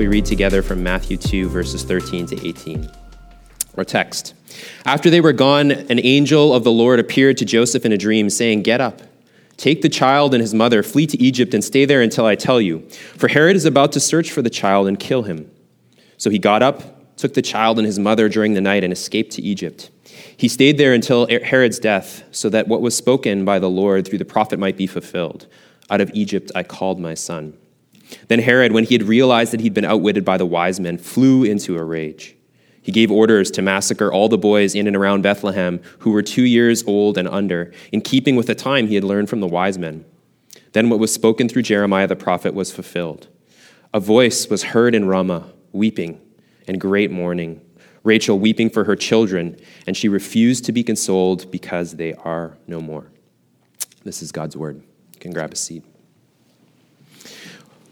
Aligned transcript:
we 0.00 0.06
read 0.06 0.24
together 0.24 0.62
from 0.62 0.82
Matthew 0.82 1.18
2, 1.18 1.50
verses 1.50 1.84
13 1.84 2.24
to 2.28 2.48
18. 2.48 2.90
Our 3.76 3.84
text. 3.84 4.32
After 4.86 5.10
they 5.10 5.20
were 5.20 5.34
gone, 5.34 5.70
an 5.70 6.00
angel 6.02 6.54
of 6.54 6.64
the 6.64 6.72
Lord 6.72 6.98
appeared 6.98 7.36
to 7.36 7.44
Joseph 7.44 7.84
in 7.84 7.92
a 7.92 7.98
dream, 7.98 8.30
saying, 8.30 8.62
Get 8.62 8.80
up, 8.80 9.02
take 9.58 9.82
the 9.82 9.90
child 9.90 10.32
and 10.32 10.40
his 10.40 10.54
mother, 10.54 10.82
flee 10.82 11.06
to 11.06 11.20
Egypt, 11.20 11.52
and 11.52 11.62
stay 11.62 11.84
there 11.84 12.00
until 12.00 12.24
I 12.24 12.34
tell 12.34 12.62
you. 12.62 12.88
For 13.18 13.28
Herod 13.28 13.56
is 13.56 13.66
about 13.66 13.92
to 13.92 14.00
search 14.00 14.30
for 14.30 14.40
the 14.40 14.48
child 14.48 14.88
and 14.88 14.98
kill 14.98 15.24
him. 15.24 15.50
So 16.16 16.30
he 16.30 16.38
got 16.38 16.62
up, 16.62 17.18
took 17.18 17.34
the 17.34 17.42
child 17.42 17.78
and 17.78 17.84
his 17.84 17.98
mother 17.98 18.30
during 18.30 18.54
the 18.54 18.62
night, 18.62 18.82
and 18.82 18.94
escaped 18.94 19.32
to 19.32 19.42
Egypt. 19.42 19.90
He 20.34 20.48
stayed 20.48 20.78
there 20.78 20.94
until 20.94 21.26
Herod's 21.28 21.78
death, 21.78 22.24
so 22.30 22.48
that 22.48 22.68
what 22.68 22.80
was 22.80 22.96
spoken 22.96 23.44
by 23.44 23.58
the 23.58 23.68
Lord 23.68 24.08
through 24.08 24.16
the 24.16 24.24
prophet 24.24 24.58
might 24.58 24.78
be 24.78 24.86
fulfilled. 24.86 25.46
Out 25.90 26.00
of 26.00 26.10
Egypt 26.14 26.50
I 26.54 26.62
called 26.62 26.98
my 26.98 27.12
son. 27.12 27.52
Then 28.28 28.40
Herod, 28.40 28.72
when 28.72 28.84
he 28.84 28.94
had 28.94 29.04
realized 29.04 29.52
that 29.52 29.60
he'd 29.60 29.74
been 29.74 29.84
outwitted 29.84 30.24
by 30.24 30.36
the 30.36 30.46
wise 30.46 30.80
men, 30.80 30.98
flew 30.98 31.44
into 31.44 31.76
a 31.76 31.84
rage. 31.84 32.36
He 32.82 32.92
gave 32.92 33.10
orders 33.10 33.50
to 33.52 33.62
massacre 33.62 34.12
all 34.12 34.28
the 34.28 34.38
boys 34.38 34.74
in 34.74 34.86
and 34.86 34.96
around 34.96 35.22
Bethlehem 35.22 35.80
who 36.00 36.10
were 36.10 36.22
two 36.22 36.42
years 36.42 36.82
old 36.84 37.18
and 37.18 37.28
under, 37.28 37.72
in 37.92 38.00
keeping 38.00 38.36
with 38.36 38.46
the 38.46 38.54
time 38.54 38.86
he 38.86 38.94
had 38.94 39.04
learned 39.04 39.28
from 39.28 39.40
the 39.40 39.46
wise 39.46 39.78
men. 39.78 40.04
Then 40.72 40.88
what 40.88 40.98
was 40.98 41.12
spoken 41.12 41.48
through 41.48 41.62
Jeremiah 41.62 42.06
the 42.06 42.16
prophet 42.16 42.54
was 42.54 42.72
fulfilled. 42.72 43.28
A 43.92 44.00
voice 44.00 44.48
was 44.48 44.62
heard 44.62 44.94
in 44.94 45.06
Ramah, 45.06 45.52
weeping 45.72 46.20
and 46.66 46.80
great 46.80 47.10
mourning, 47.10 47.60
Rachel 48.02 48.38
weeping 48.38 48.70
for 48.70 48.84
her 48.84 48.96
children, 48.96 49.58
and 49.86 49.96
she 49.96 50.08
refused 50.08 50.64
to 50.64 50.72
be 50.72 50.82
consoled 50.82 51.50
because 51.50 51.96
they 51.96 52.14
are 52.14 52.56
no 52.66 52.80
more. 52.80 53.10
This 54.04 54.22
is 54.22 54.32
God's 54.32 54.56
word. 54.56 54.82
You 55.14 55.20
can 55.20 55.32
grab 55.32 55.52
a 55.52 55.56
seat. 55.56 55.84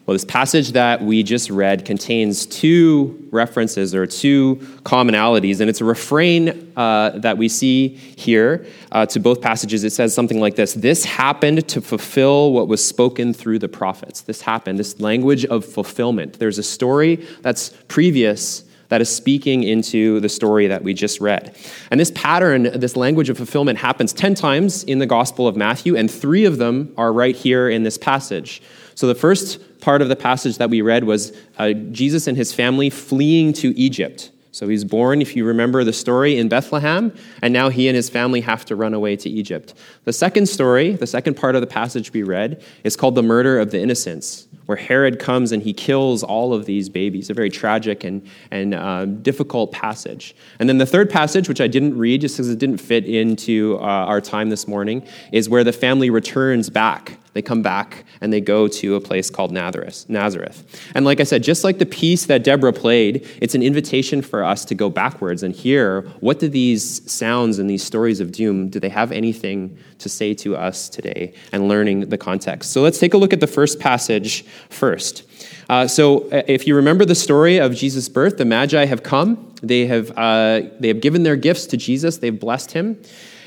Well, 0.09 0.15
this 0.15 0.25
passage 0.25 0.73
that 0.73 1.03
we 1.03 1.23
just 1.23 1.51
read 1.51 1.85
contains 1.85 2.47
two 2.47 3.29
references 3.31 3.95
or 3.95 4.07
two 4.07 4.57
commonalities, 4.85 5.61
and 5.61 5.69
it's 5.69 5.83
a 5.83 5.85
refrain 5.85 6.73
uh, 6.79 7.11
that 7.19 7.37
we 7.37 7.51
see 7.51 7.89
here 7.89 8.65
uh, 8.91 9.05
to 9.05 9.21
both 9.21 9.43
passages. 9.43 9.85
It 9.85 9.91
says 9.91 10.15
something 10.15 10.41
like 10.41 10.57
this 10.57 10.73
This 10.73 11.05
happened 11.05 11.69
to 11.69 11.83
fulfill 11.83 12.55
what 12.55 12.69
was 12.69 12.83
spoken 12.83 13.35
through 13.35 13.59
the 13.59 13.69
prophets. 13.69 14.23
This 14.23 14.41
happened, 14.41 14.79
this 14.79 14.99
language 14.99 15.45
of 15.45 15.63
fulfillment. 15.63 16.39
There's 16.39 16.57
a 16.57 16.63
story 16.63 17.17
that's 17.43 17.69
previous 17.89 18.65
that 18.89 19.03
is 19.03 19.15
speaking 19.15 19.63
into 19.63 20.21
the 20.21 20.31
story 20.31 20.69
that 20.69 20.83
we 20.83 20.95
just 20.95 21.21
read. 21.21 21.55
And 21.91 22.01
this 22.01 22.13
pattern, 22.13 22.63
this 22.81 22.97
language 22.97 23.29
of 23.29 23.37
fulfillment, 23.37 23.79
happens 23.79 24.15
10 24.15 24.35
times 24.35 24.85
in 24.85 25.01
the 25.01 25.07
Gospel 25.07 25.47
of 25.47 25.55
Matthew, 25.55 25.97
and 25.97 26.11
three 26.11 26.47
of 26.47 26.57
them 26.57 26.95
are 26.97 27.13
right 27.13 27.37
here 27.37 27.69
in 27.69 27.83
this 27.83 27.99
passage. 27.99 28.63
So 28.95 29.07
the 29.07 29.15
first 29.15 29.61
part 29.81 30.03
of 30.03 30.09
the 30.09 30.17
passage 30.17 30.59
that 30.59 30.71
we 30.71 30.83
read 30.83 31.05
was 31.05 31.37
uh, 31.59 31.73
Jesus 31.73 32.27
and 32.27 32.37
his 32.37 32.53
family 32.53 32.91
fleeing 32.91 33.53
to 33.55 33.77
Egypt. 33.79 34.31
So 34.51 34.67
he's 34.67 34.85
born, 34.85 35.21
if 35.21 35.37
you 35.37 35.45
remember 35.45 35.85
the 35.85 35.93
story, 35.93 36.37
in 36.37 36.49
Bethlehem, 36.49 37.15
and 37.43 37.53
now 37.53 37.69
he 37.69 37.87
and 37.87 37.95
his 37.95 38.09
family 38.09 38.41
have 38.41 38.65
to 38.65 38.77
run 38.77 38.93
away 38.95 39.15
to 39.17 39.31
Egypt. 39.31 39.75
The 40.05 40.13
second 40.13 40.47
story, 40.47 40.93
the 40.93 41.07
second 41.07 41.35
part 41.35 41.55
of 41.55 41.61
the 41.61 41.67
passage 41.67 42.13
we 42.13 42.23
read, 42.23 42.65
is 42.83 42.97
called 42.97 43.15
the 43.15 43.23
murder 43.23 43.61
of 43.61 43.71
the 43.71 43.81
innocents, 43.81 44.49
where 44.67 44.77
Herod 44.77 45.21
comes 45.21 45.53
and 45.53 45.63
he 45.63 45.73
kills 45.73 46.23
all 46.23 46.53
of 46.53 46.65
these 46.65 46.89
babies. 46.89 47.31
A 47.31 47.35
very 47.35 47.51
tragic 47.51 48.05
and, 48.05 48.27
and 48.51 48.75
uh, 48.75 49.05
difficult 49.05 49.71
passage. 49.71 50.35
And 50.59 50.69
then 50.69 50.79
the 50.79 50.87
third 50.87 51.11
passage, 51.11 51.49
which 51.49 51.61
I 51.61 51.69
didn't 51.69 51.97
read 51.97 52.23
just 52.23 52.37
because 52.37 52.51
it 52.51 52.59
didn't 52.59 52.79
fit 52.79 53.05
into 53.05 53.77
uh, 53.77 53.83
our 53.83 54.21
time 54.21 54.49
this 54.49 54.67
morning, 54.67 55.07
is 55.31 55.49
where 55.49 55.63
the 55.63 55.73
family 55.73 56.11
returns 56.11 56.71
back 56.71 57.18
they 57.39 57.43
come 57.43 57.63
back 57.63 58.05
and 58.21 58.33
they 58.33 58.41
go 58.41 58.67
to 58.67 58.97
a 58.97 59.01
place 59.01 59.31
called 59.31 59.53
Nazareth. 59.53 60.77
And 60.97 61.05
like 61.05 61.21
I 61.21 61.23
said, 61.23 61.45
just 61.45 61.63
like 61.63 61.79
the 61.79 61.87
piece 61.87 62.27
that 62.27 62.43
Deborah 62.43 62.73
played, 62.73 63.29
it's 63.41 63.55
an 63.55 63.63
invitation 63.63 64.23
for 64.23 64.43
us 64.43 64.65
to 64.65 64.75
go 64.75 64.91
backwards 64.91 65.45
and 65.45 65.55
hear 65.55 66.01
what 66.19 66.41
do 66.41 66.49
these 66.49 67.09
sounds 67.09 67.61
and 67.61 67.71
these 67.71 67.85
stories 67.85 68.19
of 68.19 68.33
doom, 68.33 68.71
do 68.71 68.81
they 68.81 68.89
have 68.89 69.13
anything 69.13 69.79
to 69.99 70.09
say 70.09 70.35
to 70.35 70.57
us 70.57 70.89
today 70.89 71.33
and 71.53 71.69
learning 71.69 72.09
the 72.09 72.19
context. 72.19 72.73
So 72.73 72.83
let's 72.83 72.99
take 72.99 73.15
a 73.15 73.17
look 73.17 73.33
at 73.33 73.39
the 73.39 73.47
first 73.47 73.79
passage 73.79 74.45
first. 74.69 75.23
Uh, 75.69 75.87
so, 75.87 76.29
uh, 76.31 76.43
if 76.49 76.67
you 76.67 76.75
remember 76.75 77.05
the 77.05 77.15
story 77.15 77.59
of 77.59 77.73
Jesus' 77.73 78.09
birth, 78.09 78.39
the 78.39 78.45
Magi 78.45 78.85
have 78.85 79.05
come. 79.05 79.55
They 79.63 79.87
have, 79.87 80.11
uh, 80.19 80.63
they 80.81 80.89
have 80.89 81.01
given 81.01 81.23
their 81.23 81.37
gifts 81.37 81.67
to 81.67 81.77
Jesus. 81.77 82.17
They've 82.17 82.41
blessed 82.41 82.73
him. 82.73 83.01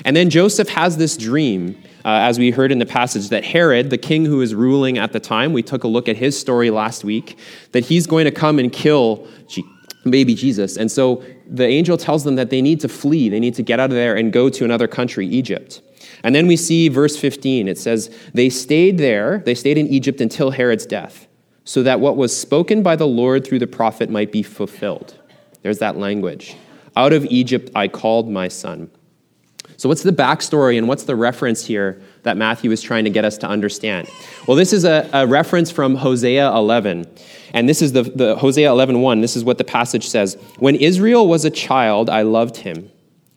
And 0.05 0.15
then 0.15 0.29
Joseph 0.29 0.69
has 0.69 0.97
this 0.97 1.17
dream 1.17 1.75
uh, 2.03 2.09
as 2.09 2.39
we 2.39 2.51
heard 2.51 2.71
in 2.71 2.79
the 2.79 2.85
passage, 2.85 3.29
that 3.29 3.43
Herod, 3.43 3.89
the 3.89 3.97
king 3.97 4.25
who 4.25 4.41
is 4.41 4.55
ruling 4.55 4.97
at 4.97 5.13
the 5.13 5.19
time, 5.19 5.53
we 5.53 5.61
took 5.61 5.83
a 5.83 5.87
look 5.87 6.09
at 6.09 6.17
his 6.17 6.39
story 6.39 6.69
last 6.69 7.03
week, 7.03 7.37
that 7.71 7.85
he's 7.85 8.07
going 8.07 8.25
to 8.25 8.31
come 8.31 8.59
and 8.59 8.71
kill 8.71 9.27
G- 9.47 9.63
baby 10.09 10.33
Jesus. 10.35 10.77
And 10.77 10.91
so 10.91 11.23
the 11.47 11.65
angel 11.65 11.97
tells 11.97 12.23
them 12.23 12.35
that 12.35 12.49
they 12.49 12.61
need 12.61 12.79
to 12.81 12.89
flee, 12.89 13.29
they 13.29 13.39
need 13.39 13.55
to 13.55 13.63
get 13.63 13.79
out 13.79 13.89
of 13.89 13.95
there 13.95 14.15
and 14.15 14.33
go 14.33 14.49
to 14.49 14.65
another 14.65 14.87
country, 14.87 15.27
Egypt. 15.27 15.81
And 16.23 16.35
then 16.35 16.47
we 16.47 16.57
see 16.57 16.87
verse 16.87 17.17
15. 17.17 17.67
It 17.67 17.77
says, 17.77 18.15
They 18.33 18.49
stayed 18.49 18.97
there, 18.97 19.39
they 19.39 19.55
stayed 19.55 19.77
in 19.77 19.87
Egypt 19.87 20.21
until 20.21 20.51
Herod's 20.51 20.85
death, 20.85 21.27
so 21.63 21.83
that 21.83 21.99
what 21.99 22.17
was 22.17 22.35
spoken 22.35 22.83
by 22.83 22.95
the 22.95 23.07
Lord 23.07 23.45
through 23.45 23.59
the 23.59 23.67
prophet 23.67 24.09
might 24.09 24.31
be 24.31 24.43
fulfilled. 24.43 25.17
There's 25.61 25.79
that 25.79 25.97
language. 25.97 26.55
Out 26.95 27.13
of 27.13 27.25
Egypt 27.25 27.69
I 27.75 27.87
called 27.87 28.29
my 28.29 28.47
son. 28.47 28.89
So, 29.81 29.89
what's 29.89 30.03
the 30.03 30.11
backstory 30.11 30.77
and 30.77 30.87
what's 30.87 31.05
the 31.05 31.15
reference 31.15 31.65
here 31.65 31.99
that 32.21 32.37
Matthew 32.37 32.69
is 32.69 32.83
trying 32.83 33.03
to 33.05 33.09
get 33.09 33.25
us 33.25 33.35
to 33.39 33.47
understand? 33.47 34.07
Well, 34.45 34.55
this 34.55 34.73
is 34.73 34.85
a, 34.85 35.09
a 35.11 35.25
reference 35.25 35.71
from 35.71 35.95
Hosea 35.95 36.51
11. 36.51 37.07
And 37.55 37.67
this 37.67 37.81
is 37.81 37.91
the, 37.91 38.03
the 38.03 38.35
Hosea 38.35 38.69
11 38.69 39.01
1. 39.01 39.21
This 39.21 39.35
is 39.35 39.43
what 39.43 39.57
the 39.57 39.63
passage 39.63 40.07
says 40.07 40.37
When 40.59 40.75
Israel 40.75 41.27
was 41.27 41.45
a 41.45 41.49
child, 41.49 42.11
I 42.11 42.21
loved 42.21 42.57
him, 42.57 42.91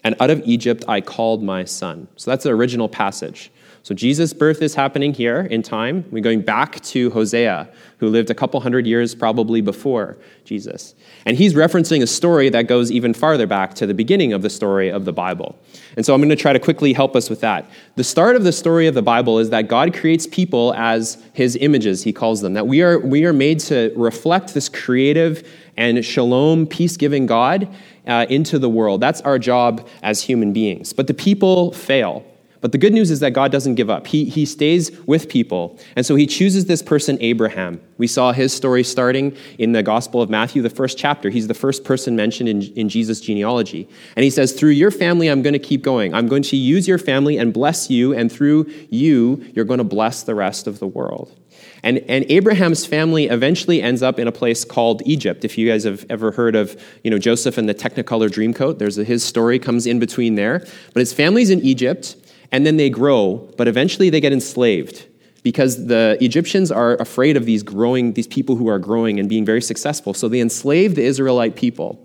and 0.05 0.16
out 0.21 0.28
of 0.28 0.43
Egypt 0.44 0.84
I 0.87 1.00
called 1.00 1.43
my 1.43 1.65
son. 1.65 2.09
So, 2.16 2.31
that's 2.31 2.44
the 2.44 2.50
original 2.50 2.91
passage. 2.91 3.50
So 3.84 3.95
Jesus' 3.95 4.33
birth 4.33 4.62
is 4.62 4.75
happening 4.75 5.12
here 5.12 5.43
in 5.43 5.61
time. 5.61 6.06
We're 6.11 6.22
going 6.22 6.41
back 6.41 6.81
to 6.84 7.11
Hosea, 7.11 7.69
who 7.99 8.09
lived 8.09 8.31
a 8.31 8.34
couple 8.34 8.59
hundred 8.61 8.87
years 8.87 9.15
probably 9.15 9.61
before 9.61 10.17
Jesus. 10.47 10.95
And 11.27 11.37
he's 11.37 11.53
referencing 11.53 12.03
a 12.03 12.06
story 12.06 12.49
that 12.49 12.62
goes 12.62 12.91
even 12.91 13.12
farther 13.12 13.47
back 13.47 13.75
to 13.75 13.87
the 13.87 13.93
beginning 13.93 14.33
of 14.33 14.41
the 14.41 14.49
story 14.49 14.89
of 14.89 15.05
the 15.05 15.12
Bible. 15.12 15.59
And 15.99 16.06
so 16.06 16.15
I'm 16.15 16.21
going 16.21 16.31
to 16.31 16.37
try 16.37 16.55
to 16.55 16.59
quickly 16.59 16.94
help 16.94 17.15
us 17.15 17.28
with 17.28 17.43
that. 17.43 17.69
The 17.97 18.05
start 18.05 18.37
of 18.37 18.44
the 18.44 18.53
story 18.53 18.87
of 18.87 18.94
the 18.94 19.03
Bible 19.03 19.39
is 19.39 19.50
that 19.50 19.69
God 19.69 19.93
creates 19.93 20.27
people 20.27 20.73
as 20.78 21.23
his 21.34 21.55
images, 21.56 22.03
he 22.05 22.12
calls 22.15 22.41
them. 22.41 22.55
That 22.55 22.67
we 22.67 22.81
are, 22.81 22.99
we 22.99 23.27
are 23.27 23.34
made 23.34 23.61
to 23.61 23.93
reflect 23.97 24.55
this 24.55 24.71
creative 24.71 25.47
and 25.77 26.03
shalom, 26.03 26.67
peace 26.67 26.97
giving 26.97 27.27
God 27.27 27.69
uh, 28.06 28.25
into 28.31 28.59
the 28.59 28.71
world. 28.71 29.03
That's 29.03 29.21
our 29.21 29.39
job 29.39 29.87
as 30.03 30.23
human 30.23 30.55
beings. 30.55 30.94
But 30.94 31.06
the 31.06 31.12
people 31.12 31.73
fail. 31.73 32.25
But 32.64 32.72
the 32.72 32.78
good 32.78 32.94
news 32.94 33.10
is 33.10 33.20
that 33.20 33.34
God 33.34 33.52
doesn't 33.52 33.75
give 33.75 33.91
up. 33.91 34.06
He, 34.06 34.25
he 34.25 34.47
stays 34.47 34.91
with 35.02 35.28
people. 35.28 35.78
And 35.97 36.06
so 36.06 36.14
he 36.14 36.26
chooses 36.26 36.64
this 36.64 36.80
person, 36.80 37.19
Abraham. 37.20 37.78
We 37.98 38.06
saw 38.06 38.32
his 38.32 38.54
story 38.54 38.82
starting 38.82 39.36
in 39.58 39.72
the 39.72 39.82
Gospel 39.82 40.22
of 40.22 40.30
Matthew, 40.30 40.62
the 40.62 40.70
first 40.70 40.97
chapter. 40.97 41.28
He's 41.28 41.47
the 41.47 41.52
first 41.52 41.84
person 41.84 42.16
mentioned 42.16 42.48
in, 42.48 42.62
in 42.72 42.88
Jesus' 42.88 43.20
genealogy. 43.20 43.86
And 44.16 44.25
he 44.25 44.30
says, 44.30 44.54
Through 44.54 44.70
your 44.70 44.91
family, 44.91 45.28
I'm 45.28 45.42
going 45.42 45.52
to 45.52 45.58
keep 45.58 45.82
going. 45.82 46.14
I'm 46.14 46.26
going 46.26 46.42
to 46.44 46.56
use 46.56 46.88
your 46.88 46.97
family 46.97 47.36
and 47.36 47.52
bless 47.52 47.91
you. 47.91 48.14
And 48.14 48.32
through 48.32 48.72
you, 48.88 49.44
you're 49.52 49.66
going 49.66 49.76
to 49.76 49.84
bless 49.84 50.22
the 50.22 50.34
rest 50.34 50.66
of 50.66 50.78
the 50.78 50.86
world. 50.86 51.38
And, 51.82 51.98
and 52.08 52.25
Abraham's 52.31 52.86
family 52.86 53.26
eventually 53.26 53.82
ends 53.82 54.02
up 54.02 54.19
in 54.19 54.26
a 54.26 54.32
place 54.32 54.64
called 54.64 55.02
Egypt. 55.05 55.44
If 55.44 55.58
you 55.58 55.69
guys 55.69 55.84
have 55.84 56.06
ever 56.08 56.31
heard 56.31 56.56
of 56.56 56.82
you 57.02 57.10
know, 57.10 57.19
Joseph 57.19 57.58
and 57.58 57.69
the 57.69 57.75
Technicolor 57.75 58.31
Dreamcoat, 58.31 58.78
there's 58.78 58.96
a, 58.96 59.05
his 59.05 59.22
story 59.22 59.58
comes 59.58 59.87
in 59.87 59.99
between 59.99 60.37
there. 60.37 60.60
But 60.94 61.00
his 61.00 61.12
family's 61.12 61.50
in 61.50 61.60
Egypt 61.60 62.17
and 62.55 62.65
then 62.65 62.77
they 62.77 62.89
grow, 62.89 63.53
but 63.56 63.67
eventually 63.67 64.11
they 64.11 64.21
get 64.21 64.33
enslaved 64.33 65.06
because 65.43 65.89
the 65.89 66.17
Egyptians 66.21 66.71
are 66.71 66.95
afraid 66.99 67.37
of 67.37 67.47
these 67.47 67.65
growing, 67.65 68.12
these 68.12 68.29
people 68.29 68.55
who 68.55 68.69
are 68.69 68.79
growing 68.79 69.19
and 69.19 69.29
being 69.29 69.45
very 69.45 69.61
successful. 69.61 70.15
So 70.15 70.29
they 70.29 70.39
enslave 70.39 70.95
the 70.95 71.03
Israelite 71.03 71.56
people. 71.56 71.99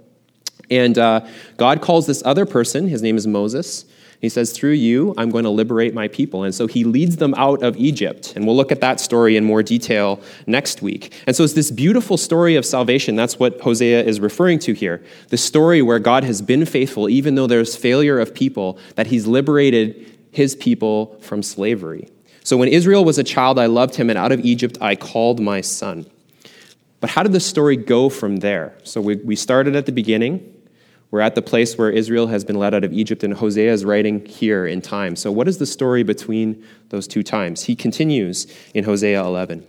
And 0.72 0.98
uh, 0.98 1.28
God 1.58 1.82
calls 1.82 2.08
this 2.08 2.24
other 2.26 2.48
person, 2.48 2.88
his 2.88 3.04
name 3.04 3.16
is 3.16 3.28
Moses. 3.28 3.86
He 4.22 4.28
says, 4.28 4.52
Through 4.52 4.72
you, 4.72 5.14
I'm 5.18 5.30
going 5.30 5.44
to 5.44 5.50
liberate 5.52 5.94
my 5.94 6.08
people. 6.08 6.44
And 6.44 6.54
so 6.54 6.68
he 6.68 6.84
leads 6.84 7.18
them 7.18 7.34
out 7.36 7.62
of 7.64 7.78
Egypt. 7.78 8.34
And 8.36 8.46
we'll 8.46 8.56
look 8.56 8.72
at 8.72 8.82
that 8.82 9.00
story 9.00 9.38
in 9.38 9.46
more 9.46 9.64
detail 9.64 10.20
next 10.48 10.82
week. 10.82 11.14
And 11.26 11.36
so 11.36 11.44
it's 11.44 11.54
this 11.54 11.72
beautiful 11.72 12.18
story 12.18 12.56
of 12.56 12.66
salvation. 12.66 13.16
That's 13.16 13.40
what 13.40 13.62
Hosea 13.62 14.04
is 14.04 14.20
referring 14.20 14.60
to 14.60 14.74
here. 14.74 15.04
The 15.30 15.38
story 15.38 15.82
where 15.82 16.00
God 16.00 16.24
has 16.24 16.42
been 16.42 16.66
faithful, 16.66 17.08
even 17.08 17.36
though 17.36 17.48
there's 17.48 17.76
failure 17.76 18.20
of 18.20 18.34
people, 18.34 18.78
that 18.96 19.08
he's 19.08 19.28
liberated 19.28 20.09
his 20.32 20.56
people 20.56 21.18
from 21.22 21.44
slavery. 21.44 22.10
So 22.44 22.58
when 22.58 22.70
Israel 22.70 23.06
was 23.06 23.18
a 23.18 23.24
child, 23.24 23.60
I 23.60 23.66
loved 23.66 23.96
him, 23.96 24.10
and 24.10 24.18
out 24.18 24.32
of 24.32 24.44
Egypt 24.46 24.78
I 24.82 24.96
called 24.96 25.40
my 25.40 25.62
son. 25.62 26.06
But 27.00 27.12
how 27.12 27.24
did 27.24 27.32
the 27.32 27.40
story 27.40 27.78
go 27.78 28.10
from 28.10 28.38
there? 28.38 28.78
So 28.84 29.02
we, 29.02 29.16
we 29.18 29.36
started 29.36 29.76
at 29.76 29.86
the 29.86 29.92
beginning. 29.92 30.56
We're 31.12 31.22
at 31.22 31.36
the 31.36 31.42
place 31.42 31.78
where 31.78 31.90
Israel 31.90 32.28
has 32.28 32.44
been 32.44 32.58
led 32.58 32.74
out 32.74 32.84
of 32.84 32.94
Egypt, 32.94 33.24
and 33.24 33.34
Hosea 33.34 33.72
is 33.72 33.86
writing 33.86 34.26
here 34.26 34.66
in 34.68 34.82
time. 34.82 35.16
So, 35.16 35.32
what 35.32 35.48
is 35.48 35.58
the 35.58 35.66
story 35.66 36.04
between 36.04 36.64
those 36.90 37.08
two 37.08 37.24
times? 37.24 37.64
He 37.64 37.76
continues 37.76 38.46
in 38.74 38.84
Hosea 38.84 39.24
11 39.24 39.66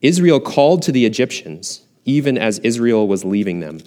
Israel 0.00 0.40
called 0.40 0.82
to 0.82 0.92
the 0.92 1.06
Egyptians 1.06 1.82
even 2.08 2.38
as 2.38 2.58
Israel 2.60 3.06
was 3.06 3.22
leaving 3.22 3.60
them. 3.60 3.80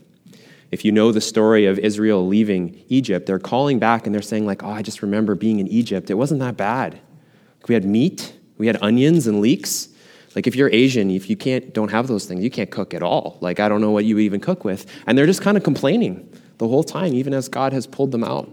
If 0.72 0.86
you 0.86 0.92
know 0.94 1.12
the 1.12 1.22
story 1.22 1.66
of 1.66 1.78
Israel 1.80 2.26
leaving 2.26 2.84
Egypt, 2.88 3.26
they're 3.26 3.40
calling 3.40 3.78
back 3.78 4.06
and 4.06 4.16
they're 4.16 4.22
saying, 4.22 4.46
like, 4.46 4.64
oh, 4.64 4.70
I 4.70 4.82
just 4.82 5.02
remember 5.02 5.36
being 5.36 5.60
in 5.60 5.68
Egypt. 5.68 6.10
It 6.10 6.14
wasn't 6.14 6.40
that 6.40 6.56
bad. 6.56 7.00
We 7.68 7.74
had 7.74 7.86
meat, 7.86 8.34
we 8.58 8.68
had 8.68 8.78
onions 8.82 9.28
and 9.28 9.42
leeks. 9.42 9.90
Like 10.36 10.48
if 10.48 10.56
you're 10.56 10.70
Asian, 10.70 11.12
if 11.12 11.30
you 11.30 11.36
can't 11.36 11.74
don't 11.74 11.92
have 11.92 12.08
those 12.08 12.26
things, 12.26 12.42
you 12.42 12.50
can't 12.50 12.72
cook 12.72 12.94
at 12.94 13.04
all. 13.04 13.38
Like 13.42 13.60
I 13.60 13.68
don't 13.68 13.82
know 13.82 13.92
what 13.92 14.06
you 14.06 14.18
even 14.20 14.40
cook 14.40 14.64
with. 14.64 14.86
And 15.06 15.18
they're 15.18 15.26
just 15.26 15.42
kind 15.42 15.58
of 15.58 15.64
complaining 15.64 16.32
the 16.58 16.68
whole 16.68 16.84
time, 16.84 17.14
even 17.14 17.34
as 17.34 17.50
God 17.50 17.74
has 17.74 17.86
pulled 17.86 18.12
them 18.12 18.24
out. 18.24 18.50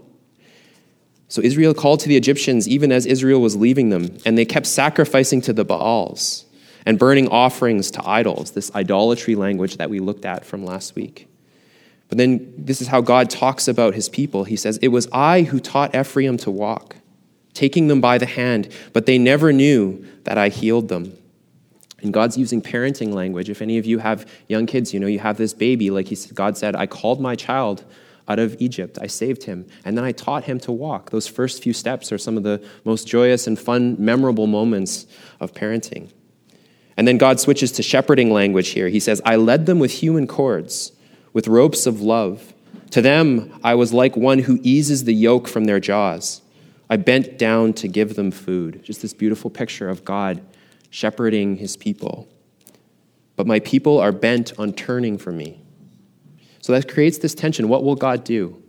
So 1.29 1.41
Israel 1.41 1.73
called 1.73 2.01
to 2.01 2.09
the 2.09 2.17
Egyptians 2.17 2.67
even 2.67 2.91
as 2.91 3.05
Israel 3.05 3.39
was 3.39 3.55
leaving 3.55 3.89
them, 3.89 4.17
and 4.25 4.37
they 4.37 4.45
kept 4.45 4.65
sacrificing 4.65 5.41
to 5.41 5.53
the 5.53 5.63
Baals 5.63 6.45
and 6.85 6.97
burning 6.97 7.29
offerings 7.29 7.91
to 7.91 8.07
idols, 8.07 8.51
this 8.51 8.73
idolatry 8.75 9.35
language 9.35 9.77
that 9.77 9.89
we 9.89 9.99
looked 9.99 10.25
at 10.25 10.43
from 10.43 10.65
last 10.65 10.95
week. 10.95 11.28
But 12.09 12.17
then 12.17 12.53
this 12.57 12.81
is 12.81 12.87
how 12.87 13.01
God 13.01 13.29
talks 13.29 13.67
about 13.67 13.93
his 13.93 14.09
people. 14.09 14.43
He 14.43 14.55
says, 14.55 14.77
It 14.77 14.89
was 14.89 15.07
I 15.13 15.43
who 15.43 15.59
taught 15.59 15.95
Ephraim 15.95 16.37
to 16.37 16.51
walk, 16.51 16.97
taking 17.53 17.87
them 17.87 18.01
by 18.01 18.17
the 18.17 18.25
hand, 18.25 18.69
but 18.93 19.05
they 19.05 19.17
never 19.17 19.53
knew 19.53 20.05
that 20.23 20.37
I 20.37 20.49
healed 20.49 20.89
them. 20.89 21.15
And 22.01 22.13
God's 22.13 22.37
using 22.37 22.61
parenting 22.61 23.13
language. 23.13 23.49
If 23.49 23.61
any 23.61 23.77
of 23.77 23.85
you 23.85 23.99
have 23.99 24.29
young 24.47 24.65
kids, 24.65 24.93
you 24.93 24.99
know 24.99 25.07
you 25.07 25.19
have 25.19 25.37
this 25.37 25.53
baby, 25.53 25.91
like 25.91 26.07
he, 26.07 26.17
God 26.33 26.57
said, 26.57 26.75
I 26.75 26.87
called 26.87 27.21
my 27.21 27.35
child 27.35 27.85
out 28.27 28.39
of 28.39 28.55
Egypt. 28.59 28.97
I 29.01 29.07
saved 29.07 29.43
him. 29.43 29.67
And 29.83 29.97
then 29.97 30.05
I 30.05 30.11
taught 30.11 30.45
him 30.45 30.59
to 30.61 30.71
walk. 30.71 31.09
Those 31.09 31.27
first 31.27 31.61
few 31.61 31.73
steps 31.73 32.11
are 32.11 32.17
some 32.17 32.37
of 32.37 32.43
the 32.43 32.63
most 32.85 33.07
joyous 33.07 33.47
and 33.47 33.59
fun, 33.59 33.95
memorable 33.99 34.47
moments 34.47 35.07
of 35.39 35.53
parenting. 35.53 36.11
And 36.95 37.07
then 37.07 37.17
God 37.17 37.39
switches 37.39 37.71
to 37.73 37.83
shepherding 37.83 38.31
language 38.31 38.69
here. 38.69 38.87
He 38.89 38.99
says, 38.99 39.21
I 39.25 39.35
led 39.35 39.65
them 39.65 39.79
with 39.79 39.91
human 39.91 40.27
cords, 40.27 40.91
with 41.33 41.47
ropes 41.47 41.85
of 41.85 42.01
love. 42.01 42.53
To 42.91 43.01
them, 43.01 43.59
I 43.63 43.75
was 43.75 43.93
like 43.93 44.15
one 44.15 44.39
who 44.39 44.59
eases 44.63 45.03
the 45.03 45.13
yoke 45.13 45.47
from 45.47 45.65
their 45.65 45.79
jaws. 45.79 46.41
I 46.89 46.97
bent 46.97 47.37
down 47.37 47.73
to 47.73 47.87
give 47.87 48.15
them 48.15 48.31
food. 48.31 48.83
Just 48.83 49.01
this 49.01 49.13
beautiful 49.13 49.49
picture 49.49 49.89
of 49.89 50.03
God 50.03 50.41
shepherding 50.89 51.57
his 51.57 51.77
people. 51.77 52.27
But 53.35 53.45
my 53.45 53.59
people 53.59 53.99
are 53.99 54.11
bent 54.11 54.53
on 54.57 54.73
turning 54.73 55.17
from 55.17 55.37
me. 55.37 55.61
So 56.61 56.73
that 56.73 56.91
creates 56.91 57.19
this 57.19 57.35
tension. 57.35 57.69
What 57.69 57.83
will 57.83 57.95
God 57.95 58.23
do? 58.23 58.61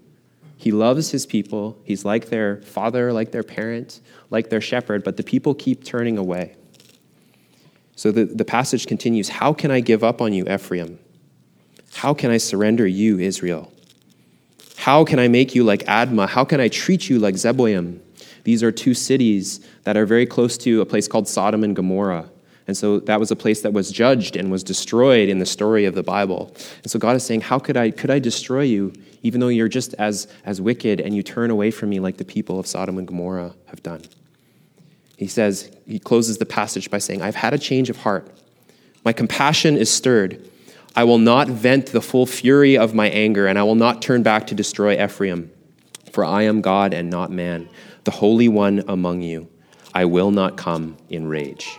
He 0.57 0.71
loves 0.71 1.11
his 1.11 1.25
people. 1.25 1.79
He's 1.85 2.05
like 2.05 2.29
their 2.29 2.61
father, 2.63 3.13
like 3.13 3.33
their 3.33 3.43
parent, 3.43 4.01
like 4.29 4.51
their 4.51 4.61
shepherd, 4.61 5.03
but 5.03 5.17
the 5.17 5.23
people 5.23 5.55
keep 5.55 5.83
turning 5.85 6.19
away. 6.19 6.55
So 7.97 8.13
the, 8.13 8.27
the 8.27 8.45
passage 8.45 8.87
continues 8.87 9.31
How 9.31 9.55
can 9.55 9.71
I 9.71 9.81
give 9.81 10.05
up 10.05 10.21
on 10.21 10.35
you, 10.35 10.47
Ephraim? 10.47 10.99
How 11.93 12.15
can 12.15 12.31
I 12.31 12.39
surrender 12.39 12.87
you, 12.87 13.19
Israel? 13.19 13.73
How 14.77 15.05
can 15.05 15.19
I 15.19 15.29
make 15.29 15.55
you 15.55 15.65
like 15.65 15.81
Admah? 15.85 16.29
How 16.29 16.45
can 16.45 16.61
I 16.61 16.69
treat 16.69 17.09
you 17.11 17.19
like 17.19 17.35
Zeboim? 17.35 18.01
These 18.45 18.63
are 18.63 18.73
two 18.73 18.95
cities 18.95 19.61
that 19.85 19.97
are 19.97 20.07
very 20.07 20.27
close 20.27 20.57
to 20.59 20.81
a 20.81 20.87
place 20.87 21.07
called 21.07 21.29
Sodom 21.29 21.63
and 21.63 21.77
Gomorrah. 21.77 22.31
And 22.67 22.77
so 22.77 23.01
that 23.01 23.19
was 23.19 23.31
a 23.31 23.37
place 23.37 23.63
that 23.63 23.73
was 23.73 23.91
judged 23.91 24.37
and 24.37 24.51
was 24.51 24.63
destroyed 24.63 25.29
in 25.29 25.39
the 25.39 25.47
story 25.47 25.85
of 25.85 25.95
the 25.95 26.03
Bible. 26.03 26.55
And 26.83 26.91
so 26.91 26.99
God 26.99 27.17
is 27.17 27.25
saying, 27.25 27.43
How 27.43 27.59
could 27.59 27.77
I 27.77 27.91
could 27.91 28.11
I 28.11 28.19
destroy 28.19 28.63
you, 28.63 28.93
even 29.23 29.41
though 29.41 29.49
you're 29.49 29.69
just 29.69 29.93
as, 29.95 30.29
as 30.45 30.61
wicked 30.61 31.01
and 31.01 31.15
you 31.15 31.23
turn 31.23 31.51
away 31.51 31.71
from 31.71 31.91
me 31.91 32.01
like 32.01 32.17
the 32.17 32.25
people 32.25 32.59
of 32.59 32.67
Sodom 32.67 32.97
and 32.97 33.07
Gomorrah 33.07 33.55
have 33.67 33.83
done? 33.83 34.03
He 35.21 35.27
says, 35.27 35.71
he 35.87 35.99
closes 35.99 36.39
the 36.39 36.47
passage 36.47 36.91
by 36.91 36.97
saying, 36.97 37.21
I've 37.21 37.35
had 37.35 37.53
a 37.53 37.59
change 37.59 37.91
of 37.91 37.99
heart. 37.99 38.31
My 39.05 39.13
compassion 39.13 39.77
is 39.77 39.91
stirred. 39.91 40.50
I 40.95 41.05
will 41.05 41.19
not 41.19 41.49
vent 41.49 41.87
the 41.87 42.01
full 42.01 42.27
fury 42.27 42.77
of 42.77 42.95
my 42.95 43.09
anger, 43.11 43.47
and 43.47 43.59
I 43.59 43.63
will 43.63 43.75
not 43.75 44.03
turn 44.03 44.23
back 44.23 44.47
to 44.49 44.55
destroy 44.55 45.03
Ephraim. 45.03 45.51
For 46.13 46.25
I 46.25 46.43
am 46.43 46.61
God 46.61 46.93
and 46.93 47.09
not 47.09 47.31
man, 47.31 47.69
the 48.05 48.11
Holy 48.11 48.49
One 48.49 48.83
among 48.89 49.23
you. 49.23 49.49
I 49.95 50.05
will 50.05 50.31
not 50.31 50.57
come 50.57 50.97
in 51.09 51.29
rage. 51.29 51.79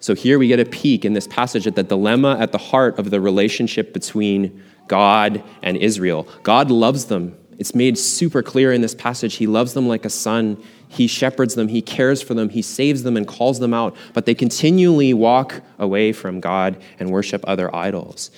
So 0.00 0.14
here 0.14 0.38
we 0.38 0.48
get 0.48 0.58
a 0.58 0.64
peek 0.64 1.04
in 1.04 1.12
this 1.12 1.28
passage 1.28 1.66
at 1.66 1.76
the 1.76 1.82
dilemma 1.82 2.36
at 2.38 2.52
the 2.52 2.58
heart 2.58 2.98
of 2.98 3.10
the 3.10 3.20
relationship 3.20 3.92
between 3.92 4.62
God 4.88 5.42
and 5.62 5.76
Israel. 5.76 6.26
God 6.42 6.70
loves 6.70 7.06
them. 7.06 7.36
It's 7.58 7.74
made 7.74 7.96
super 7.96 8.42
clear 8.42 8.72
in 8.72 8.80
this 8.80 8.94
passage. 8.94 9.36
He 9.36 9.46
loves 9.46 9.74
them 9.74 9.86
like 9.86 10.04
a 10.04 10.10
son. 10.10 10.62
He 10.92 11.06
shepherds 11.06 11.54
them. 11.54 11.68
He 11.68 11.80
cares 11.80 12.20
for 12.20 12.34
them. 12.34 12.50
He 12.50 12.60
saves 12.60 13.02
them 13.02 13.16
and 13.16 13.26
calls 13.26 13.60
them 13.60 13.72
out. 13.72 13.96
But 14.12 14.26
they 14.26 14.34
continually 14.34 15.14
walk 15.14 15.62
away 15.78 16.12
from 16.12 16.38
God 16.38 16.80
and 17.00 17.10
worship 17.10 17.42
other 17.46 17.74
idols. 17.74 18.30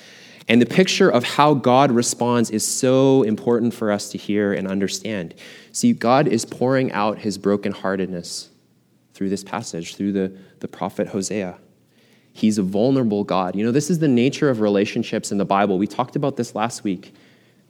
And 0.47 0.63
the 0.63 0.67
picture 0.67 1.11
of 1.11 1.25
how 1.25 1.55
God 1.55 1.91
responds 1.91 2.51
is 2.51 2.65
so 2.65 3.25
important 3.25 3.75
for 3.75 3.91
us 3.91 4.09
to 4.11 4.19
hear 4.19 4.53
and 4.53 4.69
understand. 4.69 5.35
See, 5.73 5.93
God 5.93 6.29
is 6.29 6.45
pouring 6.45 6.93
out 6.93 7.19
his 7.19 7.39
brokenheartedness 7.39 8.49
through 9.15 9.31
this 9.31 9.43
passage, 9.43 9.97
through 9.97 10.13
the, 10.13 10.39
the 10.61 10.69
prophet 10.69 11.09
Hosea. 11.09 11.59
He's 12.33 12.59
a 12.59 12.63
vulnerable 12.63 13.25
God. 13.25 13.57
You 13.57 13.65
know, 13.65 13.73
this 13.73 13.91
is 13.91 13.99
the 13.99 14.07
nature 14.07 14.49
of 14.49 14.61
relationships 14.61 15.33
in 15.33 15.39
the 15.39 15.45
Bible. 15.45 15.77
We 15.77 15.89
talked 15.89 16.15
about 16.15 16.37
this 16.37 16.55
last 16.55 16.85
week 16.85 17.15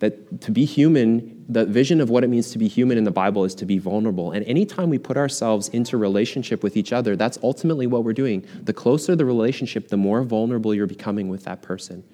that 0.04 0.42
to 0.42 0.50
be 0.50 0.66
human, 0.66 1.44
the 1.48 1.64
vision 1.64 1.98
of 1.98 2.10
what 2.10 2.24
it 2.24 2.28
means 2.28 2.50
to 2.50 2.58
be 2.58 2.68
human 2.68 2.98
in 2.98 3.04
the 3.04 3.10
Bible 3.10 3.44
is 3.44 3.54
to 3.54 3.64
be 3.64 3.78
vulnerable. 3.78 4.32
And 4.32 4.44
anytime 4.44 4.90
we 4.90 4.98
put 4.98 5.16
ourselves 5.16 5.68
into 5.70 5.96
relationship 5.96 6.62
with 6.62 6.76
each 6.76 6.92
other, 6.92 7.16
that's 7.16 7.38
ultimately 7.42 7.86
what 7.86 8.04
we're 8.04 8.12
doing. 8.12 8.46
The 8.62 8.74
closer 8.74 9.16
the 9.16 9.24
relationship, 9.24 9.88
the 9.88 9.96
more 9.96 10.22
vulnerable 10.22 10.74
you're 10.74 10.86
becoming 10.86 11.28
with 11.28 11.44
that 11.44 11.62
person. 11.62 12.04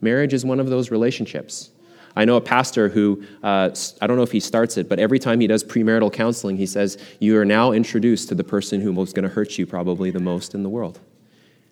Marriage 0.00 0.32
is 0.32 0.44
one 0.44 0.60
of 0.60 0.68
those 0.68 0.92
relationships. 0.92 1.70
I 2.14 2.24
know 2.24 2.36
a 2.36 2.40
pastor 2.40 2.88
who, 2.88 3.24
uh, 3.42 3.70
I 4.00 4.06
don't 4.06 4.16
know 4.16 4.22
if 4.22 4.32
he 4.32 4.40
starts 4.40 4.76
it, 4.76 4.88
but 4.88 5.00
every 5.00 5.18
time 5.18 5.40
he 5.40 5.48
does 5.48 5.64
premarital 5.64 6.12
counseling, 6.12 6.56
he 6.56 6.66
says, 6.66 6.98
You 7.18 7.36
are 7.38 7.44
now 7.44 7.72
introduced 7.72 8.28
to 8.28 8.36
the 8.36 8.44
person 8.44 8.80
who 8.80 9.00
is 9.02 9.12
going 9.12 9.24
to 9.24 9.34
hurt 9.34 9.58
you 9.58 9.66
probably 9.66 10.10
the 10.10 10.20
most 10.20 10.54
in 10.54 10.62
the 10.62 10.68
world. 10.68 11.00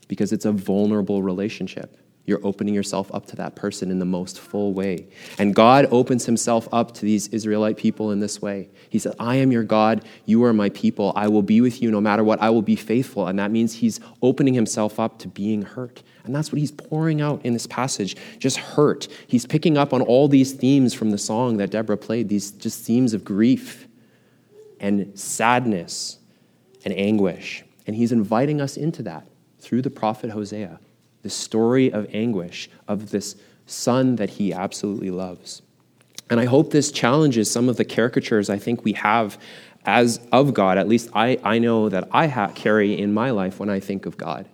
Because 0.08 0.32
it's 0.32 0.44
a 0.44 0.52
vulnerable 0.52 1.22
relationship. 1.22 1.96
You're 2.28 2.44
opening 2.46 2.74
yourself 2.74 3.10
up 3.14 3.24
to 3.28 3.36
that 3.36 3.54
person 3.54 3.90
in 3.90 4.00
the 4.00 4.04
most 4.04 4.38
full 4.38 4.74
way. 4.74 5.06
And 5.38 5.54
God 5.54 5.88
opens 5.90 6.26
himself 6.26 6.68
up 6.70 6.92
to 6.94 7.06
these 7.06 7.28
Israelite 7.28 7.78
people 7.78 8.10
in 8.10 8.20
this 8.20 8.42
way. 8.42 8.68
He 8.90 8.98
said, 8.98 9.14
I 9.18 9.36
am 9.36 9.50
your 9.50 9.62
God. 9.62 10.04
You 10.26 10.44
are 10.44 10.52
my 10.52 10.68
people. 10.68 11.14
I 11.16 11.28
will 11.28 11.42
be 11.42 11.62
with 11.62 11.80
you 11.80 11.90
no 11.90 12.02
matter 12.02 12.22
what. 12.22 12.42
I 12.42 12.50
will 12.50 12.60
be 12.60 12.76
faithful. 12.76 13.26
And 13.26 13.38
that 13.38 13.50
means 13.50 13.76
he's 13.76 13.98
opening 14.20 14.52
himself 14.52 15.00
up 15.00 15.18
to 15.20 15.28
being 15.28 15.62
hurt. 15.62 16.02
And 16.24 16.34
that's 16.34 16.52
what 16.52 16.58
he's 16.58 16.70
pouring 16.70 17.22
out 17.22 17.40
in 17.46 17.54
this 17.54 17.66
passage 17.66 18.14
just 18.38 18.58
hurt. 18.58 19.08
He's 19.26 19.46
picking 19.46 19.78
up 19.78 19.94
on 19.94 20.02
all 20.02 20.28
these 20.28 20.52
themes 20.52 20.92
from 20.92 21.12
the 21.12 21.18
song 21.18 21.56
that 21.56 21.70
Deborah 21.70 21.96
played, 21.96 22.28
these 22.28 22.50
just 22.50 22.84
themes 22.84 23.14
of 23.14 23.24
grief 23.24 23.88
and 24.80 25.18
sadness 25.18 26.18
and 26.84 26.92
anguish. 26.92 27.64
And 27.86 27.96
he's 27.96 28.12
inviting 28.12 28.60
us 28.60 28.76
into 28.76 29.02
that 29.04 29.26
through 29.60 29.80
the 29.80 29.90
prophet 29.90 30.28
Hosea, 30.28 30.78
the 31.22 31.30
story 31.30 31.92
of 31.92 32.06
anguish 32.14 32.70
of 32.86 33.10
this 33.10 33.36
son 33.66 34.16
that 34.16 34.30
he 34.30 34.52
absolutely 34.52 35.10
loves. 35.10 35.62
And 36.30 36.40
I 36.40 36.44
hope 36.44 36.70
this 36.70 36.92
challenges 36.92 37.50
some 37.50 37.68
of 37.68 37.76
the 37.76 37.84
caricatures 37.84 38.50
I 38.50 38.58
think 38.58 38.84
we 38.84 38.92
have 38.94 39.38
as 39.84 40.20
of 40.32 40.52
God. 40.52 40.78
At 40.78 40.88
least 40.88 41.08
I, 41.14 41.38
I 41.42 41.58
know 41.58 41.88
that 41.88 42.08
I 42.12 42.26
ha- 42.26 42.52
carry 42.54 42.98
in 42.98 43.14
my 43.14 43.30
life 43.30 43.58
when 43.58 43.70
I 43.70 43.80
think 43.80 44.06
of 44.06 44.16
God. 44.16 44.46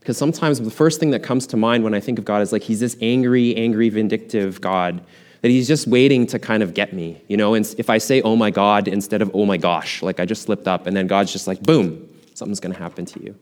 Because 0.00 0.16
sometimes 0.16 0.60
the 0.60 0.70
first 0.70 1.00
thing 1.00 1.10
that 1.10 1.22
comes 1.22 1.46
to 1.48 1.56
mind 1.56 1.84
when 1.84 1.94
I 1.94 2.00
think 2.00 2.18
of 2.18 2.24
God 2.24 2.42
is 2.42 2.52
like 2.52 2.62
he's 2.62 2.80
this 2.80 2.96
angry, 3.00 3.54
angry, 3.56 3.88
vindictive 3.88 4.60
God 4.60 5.02
that 5.40 5.50
he's 5.50 5.68
just 5.68 5.86
waiting 5.86 6.26
to 6.26 6.38
kind 6.38 6.62
of 6.62 6.74
get 6.74 6.92
me. 6.92 7.22
You 7.28 7.36
know, 7.36 7.54
and 7.54 7.74
if 7.78 7.90
I 7.90 7.98
say, 7.98 8.22
oh 8.22 8.36
my 8.36 8.50
God, 8.50 8.88
instead 8.88 9.22
of 9.22 9.30
oh 9.34 9.46
my 9.46 9.56
gosh, 9.56 10.02
like 10.02 10.20
I 10.20 10.24
just 10.24 10.42
slipped 10.42 10.66
up, 10.66 10.86
and 10.86 10.96
then 10.96 11.06
God's 11.06 11.32
just 11.32 11.46
like, 11.46 11.62
boom, 11.62 12.08
something's 12.34 12.60
going 12.60 12.72
to 12.72 12.78
happen 12.78 13.04
to 13.06 13.22
you. 13.22 13.34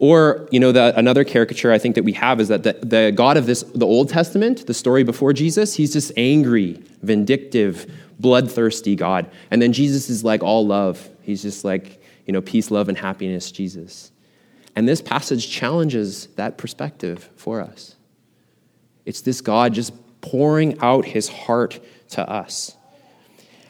Or, 0.00 0.48
you 0.52 0.60
know, 0.60 0.70
the, 0.70 0.96
another 0.96 1.24
caricature 1.24 1.72
I 1.72 1.78
think 1.78 1.96
that 1.96 2.04
we 2.04 2.12
have 2.12 2.40
is 2.40 2.48
that 2.48 2.62
the, 2.62 2.74
the 2.74 3.12
God 3.14 3.36
of 3.36 3.46
this, 3.46 3.62
the 3.62 3.86
Old 3.86 4.08
Testament, 4.08 4.66
the 4.66 4.74
story 4.74 5.02
before 5.02 5.32
Jesus, 5.32 5.74
he's 5.74 5.92
just 5.92 6.12
angry, 6.16 6.80
vindictive, 7.02 7.92
bloodthirsty 8.20 8.94
God. 8.94 9.28
And 9.50 9.60
then 9.60 9.72
Jesus 9.72 10.08
is 10.08 10.22
like 10.22 10.42
all 10.42 10.66
love. 10.66 11.08
He's 11.22 11.42
just 11.42 11.64
like, 11.64 12.00
you 12.26 12.32
know, 12.32 12.40
peace, 12.40 12.70
love, 12.70 12.88
and 12.88 12.96
happiness, 12.96 13.50
Jesus. 13.50 14.12
And 14.76 14.88
this 14.88 15.02
passage 15.02 15.50
challenges 15.50 16.26
that 16.36 16.58
perspective 16.58 17.28
for 17.34 17.60
us. 17.60 17.96
It's 19.04 19.22
this 19.22 19.40
God 19.40 19.74
just 19.74 19.92
pouring 20.20 20.78
out 20.80 21.04
his 21.06 21.28
heart 21.28 21.80
to 22.10 22.28
us. 22.28 22.76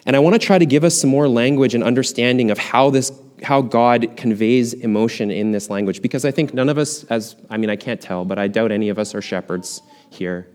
And 0.05 0.17
I 0.17 0.19
want 0.19 0.35
to 0.35 0.39
try 0.39 0.59
to 0.59 0.67
give 0.67 0.85
us 0.85 1.01
some 1.01 1.11
more 1.11 1.29
language 1.29 1.75
and 1.75 1.85
understanding 1.85 2.51
of 2.51 2.59
how 2.59 2.91
this 2.91 3.13
how 3.43 3.61
God 3.61 4.17
conveys 4.17 4.75
emotion 4.75 5.31
in 5.31 5.53
this 5.53 5.71
language 5.71 6.03
because 6.03 6.25
I 6.25 6.31
think 6.31 6.55
none 6.55 6.69
of 6.69 6.79
us 6.79 7.05
as 7.05 7.37
I 7.51 7.57
mean 7.57 7.71
I 7.71 7.77
can't 7.77 8.01
tell 8.01 8.25
but 8.25 8.39
I 8.39 8.49
doubt 8.49 8.73
any 8.73 8.89
of 8.89 8.99
us 8.99 9.15
are 9.15 9.23
shepherds 9.23 9.83
here. 10.11 10.49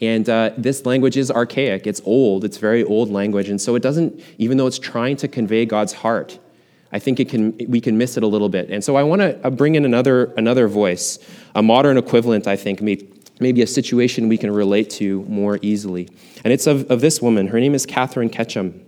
And 0.00 0.28
uh, 0.28 0.52
this 0.56 0.86
language 0.86 1.16
is 1.16 1.30
archaic. 1.30 1.86
It's 1.86 2.00
old. 2.04 2.44
It's 2.44 2.56
very 2.56 2.82
old 2.84 3.10
language. 3.10 3.50
And 3.50 3.60
so 3.60 3.74
it 3.74 3.82
doesn't, 3.82 4.20
even 4.38 4.56
though 4.56 4.66
it's 4.66 4.78
trying 4.78 5.16
to 5.16 5.28
convey 5.28 5.66
God's 5.66 5.92
heart, 5.92 6.38
I 6.92 6.98
think 6.98 7.20
it 7.20 7.28
can, 7.28 7.56
we 7.68 7.80
can 7.80 7.98
miss 7.98 8.16
it 8.16 8.22
a 8.22 8.26
little 8.26 8.48
bit. 8.48 8.70
And 8.70 8.82
so 8.82 8.96
I 8.96 9.02
want 9.02 9.20
to 9.20 9.46
uh, 9.46 9.50
bring 9.50 9.74
in 9.74 9.84
another, 9.84 10.32
another 10.36 10.68
voice, 10.68 11.18
a 11.54 11.62
modern 11.62 11.98
equivalent, 11.98 12.46
I 12.46 12.56
think, 12.56 12.80
maybe 12.80 13.62
a 13.62 13.66
situation 13.66 14.28
we 14.28 14.38
can 14.38 14.50
relate 14.50 14.90
to 14.90 15.22
more 15.24 15.58
easily. 15.60 16.08
And 16.44 16.52
it's 16.52 16.66
of, 16.66 16.90
of 16.90 17.00
this 17.02 17.20
woman. 17.20 17.48
Her 17.48 17.60
name 17.60 17.74
is 17.74 17.84
Katherine 17.84 18.30
Ketcham. 18.30 18.80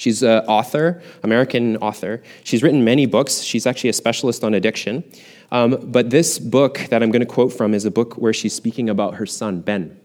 She's 0.00 0.22
an 0.22 0.38
author, 0.46 1.02
American 1.22 1.76
author. 1.76 2.22
She's 2.42 2.62
written 2.62 2.82
many 2.84 3.04
books. 3.04 3.42
She's 3.42 3.66
actually 3.66 3.90
a 3.90 3.92
specialist 3.92 4.42
on 4.42 4.54
addiction. 4.54 5.04
Um, 5.52 5.76
but 5.92 6.08
this 6.08 6.38
book 6.38 6.78
that 6.88 7.02
I'm 7.02 7.10
going 7.10 7.20
to 7.20 7.26
quote 7.26 7.52
from 7.52 7.74
is 7.74 7.84
a 7.84 7.90
book 7.90 8.14
where 8.14 8.32
she's 8.32 8.54
speaking 8.54 8.88
about 8.88 9.16
her 9.16 9.26
son, 9.26 9.60
Ben. 9.60 10.00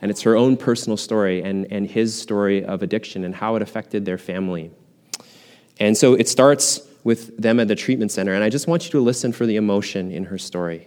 And 0.00 0.12
it's 0.12 0.22
her 0.22 0.36
own 0.36 0.56
personal 0.56 0.96
story 0.96 1.42
and, 1.42 1.66
and 1.72 1.90
his 1.90 2.16
story 2.16 2.64
of 2.64 2.84
addiction 2.84 3.24
and 3.24 3.34
how 3.34 3.56
it 3.56 3.62
affected 3.62 4.04
their 4.04 4.16
family. 4.16 4.70
And 5.80 5.96
so 5.96 6.14
it 6.14 6.28
starts 6.28 6.80
with 7.02 7.36
them 7.36 7.58
at 7.58 7.66
the 7.66 7.74
treatment 7.74 8.12
center. 8.12 8.32
And 8.32 8.44
I 8.44 8.48
just 8.48 8.68
want 8.68 8.84
you 8.84 8.92
to 8.92 9.00
listen 9.00 9.32
for 9.32 9.44
the 9.44 9.56
emotion 9.56 10.12
in 10.12 10.26
her 10.26 10.38
story, 10.38 10.86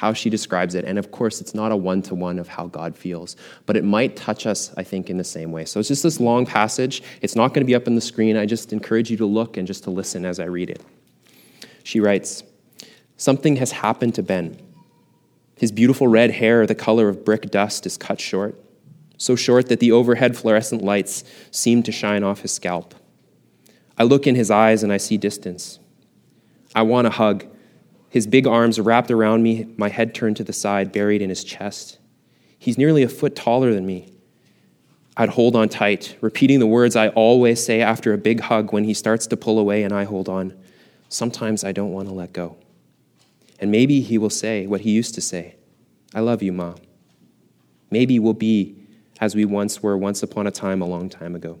how 0.00 0.14
she 0.14 0.30
describes 0.30 0.74
it. 0.74 0.82
And 0.86 0.98
of 0.98 1.10
course, 1.10 1.42
it's 1.42 1.54
not 1.54 1.72
a 1.72 1.76
one 1.76 2.00
to 2.00 2.14
one 2.14 2.38
of 2.38 2.48
how 2.48 2.68
God 2.68 2.96
feels, 2.96 3.36
but 3.66 3.76
it 3.76 3.84
might 3.84 4.16
touch 4.16 4.46
us, 4.46 4.72
I 4.78 4.82
think, 4.82 5.10
in 5.10 5.18
the 5.18 5.24
same 5.24 5.52
way. 5.52 5.66
So 5.66 5.78
it's 5.78 5.90
just 5.90 6.02
this 6.02 6.18
long 6.18 6.46
passage. 6.46 7.02
It's 7.20 7.36
not 7.36 7.48
going 7.48 7.60
to 7.60 7.66
be 7.66 7.74
up 7.74 7.86
on 7.86 7.96
the 7.96 8.00
screen. 8.00 8.34
I 8.34 8.46
just 8.46 8.72
encourage 8.72 9.10
you 9.10 9.18
to 9.18 9.26
look 9.26 9.58
and 9.58 9.66
just 9.66 9.84
to 9.84 9.90
listen 9.90 10.24
as 10.24 10.40
I 10.40 10.46
read 10.46 10.70
it. 10.70 10.80
She 11.82 12.00
writes 12.00 12.42
Something 13.18 13.56
has 13.56 13.72
happened 13.72 14.14
to 14.14 14.22
Ben. 14.22 14.58
His 15.58 15.70
beautiful 15.70 16.08
red 16.08 16.30
hair, 16.30 16.66
the 16.66 16.74
color 16.74 17.10
of 17.10 17.22
brick 17.22 17.50
dust, 17.50 17.84
is 17.84 17.98
cut 17.98 18.22
short, 18.22 18.58
so 19.18 19.36
short 19.36 19.68
that 19.68 19.80
the 19.80 19.92
overhead 19.92 20.34
fluorescent 20.34 20.82
lights 20.82 21.24
seem 21.50 21.82
to 21.82 21.92
shine 21.92 22.24
off 22.24 22.40
his 22.40 22.52
scalp. 22.52 22.94
I 23.98 24.04
look 24.04 24.26
in 24.26 24.34
his 24.34 24.50
eyes 24.50 24.82
and 24.82 24.94
I 24.94 24.96
see 24.96 25.18
distance. 25.18 25.78
I 26.74 26.80
want 26.80 27.06
a 27.06 27.10
hug. 27.10 27.44
His 28.10 28.26
big 28.26 28.46
arms 28.46 28.80
wrapped 28.80 29.10
around 29.10 29.44
me, 29.44 29.72
my 29.76 29.88
head 29.88 30.14
turned 30.14 30.36
to 30.36 30.44
the 30.44 30.52
side, 30.52 30.92
buried 30.92 31.22
in 31.22 31.28
his 31.28 31.44
chest. 31.44 31.98
He's 32.58 32.76
nearly 32.76 33.04
a 33.04 33.08
foot 33.08 33.36
taller 33.36 33.72
than 33.72 33.86
me. 33.86 34.12
I'd 35.16 35.28
hold 35.28 35.54
on 35.54 35.68
tight, 35.68 36.16
repeating 36.20 36.58
the 36.58 36.66
words 36.66 36.96
I 36.96 37.08
always 37.08 37.64
say 37.64 37.80
after 37.80 38.12
a 38.12 38.18
big 38.18 38.40
hug 38.40 38.72
when 38.72 38.84
he 38.84 38.94
starts 38.94 39.26
to 39.28 39.36
pull 39.36 39.58
away 39.58 39.84
and 39.84 39.92
I 39.92 40.04
hold 40.04 40.28
on. 40.28 40.58
Sometimes 41.08 41.62
I 41.62 41.72
don't 41.72 41.92
want 41.92 42.08
to 42.08 42.14
let 42.14 42.32
go. 42.32 42.56
And 43.60 43.70
maybe 43.70 44.00
he 44.00 44.18
will 44.18 44.30
say 44.30 44.66
what 44.66 44.80
he 44.80 44.90
used 44.90 45.14
to 45.14 45.20
say 45.20 45.54
I 46.12 46.20
love 46.20 46.42
you, 46.42 46.52
Ma. 46.52 46.74
Maybe 47.90 48.18
we'll 48.18 48.34
be 48.34 48.74
as 49.20 49.36
we 49.36 49.44
once 49.44 49.82
were 49.82 49.96
once 49.96 50.22
upon 50.22 50.46
a 50.48 50.50
time 50.50 50.82
a 50.82 50.86
long 50.86 51.08
time 51.08 51.36
ago. 51.36 51.60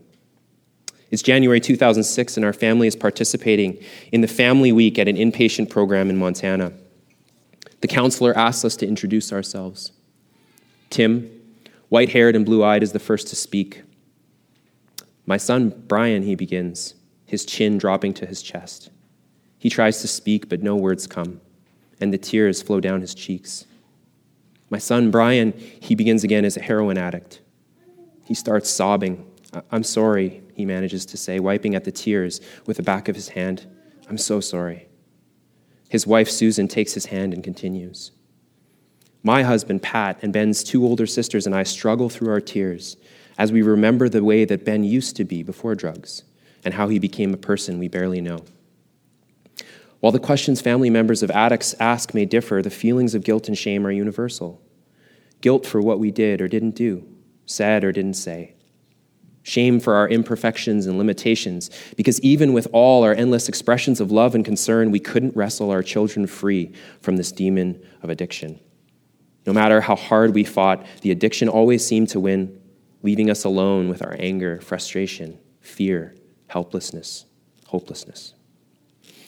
It's 1.10 1.22
January 1.22 1.58
2006, 1.58 2.36
and 2.36 2.46
our 2.46 2.52
family 2.52 2.86
is 2.86 2.94
participating 2.94 3.82
in 4.12 4.20
the 4.20 4.28
Family 4.28 4.70
Week 4.70 4.96
at 4.96 5.08
an 5.08 5.16
inpatient 5.16 5.68
program 5.68 6.08
in 6.08 6.16
Montana. 6.16 6.72
The 7.80 7.88
counselor 7.88 8.36
asks 8.38 8.64
us 8.64 8.76
to 8.76 8.86
introduce 8.86 9.32
ourselves. 9.32 9.90
Tim, 10.88 11.28
white 11.88 12.10
haired 12.10 12.36
and 12.36 12.46
blue 12.46 12.62
eyed, 12.62 12.84
is 12.84 12.92
the 12.92 13.00
first 13.00 13.26
to 13.28 13.36
speak. 13.36 13.82
My 15.26 15.36
son, 15.36 15.84
Brian, 15.88 16.22
he 16.22 16.36
begins, 16.36 16.94
his 17.26 17.44
chin 17.44 17.76
dropping 17.76 18.14
to 18.14 18.26
his 18.26 18.40
chest. 18.40 18.90
He 19.58 19.68
tries 19.68 20.00
to 20.02 20.08
speak, 20.08 20.48
but 20.48 20.62
no 20.62 20.76
words 20.76 21.08
come, 21.08 21.40
and 22.00 22.12
the 22.12 22.18
tears 22.18 22.62
flow 22.62 22.78
down 22.78 23.00
his 23.00 23.14
cheeks. 23.16 23.66
My 24.70 24.78
son, 24.78 25.10
Brian, 25.10 25.54
he 25.80 25.96
begins 25.96 26.22
again 26.22 26.44
as 26.44 26.56
a 26.56 26.62
heroin 26.62 26.98
addict. 26.98 27.40
He 28.24 28.34
starts 28.34 28.70
sobbing. 28.70 29.26
I'm 29.72 29.82
sorry, 29.82 30.42
he 30.60 30.66
manages 30.66 31.06
to 31.06 31.16
say, 31.16 31.40
wiping 31.40 31.74
at 31.74 31.84
the 31.84 31.90
tears 31.90 32.40
with 32.66 32.76
the 32.76 32.82
back 32.82 33.08
of 33.08 33.16
his 33.16 33.30
hand. 33.30 33.66
I'm 34.08 34.18
so 34.18 34.40
sorry. 34.40 34.88
His 35.88 36.06
wife, 36.06 36.30
Susan, 36.30 36.68
takes 36.68 36.92
his 36.92 37.06
hand 37.06 37.32
and 37.32 37.42
continues. 37.42 38.12
My 39.22 39.42
husband, 39.42 39.82
Pat, 39.82 40.18
and 40.22 40.32
Ben's 40.32 40.62
two 40.62 40.84
older 40.84 41.06
sisters 41.06 41.46
and 41.46 41.54
I 41.54 41.62
struggle 41.62 42.08
through 42.08 42.30
our 42.30 42.40
tears 42.40 42.96
as 43.38 43.52
we 43.52 43.62
remember 43.62 44.08
the 44.08 44.22
way 44.22 44.44
that 44.44 44.64
Ben 44.66 44.84
used 44.84 45.16
to 45.16 45.24
be 45.24 45.42
before 45.42 45.74
drugs 45.74 46.24
and 46.62 46.74
how 46.74 46.88
he 46.88 46.98
became 46.98 47.32
a 47.32 47.38
person 47.38 47.78
we 47.78 47.88
barely 47.88 48.20
know. 48.20 48.44
While 50.00 50.12
the 50.12 50.18
questions 50.18 50.60
family 50.60 50.90
members 50.90 51.22
of 51.22 51.30
addicts 51.30 51.74
ask 51.80 52.12
may 52.12 52.26
differ, 52.26 52.60
the 52.60 52.70
feelings 52.70 53.14
of 53.14 53.24
guilt 53.24 53.48
and 53.48 53.56
shame 53.56 53.86
are 53.86 53.90
universal. 53.90 54.62
Guilt 55.40 55.64
for 55.66 55.80
what 55.80 55.98
we 55.98 56.10
did 56.10 56.40
or 56.40 56.48
didn't 56.48 56.74
do, 56.74 57.06
said 57.46 57.82
or 57.82 57.92
didn't 57.92 58.14
say, 58.14 58.54
shame 59.42 59.80
for 59.80 59.94
our 59.94 60.08
imperfections 60.08 60.86
and 60.86 60.98
limitations, 60.98 61.70
because 61.96 62.20
even 62.20 62.52
with 62.52 62.68
all 62.72 63.02
our 63.02 63.14
endless 63.14 63.48
expressions 63.48 64.00
of 64.00 64.10
love 64.10 64.34
and 64.34 64.44
concern, 64.44 64.90
we 64.90 65.00
couldn't 65.00 65.34
wrestle 65.36 65.70
our 65.70 65.82
children 65.82 66.26
free 66.26 66.72
from 67.00 67.16
this 67.16 67.32
demon 67.32 67.82
of 68.02 68.10
addiction. 68.10 68.60
No 69.46 69.52
matter 69.52 69.80
how 69.80 69.96
hard 69.96 70.34
we 70.34 70.44
fought, 70.44 70.84
the 71.00 71.10
addiction 71.10 71.48
always 71.48 71.86
seemed 71.86 72.10
to 72.10 72.20
win, 72.20 72.60
leaving 73.02 73.30
us 73.30 73.44
alone 73.44 73.88
with 73.88 74.02
our 74.02 74.14
anger, 74.18 74.60
frustration, 74.60 75.38
fear, 75.60 76.14
helplessness, 76.48 77.24
hopelessness. 77.66 78.34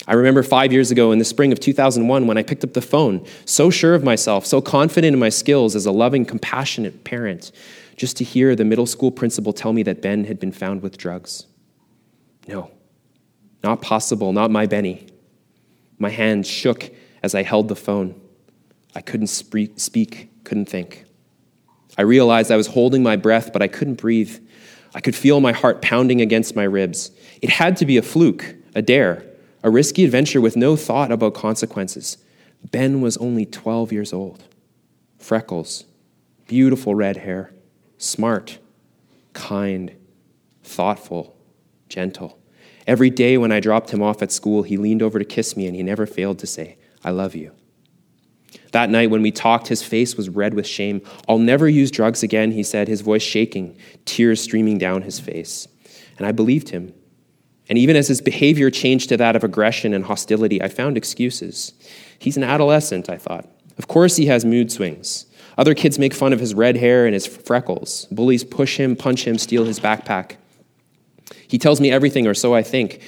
I 0.06 0.14
remember 0.14 0.42
five 0.42 0.72
years 0.72 0.90
ago 0.90 1.12
in 1.12 1.18
the 1.18 1.24
spring 1.24 1.52
of 1.52 1.60
2001 1.60 2.26
when 2.26 2.36
I 2.36 2.42
picked 2.42 2.64
up 2.64 2.72
the 2.72 2.82
phone, 2.82 3.24
so 3.44 3.70
sure 3.70 3.94
of 3.94 4.02
myself, 4.02 4.44
so 4.44 4.60
confident 4.60 5.14
in 5.14 5.20
my 5.20 5.28
skills 5.28 5.76
as 5.76 5.86
a 5.86 5.92
loving, 5.92 6.24
compassionate 6.24 7.04
parent, 7.04 7.52
just 7.96 8.16
to 8.16 8.24
hear 8.24 8.54
the 8.54 8.64
middle 8.64 8.86
school 8.86 9.10
principal 9.10 9.52
tell 9.52 9.72
me 9.72 9.82
that 9.82 10.02
Ben 10.02 10.24
had 10.24 10.38
been 10.38 10.52
found 10.52 10.82
with 10.82 10.96
drugs. 10.96 11.46
No, 12.48 12.70
not 13.62 13.80
possible, 13.82 14.32
not 14.32 14.50
my 14.50 14.66
Benny. 14.66 15.06
My 15.98 16.10
hands 16.10 16.48
shook 16.48 16.90
as 17.22 17.34
I 17.34 17.42
held 17.42 17.68
the 17.68 17.76
phone. 17.76 18.20
I 18.94 19.00
couldn't 19.00 19.28
speak, 19.28 20.44
couldn't 20.44 20.68
think. 20.68 21.04
I 21.96 22.02
realized 22.02 22.50
I 22.50 22.56
was 22.56 22.66
holding 22.68 23.02
my 23.02 23.16
breath, 23.16 23.52
but 23.52 23.62
I 23.62 23.68
couldn't 23.68 23.94
breathe. 23.94 24.38
I 24.94 25.00
could 25.00 25.14
feel 25.14 25.40
my 25.40 25.52
heart 25.52 25.82
pounding 25.82 26.20
against 26.20 26.56
my 26.56 26.64
ribs. 26.64 27.10
It 27.40 27.50
had 27.50 27.76
to 27.78 27.86
be 27.86 27.96
a 27.96 28.02
fluke, 28.02 28.56
a 28.74 28.82
dare, 28.82 29.24
a 29.62 29.70
risky 29.70 30.04
adventure 30.04 30.40
with 30.40 30.56
no 30.56 30.76
thought 30.76 31.12
about 31.12 31.34
consequences. 31.34 32.18
Ben 32.70 33.00
was 33.00 33.16
only 33.18 33.46
12 33.46 33.92
years 33.92 34.12
old. 34.12 34.44
Freckles, 35.18 35.84
beautiful 36.46 36.94
red 36.94 37.18
hair 37.18 37.52
smart, 38.02 38.58
kind, 39.32 39.94
thoughtful, 40.62 41.36
gentle. 41.88 42.38
Every 42.86 43.10
day 43.10 43.38
when 43.38 43.52
I 43.52 43.60
dropped 43.60 43.90
him 43.90 44.02
off 44.02 44.22
at 44.22 44.32
school, 44.32 44.62
he 44.62 44.76
leaned 44.76 45.02
over 45.02 45.18
to 45.18 45.24
kiss 45.24 45.56
me 45.56 45.66
and 45.66 45.76
he 45.76 45.82
never 45.82 46.06
failed 46.06 46.38
to 46.40 46.46
say, 46.46 46.78
I 47.04 47.10
love 47.10 47.34
you. 47.34 47.52
That 48.72 48.90
night 48.90 49.10
when 49.10 49.22
we 49.22 49.30
talked, 49.30 49.68
his 49.68 49.82
face 49.82 50.16
was 50.16 50.28
red 50.28 50.54
with 50.54 50.66
shame. 50.66 51.02
I'll 51.28 51.38
never 51.38 51.68
use 51.68 51.90
drugs 51.90 52.22
again, 52.22 52.52
he 52.52 52.62
said, 52.62 52.88
his 52.88 53.02
voice 53.02 53.22
shaking, 53.22 53.76
tears 54.04 54.40
streaming 54.40 54.78
down 54.78 55.02
his 55.02 55.20
face. 55.20 55.68
And 56.18 56.26
I 56.26 56.32
believed 56.32 56.70
him. 56.70 56.94
And 57.68 57.78
even 57.78 57.96
as 57.96 58.08
his 58.08 58.20
behavior 58.20 58.70
changed 58.70 59.10
to 59.10 59.16
that 59.18 59.36
of 59.36 59.44
aggression 59.44 59.94
and 59.94 60.04
hostility, 60.04 60.60
I 60.60 60.68
found 60.68 60.96
excuses. 60.96 61.72
He's 62.18 62.36
an 62.36 62.44
adolescent, 62.44 63.08
I 63.08 63.18
thought. 63.18 63.48
Of 63.78 63.88
course, 63.88 64.16
he 64.16 64.26
has 64.26 64.44
mood 64.44 64.72
swings. 64.72 65.26
Other 65.58 65.74
kids 65.74 65.98
make 65.98 66.14
fun 66.14 66.32
of 66.32 66.40
his 66.40 66.54
red 66.54 66.76
hair 66.76 67.04
and 67.06 67.14
his 67.14 67.26
freckles. 67.26 68.06
Bullies 68.10 68.44
push 68.44 68.78
him, 68.78 68.96
punch 68.96 69.26
him, 69.26 69.38
steal 69.38 69.64
his 69.64 69.80
backpack. 69.80 70.36
He 71.46 71.58
tells 71.58 71.80
me 71.80 71.90
everything, 71.90 72.26
or 72.26 72.34
so 72.34 72.54
I 72.54 72.62
think, 72.62 73.00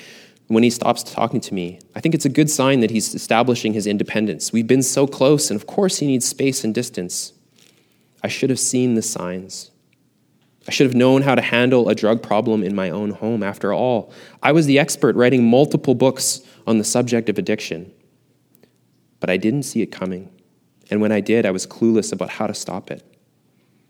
when 0.48 0.62
he 0.62 0.70
stops 0.70 1.02
talking 1.02 1.40
to 1.40 1.54
me. 1.54 1.80
I 1.94 2.00
think 2.00 2.14
it's 2.14 2.26
a 2.26 2.30
good 2.30 2.50
sign 2.50 2.80
that 2.80 2.90
he's 2.90 3.14
establishing 3.14 3.72
his 3.72 3.86
independence. 3.86 4.52
We've 4.52 4.66
been 4.66 4.82
so 4.82 5.06
close, 5.06 5.50
and 5.50 5.58
of 5.58 5.66
course, 5.66 5.98
he 5.98 6.06
needs 6.06 6.26
space 6.26 6.64
and 6.64 6.74
distance. 6.74 7.32
I 8.22 8.28
should 8.28 8.50
have 8.50 8.58
seen 8.58 8.94
the 8.94 9.02
signs. 9.02 9.70
I 10.66 10.70
should 10.70 10.86
have 10.86 10.94
known 10.94 11.22
how 11.22 11.34
to 11.34 11.42
handle 11.42 11.88
a 11.88 11.94
drug 11.94 12.22
problem 12.22 12.62
in 12.62 12.74
my 12.74 12.90
own 12.90 13.10
home. 13.10 13.42
After 13.42 13.72
all, 13.72 14.12
I 14.42 14.52
was 14.52 14.66
the 14.66 14.78
expert 14.78 15.14
writing 15.14 15.48
multiple 15.48 15.94
books 15.94 16.40
on 16.66 16.78
the 16.78 16.84
subject 16.84 17.28
of 17.28 17.38
addiction. 17.38 17.92
But 19.20 19.30
I 19.30 19.36
didn't 19.36 19.64
see 19.64 19.82
it 19.82 19.92
coming. 19.92 20.30
And 20.90 21.00
when 21.00 21.12
I 21.12 21.20
did, 21.20 21.46
I 21.46 21.50
was 21.50 21.66
clueless 21.66 22.12
about 22.12 22.30
how 22.30 22.46
to 22.46 22.54
stop 22.54 22.90
it. 22.90 23.02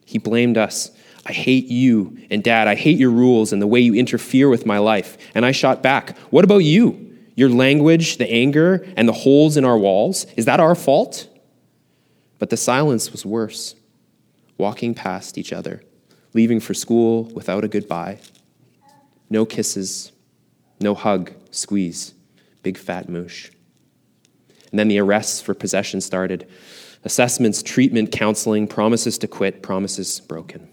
He 0.05 0.19
blamed 0.19 0.59
us. 0.59 0.91
I 1.27 1.33
hate 1.33 1.67
you 1.67 2.19
and 2.31 2.43
dad. 2.43 2.69
I 2.69 2.75
hate 2.75 2.99
your 2.99 3.11
rules 3.11 3.53
and 3.53 3.61
the 3.61 3.67
way 3.67 3.81
you 3.81 3.95
interfere 3.95 4.49
with 4.49 4.67
my 4.67 4.79
life. 4.79 5.17
And 5.35 5.45
I 5.47 5.53
shot 5.53 5.83
back. 5.83 6.17
What 6.31 6.45
about 6.45 6.59
you? 6.59 7.01
Your 7.35 7.49
language, 7.49 8.19
the 8.19 8.31
anger, 8.31 8.87
and 8.97 9.09
the 9.09 9.13
holes 9.13 9.57
in 9.57 9.65
our 9.65 9.79
walls? 9.79 10.27
Is 10.37 10.45
that 10.45 10.61
our 10.61 10.75
fault? 10.75 11.29
But 12.39 12.51
the 12.51 12.57
silence 12.57 13.11
was 13.11 13.25
worse. 13.25 13.75
Walking 14.57 14.95
past 14.95 15.37
each 15.37 15.53
other, 15.53 15.83
leaving 16.33 16.61
for 16.61 16.75
school 16.75 17.25
without 17.35 17.65
a 17.65 17.69
goodbye. 17.69 18.21
No 19.31 19.45
kisses, 19.45 20.13
no 20.81 20.95
hug, 20.95 21.33
squeeze, 21.51 22.15
big 22.63 22.79
fat 22.79 23.09
moosh. 23.09 23.51
And 24.71 24.79
then 24.79 24.89
the 24.89 24.99
arrests 24.99 25.41
for 25.41 25.55
possession 25.55 26.01
started 26.01 26.49
assessments, 27.05 27.63
treatment, 27.63 28.11
counseling, 28.11 28.67
promises 28.67 29.19
to 29.19 29.29
quit, 29.29 29.63
promises 29.63 30.21
broken. 30.21 30.69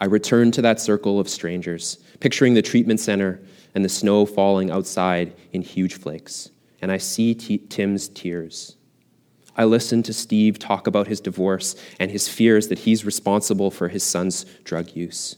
I 0.00 0.06
returned 0.06 0.54
to 0.54 0.62
that 0.62 0.80
circle 0.80 1.20
of 1.20 1.28
strangers, 1.28 1.98
picturing 2.20 2.54
the 2.54 2.62
treatment 2.62 3.00
center 3.00 3.40
and 3.74 3.84
the 3.84 3.88
snow 3.88 4.26
falling 4.26 4.70
outside 4.70 5.34
in 5.52 5.62
huge 5.62 5.94
flakes. 5.94 6.50
And 6.82 6.90
I 6.90 6.96
see 6.96 7.34
T- 7.34 7.58
Tim's 7.58 8.08
tears. 8.08 8.76
I 9.56 9.64
listen 9.64 10.02
to 10.04 10.12
Steve 10.12 10.58
talk 10.58 10.86
about 10.86 11.06
his 11.06 11.20
divorce 11.20 11.76
and 11.98 12.10
his 12.10 12.28
fears 12.28 12.68
that 12.68 12.80
he's 12.80 13.04
responsible 13.04 13.70
for 13.70 13.88
his 13.88 14.02
son's 14.02 14.44
drug 14.64 14.96
use. 14.96 15.36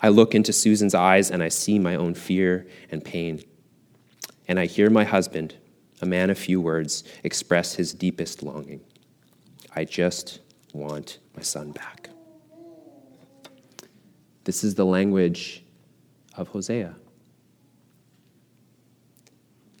I 0.00 0.08
look 0.08 0.34
into 0.34 0.52
Susan's 0.52 0.94
eyes 0.94 1.30
and 1.30 1.42
I 1.42 1.48
see 1.48 1.78
my 1.78 1.94
own 1.94 2.14
fear 2.14 2.66
and 2.90 3.04
pain. 3.04 3.42
And 4.48 4.58
I 4.58 4.66
hear 4.66 4.88
my 4.88 5.04
husband, 5.04 5.56
a 6.00 6.06
man 6.06 6.30
of 6.30 6.38
few 6.38 6.60
words, 6.60 7.04
express 7.22 7.74
his 7.74 7.92
deepest 7.92 8.42
longing. 8.42 8.80
I 9.74 9.84
just 9.84 10.40
want 10.72 11.18
my 11.36 11.42
son 11.42 11.72
back. 11.72 12.10
This 14.44 14.62
is 14.62 14.74
the 14.74 14.84
language 14.84 15.64
of 16.36 16.48
Hosea. 16.48 16.94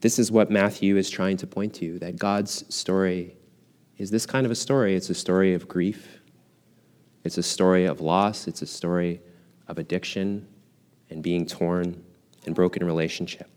This 0.00 0.18
is 0.18 0.30
what 0.30 0.50
Matthew 0.50 0.96
is 0.96 1.08
trying 1.08 1.36
to 1.38 1.46
point 1.46 1.74
to 1.74 1.98
that 2.00 2.16
God's 2.16 2.64
story 2.74 3.36
is 3.96 4.10
this 4.10 4.26
kind 4.26 4.44
of 4.44 4.52
a 4.52 4.54
story. 4.56 4.94
It's 4.94 5.10
a 5.10 5.14
story 5.14 5.54
of 5.54 5.68
grief, 5.68 6.20
it's 7.22 7.38
a 7.38 7.42
story 7.42 7.86
of 7.86 8.00
loss, 8.00 8.46
it's 8.46 8.62
a 8.62 8.66
story 8.66 9.20
of 9.68 9.78
addiction 9.78 10.46
and 11.10 11.22
being 11.22 11.46
torn 11.46 12.02
and 12.44 12.54
broken 12.54 12.84
relationship. 12.84 13.48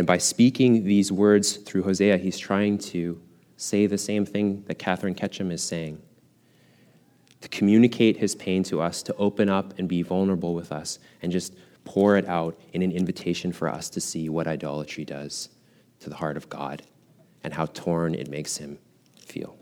And 0.00 0.06
by 0.06 0.16
speaking 0.16 0.84
these 0.84 1.12
words 1.12 1.58
through 1.58 1.82
Hosea, 1.82 2.16
he's 2.16 2.38
trying 2.38 2.78
to 2.78 3.20
say 3.58 3.84
the 3.84 3.98
same 3.98 4.24
thing 4.24 4.64
that 4.66 4.78
Katherine 4.78 5.14
Ketcham 5.14 5.52
is 5.52 5.62
saying 5.62 6.00
to 7.42 7.50
communicate 7.50 8.16
his 8.16 8.34
pain 8.34 8.62
to 8.62 8.80
us, 8.80 9.02
to 9.02 9.14
open 9.16 9.50
up 9.50 9.78
and 9.78 9.86
be 9.86 10.00
vulnerable 10.00 10.54
with 10.54 10.72
us, 10.72 10.98
and 11.20 11.30
just 11.30 11.54
pour 11.84 12.16
it 12.16 12.26
out 12.26 12.58
in 12.72 12.80
an 12.80 12.92
invitation 12.92 13.52
for 13.52 13.68
us 13.68 13.90
to 13.90 14.00
see 14.00 14.30
what 14.30 14.46
idolatry 14.46 15.04
does 15.04 15.50
to 15.98 16.08
the 16.08 16.16
heart 16.16 16.38
of 16.38 16.48
God 16.48 16.80
and 17.44 17.52
how 17.52 17.66
torn 17.66 18.14
it 18.14 18.30
makes 18.30 18.56
him 18.56 18.78
feel. 19.18 19.54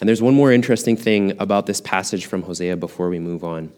And 0.00 0.08
there's 0.08 0.22
one 0.22 0.34
more 0.34 0.50
interesting 0.50 0.96
thing 0.96 1.38
about 1.38 1.66
this 1.66 1.82
passage 1.82 2.24
from 2.24 2.44
Hosea 2.44 2.78
before 2.78 3.10
we 3.10 3.18
move 3.18 3.44
on 3.44 3.70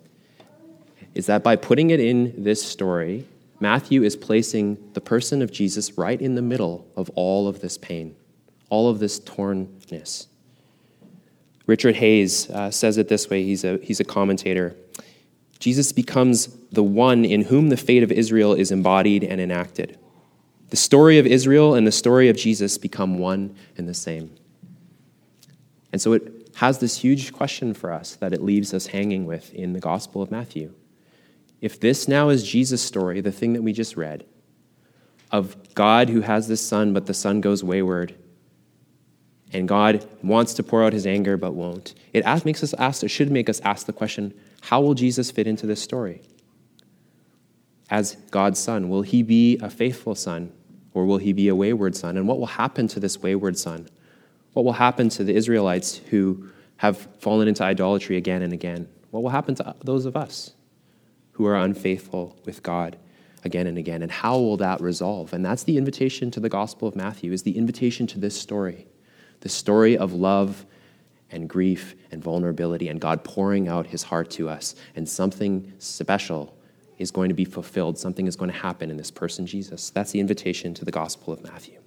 is 1.14 1.26
that 1.26 1.42
by 1.42 1.56
putting 1.56 1.90
it 1.90 1.98
in 1.98 2.44
this 2.44 2.62
story, 2.62 3.26
Matthew 3.58 4.02
is 4.02 4.16
placing 4.16 4.92
the 4.92 5.00
person 5.00 5.40
of 5.40 5.50
Jesus 5.50 5.96
right 5.96 6.20
in 6.20 6.34
the 6.34 6.42
middle 6.42 6.86
of 6.96 7.10
all 7.14 7.48
of 7.48 7.60
this 7.60 7.78
pain, 7.78 8.14
all 8.68 8.88
of 8.88 8.98
this 8.98 9.18
tornness. 9.20 10.26
Richard 11.66 11.96
Hays 11.96 12.48
uh, 12.50 12.70
says 12.70 12.98
it 12.98 13.08
this 13.08 13.28
way 13.28 13.42
he's 13.42 13.64
a, 13.64 13.78
he's 13.82 14.00
a 14.00 14.04
commentator. 14.04 14.76
Jesus 15.58 15.90
becomes 15.90 16.48
the 16.70 16.82
one 16.82 17.24
in 17.24 17.42
whom 17.42 17.70
the 17.70 17.76
fate 17.76 18.02
of 18.02 18.12
Israel 18.12 18.52
is 18.52 18.70
embodied 18.70 19.24
and 19.24 19.40
enacted. 19.40 19.98
The 20.68 20.76
story 20.76 21.18
of 21.18 21.26
Israel 21.26 21.74
and 21.74 21.86
the 21.86 21.92
story 21.92 22.28
of 22.28 22.36
Jesus 22.36 22.76
become 22.76 23.18
one 23.18 23.56
and 23.76 23.88
the 23.88 23.94
same. 23.94 24.36
And 25.92 26.02
so 26.02 26.12
it 26.12 26.50
has 26.56 26.78
this 26.78 26.98
huge 26.98 27.32
question 27.32 27.72
for 27.72 27.92
us 27.92 28.16
that 28.16 28.32
it 28.32 28.42
leaves 28.42 28.74
us 28.74 28.88
hanging 28.88 29.24
with 29.26 29.52
in 29.54 29.72
the 29.72 29.80
Gospel 29.80 30.22
of 30.22 30.30
Matthew. 30.30 30.74
If 31.60 31.80
this 31.80 32.06
now 32.06 32.28
is 32.28 32.48
Jesus' 32.48 32.82
story, 32.82 33.20
the 33.20 33.32
thing 33.32 33.54
that 33.54 33.62
we 33.62 33.72
just 33.72 33.96
read, 33.96 34.24
of 35.32 35.74
God 35.74 36.08
who 36.08 36.20
has 36.20 36.48
this 36.48 36.66
son, 36.66 36.92
but 36.92 37.06
the 37.06 37.14
son 37.14 37.40
goes 37.40 37.64
wayward, 37.64 38.14
and 39.52 39.68
God 39.68 40.06
wants 40.22 40.54
to 40.54 40.62
pour 40.62 40.84
out 40.84 40.92
his 40.92 41.06
anger 41.06 41.36
but 41.36 41.54
won't, 41.54 41.94
it 42.12 42.24
makes 42.44 42.62
us 42.62 42.74
ask, 42.74 43.02
it 43.02 43.08
should 43.08 43.30
make 43.30 43.48
us 43.48 43.60
ask 43.60 43.86
the 43.86 43.92
question 43.92 44.34
how 44.62 44.80
will 44.80 44.94
Jesus 44.94 45.30
fit 45.30 45.46
into 45.46 45.66
this 45.66 45.80
story? 45.80 46.22
As 47.88 48.16
God's 48.32 48.58
son, 48.58 48.88
will 48.88 49.02
he 49.02 49.22
be 49.22 49.58
a 49.58 49.70
faithful 49.70 50.16
son 50.16 50.52
or 50.92 51.06
will 51.06 51.18
he 51.18 51.32
be 51.32 51.46
a 51.46 51.54
wayward 51.54 51.94
son? 51.94 52.16
And 52.16 52.26
what 52.26 52.40
will 52.40 52.46
happen 52.46 52.88
to 52.88 52.98
this 52.98 53.22
wayward 53.22 53.56
son? 53.56 53.88
What 54.54 54.64
will 54.64 54.72
happen 54.72 55.08
to 55.10 55.22
the 55.22 55.34
Israelites 55.34 55.98
who 56.10 56.48
have 56.78 56.98
fallen 57.20 57.46
into 57.46 57.62
idolatry 57.62 58.16
again 58.16 58.42
and 58.42 58.52
again? 58.52 58.88
What 59.12 59.22
will 59.22 59.30
happen 59.30 59.54
to 59.56 59.76
those 59.84 60.04
of 60.04 60.16
us 60.16 60.55
who 61.36 61.44
are 61.44 61.56
unfaithful 61.56 62.34
with 62.46 62.62
God 62.62 62.96
again 63.44 63.66
and 63.66 63.76
again? 63.76 64.02
And 64.02 64.10
how 64.10 64.38
will 64.38 64.56
that 64.56 64.80
resolve? 64.80 65.32
And 65.34 65.44
that's 65.44 65.64
the 65.64 65.76
invitation 65.76 66.30
to 66.30 66.40
the 66.40 66.48
Gospel 66.48 66.88
of 66.88 66.96
Matthew, 66.96 67.32
is 67.32 67.42
the 67.42 67.56
invitation 67.56 68.06
to 68.08 68.18
this 68.18 68.40
story, 68.40 68.86
the 69.40 69.48
story 69.50 69.98
of 69.98 70.14
love 70.14 70.64
and 71.30 71.48
grief 71.48 71.94
and 72.10 72.22
vulnerability 72.22 72.88
and 72.88 73.00
God 73.00 73.22
pouring 73.22 73.68
out 73.68 73.86
his 73.86 74.02
heart 74.02 74.30
to 74.30 74.48
us 74.48 74.74
and 74.94 75.08
something 75.08 75.72
special 75.78 76.56
is 76.98 77.10
going 77.10 77.28
to 77.28 77.34
be 77.34 77.44
fulfilled. 77.44 77.98
Something 77.98 78.26
is 78.26 78.36
going 78.36 78.50
to 78.50 78.56
happen 78.56 78.90
in 78.90 78.96
this 78.96 79.10
person, 79.10 79.46
Jesus. 79.46 79.90
That's 79.90 80.12
the 80.12 80.20
invitation 80.20 80.72
to 80.74 80.84
the 80.84 80.90
Gospel 80.90 81.34
of 81.34 81.42
Matthew. 81.42 81.80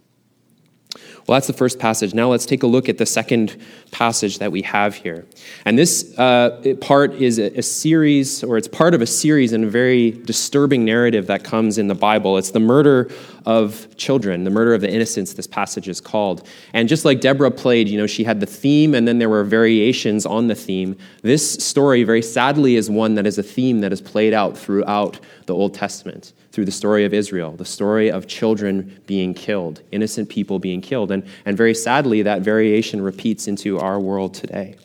Well, 1.29 1.35
that's 1.35 1.45
the 1.45 1.53
first 1.53 1.77
passage. 1.77 2.15
Now 2.15 2.31
let's 2.31 2.47
take 2.47 2.63
a 2.63 2.65
look 2.65 2.89
at 2.89 2.97
the 2.97 3.05
second 3.05 3.55
passage 3.91 4.39
that 4.39 4.51
we 4.51 4.63
have 4.63 4.95
here. 4.95 5.27
And 5.63 5.77
this 5.77 6.17
uh, 6.17 6.73
part 6.81 7.13
is 7.13 7.37
a, 7.37 7.55
a, 7.55 7.61
series, 7.61 8.43
or 8.43 8.57
it's 8.57 8.67
part 8.67 8.95
of 8.95 9.01
a 9.03 9.05
series 9.05 9.53
in 9.53 9.65
a 9.65 9.67
very 9.67 10.09
disturbing 10.09 10.85
narrative 10.85 11.27
that 11.27 11.43
comes 11.43 11.77
in 11.77 11.87
the 11.87 11.93
Bible. 11.93 12.39
It's 12.39 12.49
the 12.49 12.59
murder 12.59 13.11
of 13.45 13.95
children, 13.95 14.43
the 14.43 14.49
murder 14.49 14.73
of 14.73 14.81
the 14.81 14.91
innocents, 14.91 15.33
this 15.33 15.45
passage 15.45 15.87
is 15.87 16.01
called. 16.01 16.47
And 16.73 16.89
just 16.89 17.05
like 17.05 17.21
Deborah 17.21 17.51
played, 17.51 17.87
you 17.87 17.99
know, 17.99 18.07
she 18.07 18.23
had 18.23 18.39
the 18.39 18.47
theme 18.47 18.95
and 18.95 19.07
then 19.07 19.19
there 19.19 19.29
were 19.29 19.43
variations 19.43 20.25
on 20.25 20.47
the 20.47 20.55
theme. 20.55 20.97
This 21.21 21.53
story, 21.63 22.03
very 22.03 22.23
sadly, 22.23 22.75
is 22.75 22.89
one 22.89 23.13
that 23.13 23.27
is 23.27 23.37
a 23.37 23.43
theme 23.43 23.81
that 23.81 23.93
is 23.93 24.01
played 24.01 24.33
out 24.33 24.57
throughout 24.57 25.19
the 25.45 25.53
Old 25.53 25.75
Testament 25.75 26.33
through 26.51 26.65
the 26.65 26.71
story 26.71 27.05
of 27.05 27.13
Israel, 27.13 27.51
the 27.55 27.65
story 27.65 28.11
of 28.11 28.27
children 28.27 29.01
being 29.05 29.33
killed, 29.33 29.81
innocent 29.91 30.29
people 30.29 30.59
being 30.59 30.81
killed. 30.81 31.11
And, 31.11 31.23
and 31.45 31.55
very 31.55 31.75
sadly, 31.75 32.23
that 32.23 32.41
variation 32.41 33.01
repeats 33.01 33.47
into 33.47 33.79
our 33.79 33.99
world 33.99 34.33
today. 34.33 34.75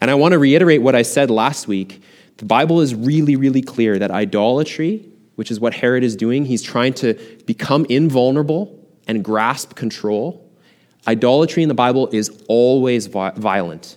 And 0.00 0.10
I 0.10 0.14
want 0.14 0.32
to 0.32 0.38
reiterate 0.38 0.80
what 0.80 0.94
I 0.94 1.02
said 1.02 1.30
last 1.30 1.68
week. 1.68 2.02
The 2.38 2.44
Bible 2.44 2.80
is 2.80 2.94
really, 2.94 3.36
really 3.36 3.62
clear 3.62 3.98
that 3.98 4.10
idolatry, 4.10 5.04
which 5.34 5.50
is 5.50 5.60
what 5.60 5.74
Herod 5.74 6.04
is 6.04 6.16
doing, 6.16 6.44
he's 6.44 6.62
trying 6.62 6.94
to 6.94 7.14
become 7.46 7.84
invulnerable 7.88 8.78
and 9.06 9.24
grasp 9.24 9.74
control. 9.74 10.48
Idolatry 11.06 11.62
in 11.62 11.68
the 11.68 11.74
Bible 11.74 12.08
is 12.12 12.42
always 12.48 13.06
violent 13.06 13.96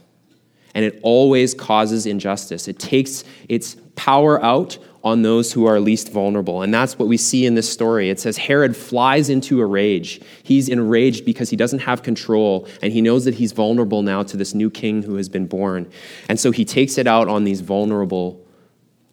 and 0.74 0.86
it 0.86 1.00
always 1.04 1.54
causes 1.54 2.06
injustice. 2.06 2.68
It 2.68 2.80
takes 2.80 3.24
its 3.50 3.76
power 3.96 4.44
out 4.44 4.78
on 5.04 5.24
those 5.24 5.54
who 5.54 5.66
are 5.66 5.80
least 5.80 6.12
vulnerable. 6.12 6.62
And 6.62 6.74
that's 6.74 7.00
what 7.00 7.08
we 7.08 7.18
see 7.18 7.46
in 7.46 7.56
this 7.56 7.72
story. 7.72 8.10
It 8.10 8.20
says 8.20 8.38
Herod 8.38 8.78
flies 8.78 9.30
into 9.30 9.60
a 9.60 9.66
rage. 9.66 10.22
He's 10.44 10.70
enraged 10.70 11.26
because 11.26 11.50
he 11.50 11.56
doesn't 11.56 11.80
have 11.80 12.04
control, 12.04 12.68
and 12.82 12.94
he 12.94 13.02
knows 13.02 13.26
that 13.26 13.36
he's 13.36 13.52
vulnerable 13.52 14.04
now 14.04 14.24
to 14.24 14.38
this 14.38 14.54
new 14.54 14.70
king 14.70 15.04
who 15.04 15.16
has 15.16 15.28
been 15.28 15.48
born. 15.48 15.92
And 16.30 16.40
so 16.40 16.52
he 16.52 16.66
takes 16.66 16.98
it 16.98 17.08
out 17.08 17.28
on 17.28 17.44
these 17.44 17.62
vulnerable 17.62 18.46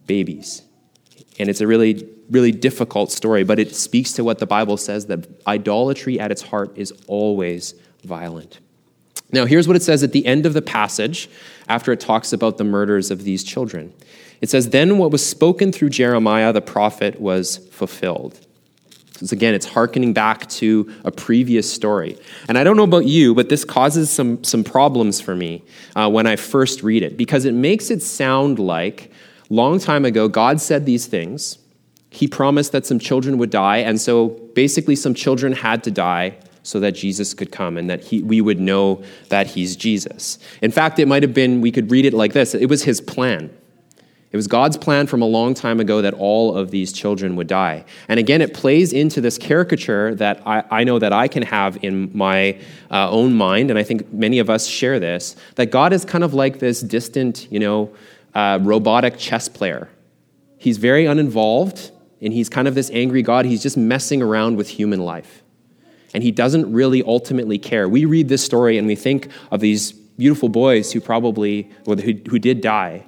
babies. 0.07 0.63
And 1.39 1.49
it's 1.49 1.61
a 1.61 1.67
really, 1.67 2.07
really 2.31 2.53
difficult 2.53 3.11
story, 3.11 3.45
but 3.45 3.59
it 3.59 3.75
speaks 3.75 4.13
to 4.15 4.25
what 4.25 4.39
the 4.39 4.47
Bible 4.47 4.77
says 4.77 5.07
that 5.07 5.27
idolatry 5.47 6.21
at 6.21 6.31
its 6.31 6.43
heart 6.43 6.77
is 6.77 6.93
always 7.07 7.75
violent. 8.05 8.61
Now, 9.31 9.45
here's 9.45 9.69
what 9.69 9.77
it 9.77 9.83
says 9.83 10.03
at 10.03 10.13
the 10.13 10.25
end 10.27 10.47
of 10.47 10.55
the 10.55 10.63
passage 10.63 11.29
after 11.69 11.93
it 11.93 12.01
talks 12.01 12.33
about 12.33 12.57
the 12.57 12.65
murders 12.65 13.11
of 13.11 13.25
these 13.25 13.45
children. 13.45 13.93
It 14.41 14.51
says, 14.51 14.71
Then 14.71 14.99
what 14.99 15.11
was 15.11 15.25
spoken 15.25 15.73
through 15.73 15.91
Jeremiah 15.91 16.53
the 16.53 16.61
prophet 16.61 17.21
was 17.21 17.59
fulfilled. 17.71 18.39
So 19.27 19.35
again, 19.35 19.55
it's 19.55 19.67
hearkening 19.67 20.13
back 20.13 20.49
to 20.51 20.93
a 21.05 21.11
previous 21.11 21.73
story. 21.73 22.17
And 22.49 22.57
I 22.57 22.63
don't 22.63 22.77
know 22.77 22.85
about 22.85 23.07
you, 23.07 23.35
but 23.35 23.49
this 23.49 23.65
causes 23.65 24.11
some, 24.11 24.45
some 24.45 24.63
problems 24.63 25.21
for 25.21 25.35
me 25.35 25.65
uh, 25.97 26.09
when 26.09 26.27
I 26.27 26.37
first 26.37 26.85
read 26.85 27.03
it 27.03 27.17
because 27.17 27.45
it 27.45 27.53
makes 27.53 27.91
it 27.91 28.01
sound 28.01 28.61
like 28.61 29.11
long 29.51 29.81
time 29.81 30.05
ago 30.05 30.29
God 30.29 30.61
said 30.61 30.87
these 30.87 31.07
things. 31.07 31.59
He 32.11 32.29
promised 32.29 32.73
that 32.73 32.87
some 32.87 32.99
children 32.99 33.37
would 33.39 33.51
die, 33.51 33.79
and 33.79 34.01
so 34.01 34.29
basically 34.55 34.97
some 34.97 35.15
children 35.15 35.53
had 35.53 35.85
to 35.85 35.91
die 35.91 36.39
so 36.63 36.81
that 36.81 36.93
Jesus 36.93 37.35
could 37.35 37.51
come 37.51 37.77
and 37.77 37.91
that 37.91 38.05
he, 38.05 38.23
we 38.23 38.41
would 38.41 38.61
know 38.61 39.03
that 39.29 39.47
he's 39.49 39.77
Jesus. 39.77 40.39
In 40.63 40.71
fact, 40.71 40.99
it 40.99 41.09
might 41.09 41.23
have 41.23 41.35
been, 41.35 41.61
we 41.61 41.73
could 41.73 41.91
read 41.91 42.05
it 42.05 42.15
like 42.15 42.33
this 42.33 42.55
it 42.55 42.67
was 42.67 42.85
his 42.85 43.01
plan. 43.01 43.51
It 44.31 44.37
was 44.37 44.47
God's 44.47 44.77
plan 44.77 45.07
from 45.07 45.23
a 45.23 45.27
long 45.27 45.55
time 45.55 45.81
ago 45.81 46.03
that 46.03 46.13
all 46.13 46.55
of 46.55 46.71
these 46.71 46.93
children 46.93 47.35
would 47.37 47.47
die. 47.47 47.87
And 48.09 48.21
again, 48.21 48.43
it 48.43 48.53
plays 48.53 48.93
into 48.93 49.23
this 49.23 49.39
caricature 49.39 50.15
that 50.17 50.47
I, 50.47 50.65
I 50.71 50.85
know 50.85 50.99
that 50.99 51.15
I 51.15 51.29
can 51.29 51.43
have 51.45 51.83
in 51.83 52.11
my 52.15 52.61
uh, 52.91 53.11
own 53.11 53.35
mind, 53.35 53.71
and 53.71 53.79
I 53.79 53.83
think 53.83 54.13
many 54.13 54.39
of 54.39 54.51
us 54.51 54.67
share 54.67 55.01
this, 55.01 55.35
that 55.55 55.71
God 55.71 55.95
is 55.95 56.05
kind 56.05 56.25
of 56.25 56.35
like 56.35 56.59
this 56.59 56.83
distant, 56.83 57.51
you 57.51 57.59
know, 57.59 57.95
uh, 58.35 58.59
robotic 58.61 59.17
chess 59.17 59.49
player. 59.49 59.89
He's 60.59 60.77
very 60.77 61.07
uninvolved, 61.07 61.91
and 62.21 62.31
he's 62.31 62.51
kind 62.51 62.69
of 62.69 62.75
this 62.75 62.91
angry 62.93 63.23
God. 63.23 63.47
He's 63.47 63.63
just 63.63 63.79
messing 63.79 64.21
around 64.21 64.57
with 64.57 64.69
human 64.69 65.01
life. 65.01 65.43
And 66.13 66.23
he 66.23 66.33
doesn't 66.33 66.71
really 66.71 67.03
ultimately 67.03 67.59
care. 67.59 67.89
We 67.89 68.05
read 68.05 68.29
this 68.29 68.45
story 68.45 68.77
and 68.77 68.87
we 68.87 68.95
think 68.95 69.29
of 69.51 69.61
these 69.61 69.93
beautiful 69.93 70.49
boys 70.49 70.91
who 70.93 71.01
probably, 71.01 71.71
who, 71.85 71.95
who 71.95 72.39
did 72.39 72.61
die 72.61 73.05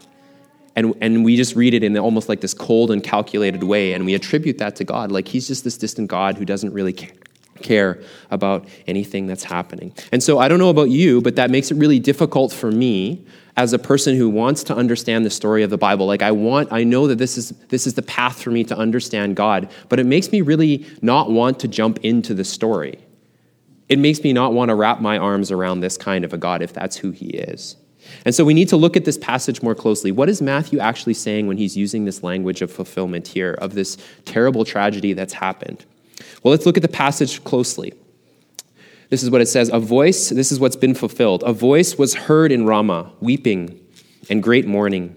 And, 0.76 0.94
and 1.00 1.24
we 1.24 1.36
just 1.36 1.56
read 1.56 1.74
it 1.74 1.82
in 1.82 1.96
almost 1.98 2.28
like 2.28 2.40
this 2.40 2.54
cold 2.54 2.90
and 2.90 3.02
calculated 3.02 3.62
way, 3.64 3.92
and 3.92 4.06
we 4.06 4.14
attribute 4.14 4.58
that 4.58 4.76
to 4.76 4.84
God. 4.84 5.10
Like 5.10 5.28
he's 5.28 5.48
just 5.48 5.64
this 5.64 5.76
distant 5.76 6.08
God 6.08 6.38
who 6.38 6.44
doesn't 6.44 6.72
really 6.72 6.92
care 7.62 8.00
about 8.30 8.66
anything 8.86 9.26
that's 9.26 9.44
happening. 9.44 9.92
And 10.12 10.22
so 10.22 10.38
I 10.38 10.48
don't 10.48 10.58
know 10.58 10.70
about 10.70 10.90
you, 10.90 11.20
but 11.20 11.36
that 11.36 11.50
makes 11.50 11.70
it 11.70 11.76
really 11.76 11.98
difficult 11.98 12.52
for 12.52 12.70
me 12.70 13.24
as 13.56 13.72
a 13.72 13.78
person 13.78 14.16
who 14.16 14.28
wants 14.28 14.64
to 14.64 14.74
understand 14.74 15.26
the 15.26 15.30
story 15.30 15.62
of 15.62 15.70
the 15.70 15.78
Bible. 15.78 16.06
Like 16.06 16.22
I 16.22 16.32
want 16.32 16.72
I 16.72 16.84
know 16.84 17.06
that 17.06 17.18
this 17.18 17.36
is 17.36 17.50
this 17.68 17.86
is 17.86 17.94
the 17.94 18.02
path 18.02 18.42
for 18.42 18.50
me 18.50 18.64
to 18.64 18.76
understand 18.76 19.36
God, 19.36 19.70
but 19.88 20.00
it 20.00 20.06
makes 20.06 20.32
me 20.32 20.40
really 20.40 20.86
not 21.02 21.30
want 21.30 21.60
to 21.60 21.68
jump 21.68 21.98
into 22.02 22.34
the 22.34 22.44
story. 22.44 22.98
It 23.88 23.98
makes 23.98 24.22
me 24.22 24.32
not 24.32 24.52
want 24.52 24.68
to 24.68 24.74
wrap 24.74 25.00
my 25.00 25.18
arms 25.18 25.50
around 25.50 25.80
this 25.80 25.96
kind 25.96 26.24
of 26.24 26.32
a 26.32 26.38
God 26.38 26.62
if 26.62 26.72
that's 26.72 26.96
who 26.96 27.10
he 27.10 27.26
is. 27.26 27.76
And 28.24 28.34
so 28.34 28.44
we 28.44 28.54
need 28.54 28.68
to 28.68 28.76
look 28.76 28.96
at 28.96 29.04
this 29.04 29.18
passage 29.18 29.62
more 29.62 29.74
closely. 29.74 30.12
What 30.12 30.28
is 30.28 30.42
Matthew 30.42 30.78
actually 30.78 31.14
saying 31.14 31.46
when 31.46 31.56
he's 31.56 31.76
using 31.76 32.04
this 32.04 32.22
language 32.22 32.62
of 32.62 32.70
fulfillment 32.70 33.28
here, 33.28 33.52
of 33.54 33.74
this 33.74 33.96
terrible 34.24 34.64
tragedy 34.64 35.12
that's 35.12 35.34
happened? 35.34 35.84
Well, 36.42 36.50
let's 36.50 36.66
look 36.66 36.76
at 36.76 36.82
the 36.82 36.88
passage 36.88 37.42
closely. 37.44 37.94
This 39.10 39.22
is 39.22 39.30
what 39.30 39.40
it 39.40 39.46
says 39.46 39.70
A 39.72 39.80
voice, 39.80 40.30
this 40.30 40.52
is 40.52 40.60
what's 40.60 40.76
been 40.76 40.94
fulfilled. 40.94 41.42
A 41.44 41.52
voice 41.52 41.98
was 41.98 42.14
heard 42.14 42.52
in 42.52 42.64
Ramah, 42.64 43.12
weeping 43.20 43.78
and 44.28 44.42
great 44.42 44.66
mourning, 44.66 45.16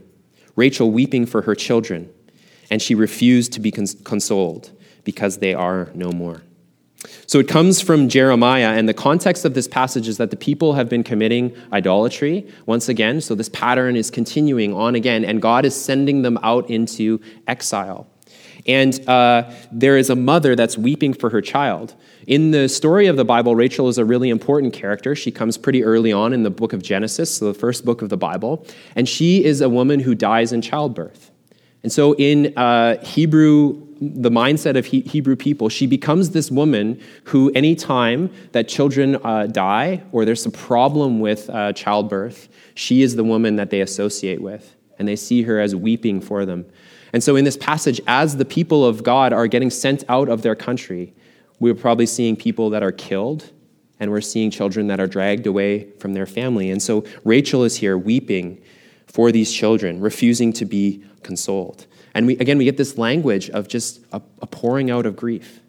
Rachel 0.55 0.91
weeping 0.91 1.25
for 1.25 1.43
her 1.43 1.55
children, 1.55 2.09
and 2.69 2.81
she 2.81 2.95
refused 2.95 3.53
to 3.53 3.59
be 3.59 3.71
cons- 3.71 3.95
consoled 4.03 4.71
because 5.03 5.37
they 5.37 5.53
are 5.53 5.91
no 5.93 6.11
more. 6.11 6.41
So 7.25 7.39
it 7.39 7.47
comes 7.47 7.81
from 7.81 8.09
Jeremiah, 8.09 8.73
and 8.77 8.87
the 8.87 8.93
context 8.93 9.45
of 9.45 9.53
this 9.53 9.67
passage 9.67 10.07
is 10.07 10.17
that 10.17 10.29
the 10.29 10.37
people 10.37 10.73
have 10.73 10.89
been 10.89 11.03
committing 11.03 11.55
idolatry 11.71 12.47
once 12.65 12.89
again. 12.89 13.21
So 13.21 13.35
this 13.35 13.49
pattern 13.49 13.95
is 13.95 14.09
continuing 14.11 14.73
on 14.73 14.95
again, 14.95 15.25
and 15.25 15.41
God 15.41 15.65
is 15.65 15.75
sending 15.75 16.21
them 16.21 16.37
out 16.43 16.69
into 16.69 17.19
exile. 17.47 18.07
And 18.65 19.07
uh, 19.09 19.51
there 19.71 19.97
is 19.97 20.09
a 20.09 20.15
mother 20.15 20.55
that's 20.55 20.77
weeping 20.77 21.13
for 21.13 21.29
her 21.29 21.41
child. 21.41 21.95
In 22.27 22.51
the 22.51 22.69
story 22.69 23.07
of 23.07 23.17
the 23.17 23.25
Bible, 23.25 23.55
Rachel 23.55 23.89
is 23.89 23.97
a 23.97 24.05
really 24.05 24.29
important 24.29 24.71
character. 24.71 25.15
She 25.15 25.31
comes 25.31 25.57
pretty 25.57 25.83
early 25.83 26.13
on 26.13 26.31
in 26.31 26.43
the 26.43 26.49
book 26.49 26.71
of 26.71 26.81
Genesis, 26.81 27.35
so 27.35 27.51
the 27.51 27.59
first 27.59 27.83
book 27.83 28.01
of 28.01 28.07
the 28.07 28.17
Bible. 28.17 28.65
And 28.95 29.09
she 29.09 29.43
is 29.43 29.59
a 29.59 29.67
woman 29.67 29.99
who 29.99 30.15
dies 30.15 30.53
in 30.53 30.61
childbirth. 30.61 31.31
And 31.83 31.91
so, 31.91 32.13
in 32.13 32.57
uh, 32.57 33.03
Hebrew, 33.03 33.85
the 33.99 34.31
mindset 34.31 34.77
of 34.77 34.85
he- 34.85 35.01
Hebrew 35.01 35.35
people, 35.35 35.67
she 35.67 35.85
becomes 35.85 36.29
this 36.29 36.49
woman 36.49 37.01
who, 37.25 37.51
anytime 37.51 38.31
that 38.53 38.69
children 38.69 39.17
uh, 39.23 39.47
die 39.47 40.01
or 40.13 40.23
there's 40.23 40.45
a 40.45 40.51
problem 40.51 41.19
with 41.19 41.49
uh, 41.49 41.73
childbirth, 41.73 42.47
she 42.75 43.01
is 43.01 43.17
the 43.17 43.23
woman 43.23 43.57
that 43.57 43.69
they 43.69 43.81
associate 43.81 44.41
with. 44.41 44.75
And 44.97 45.07
they 45.07 45.17
see 45.17 45.41
her 45.41 45.59
as 45.59 45.75
weeping 45.75 46.21
for 46.21 46.45
them. 46.45 46.65
And 47.11 47.21
so, 47.21 47.35
in 47.35 47.43
this 47.43 47.57
passage, 47.57 47.99
as 48.07 48.37
the 48.37 48.45
people 48.45 48.85
of 48.85 49.03
God 49.03 49.33
are 49.33 49.47
getting 49.47 49.69
sent 49.69 50.05
out 50.07 50.29
of 50.29 50.41
their 50.41 50.55
country, 50.55 51.13
we're 51.59 51.75
probably 51.75 52.05
seeing 52.05 52.37
people 52.37 52.69
that 52.69 52.81
are 52.81 52.91
killed, 52.91 53.51
and 53.99 54.09
we're 54.09 54.21
seeing 54.21 54.51
children 54.51 54.87
that 54.87 55.01
are 55.01 55.07
dragged 55.07 55.47
away 55.47 55.91
from 55.99 56.13
their 56.13 56.25
family. 56.25 56.71
And 56.71 56.81
so, 56.81 57.03
Rachel 57.25 57.65
is 57.65 57.75
here 57.75 57.97
weeping 57.97 58.61
for 59.05 59.31
these 59.31 59.51
children, 59.51 59.99
refusing 59.99 60.53
to 60.53 60.65
be 60.65 61.03
consoled. 61.23 61.87
And 62.13 62.27
we, 62.27 62.37
again, 62.37 62.57
we 62.57 62.65
get 62.65 62.77
this 62.77 62.97
language 62.97 63.49
of 63.49 63.67
just 63.67 64.01
a, 64.11 64.21
a 64.41 64.47
pouring 64.47 64.91
out 64.91 65.05
of 65.05 65.15
grief. 65.15 65.61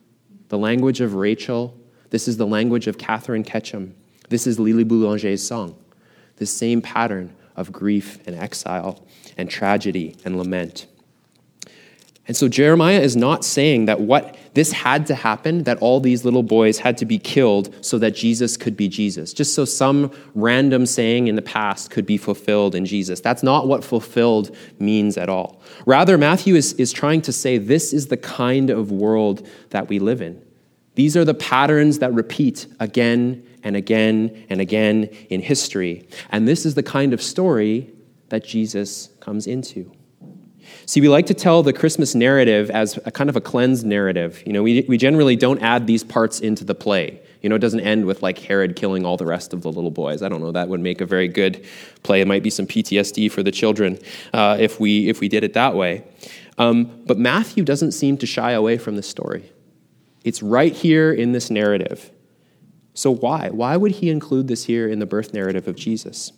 The 0.48 0.58
language 0.58 1.00
of 1.00 1.14
Rachel. 1.14 1.78
This 2.10 2.28
is 2.28 2.36
the 2.36 2.46
language 2.46 2.86
of 2.86 2.98
Katherine 2.98 3.44
Ketcham. 3.44 3.92
This 4.28 4.46
is 4.46 4.58
Lily 4.58 4.84
Boulanger's 4.84 5.46
song. 5.46 5.76
The 6.36 6.46
same 6.46 6.82
pattern 6.82 7.34
of 7.56 7.72
grief 7.72 8.18
and 8.26 8.36
exile 8.36 9.06
and 9.36 9.48
tragedy 9.48 10.16
and 10.24 10.36
lament. 10.36 10.86
And 12.26 12.34
so 12.34 12.48
Jeremiah 12.48 13.00
is 13.00 13.16
not 13.16 13.44
saying 13.44 13.84
that 13.84 14.00
what 14.00 14.38
this 14.54 14.72
had 14.72 15.06
to 15.08 15.14
happen, 15.14 15.64
that 15.64 15.78
all 15.78 16.00
these 16.00 16.24
little 16.24 16.42
boys 16.42 16.78
had 16.78 16.96
to 16.98 17.04
be 17.04 17.18
killed 17.18 17.74
so 17.84 17.98
that 17.98 18.12
Jesus 18.12 18.56
could 18.56 18.76
be 18.76 18.88
Jesus, 18.88 19.34
just 19.34 19.54
so 19.54 19.66
some 19.66 20.10
random 20.34 20.86
saying 20.86 21.26
in 21.26 21.36
the 21.36 21.42
past 21.42 21.90
could 21.90 22.06
be 22.06 22.16
fulfilled 22.16 22.74
in 22.74 22.86
Jesus. 22.86 23.20
That's 23.20 23.42
not 23.42 23.68
what 23.68 23.84
fulfilled 23.84 24.56
means 24.78 25.18
at 25.18 25.28
all. 25.28 25.60
Rather, 25.84 26.16
Matthew 26.16 26.54
is, 26.54 26.72
is 26.74 26.92
trying 26.92 27.20
to 27.22 27.32
say 27.32 27.58
this 27.58 27.92
is 27.92 28.06
the 28.06 28.16
kind 28.16 28.70
of 28.70 28.90
world 28.90 29.46
that 29.70 29.88
we 29.88 29.98
live 29.98 30.22
in. 30.22 30.42
These 30.94 31.16
are 31.18 31.24
the 31.24 31.34
patterns 31.34 31.98
that 31.98 32.14
repeat 32.14 32.66
again 32.80 33.46
and 33.62 33.76
again 33.76 34.46
and 34.48 34.62
again 34.62 35.04
in 35.28 35.42
history. 35.42 36.08
And 36.30 36.48
this 36.48 36.64
is 36.64 36.74
the 36.74 36.82
kind 36.82 37.12
of 37.12 37.20
story 37.20 37.90
that 38.30 38.44
Jesus 38.44 39.10
comes 39.20 39.46
into. 39.46 39.92
See, 40.86 41.00
we 41.00 41.08
like 41.08 41.26
to 41.26 41.34
tell 41.34 41.62
the 41.62 41.72
Christmas 41.72 42.14
narrative 42.14 42.70
as 42.70 42.98
a 43.04 43.10
kind 43.10 43.30
of 43.30 43.36
a 43.36 43.40
cleansed 43.40 43.86
narrative. 43.86 44.42
You 44.46 44.52
know, 44.52 44.62
we, 44.62 44.84
we 44.88 44.96
generally 44.96 45.36
don't 45.36 45.60
add 45.62 45.86
these 45.86 46.04
parts 46.04 46.40
into 46.40 46.64
the 46.64 46.74
play. 46.74 47.20
You 47.42 47.48
know, 47.50 47.56
it 47.56 47.60
doesn't 47.60 47.80
end 47.80 48.06
with 48.06 48.22
like 48.22 48.38
Herod 48.38 48.74
killing 48.74 49.04
all 49.04 49.16
the 49.16 49.26
rest 49.26 49.52
of 49.52 49.62
the 49.62 49.70
little 49.70 49.90
boys. 49.90 50.22
I 50.22 50.28
don't 50.28 50.40
know. 50.40 50.52
That 50.52 50.68
would 50.68 50.80
make 50.80 51.00
a 51.00 51.06
very 51.06 51.28
good 51.28 51.66
play. 52.02 52.20
It 52.20 52.26
might 52.26 52.42
be 52.42 52.50
some 52.50 52.66
PTSD 52.66 53.30
for 53.30 53.42
the 53.42 53.52
children 53.52 53.98
uh, 54.32 54.56
if 54.58 54.80
we 54.80 55.08
if 55.08 55.20
we 55.20 55.28
did 55.28 55.44
it 55.44 55.52
that 55.52 55.74
way. 55.74 56.04
Um, 56.56 57.02
but 57.04 57.18
Matthew 57.18 57.62
doesn't 57.62 57.92
seem 57.92 58.16
to 58.18 58.26
shy 58.26 58.52
away 58.52 58.78
from 58.78 58.96
the 58.96 59.02
story. 59.02 59.52
It's 60.24 60.42
right 60.42 60.72
here 60.72 61.12
in 61.12 61.32
this 61.32 61.50
narrative. 61.50 62.10
So 62.94 63.10
why? 63.10 63.50
Why 63.50 63.76
would 63.76 63.92
he 63.92 64.08
include 64.08 64.48
this 64.48 64.64
here 64.64 64.88
in 64.88 64.98
the 64.98 65.06
birth 65.06 65.34
narrative 65.34 65.68
of 65.68 65.76
Jesus? 65.76 66.32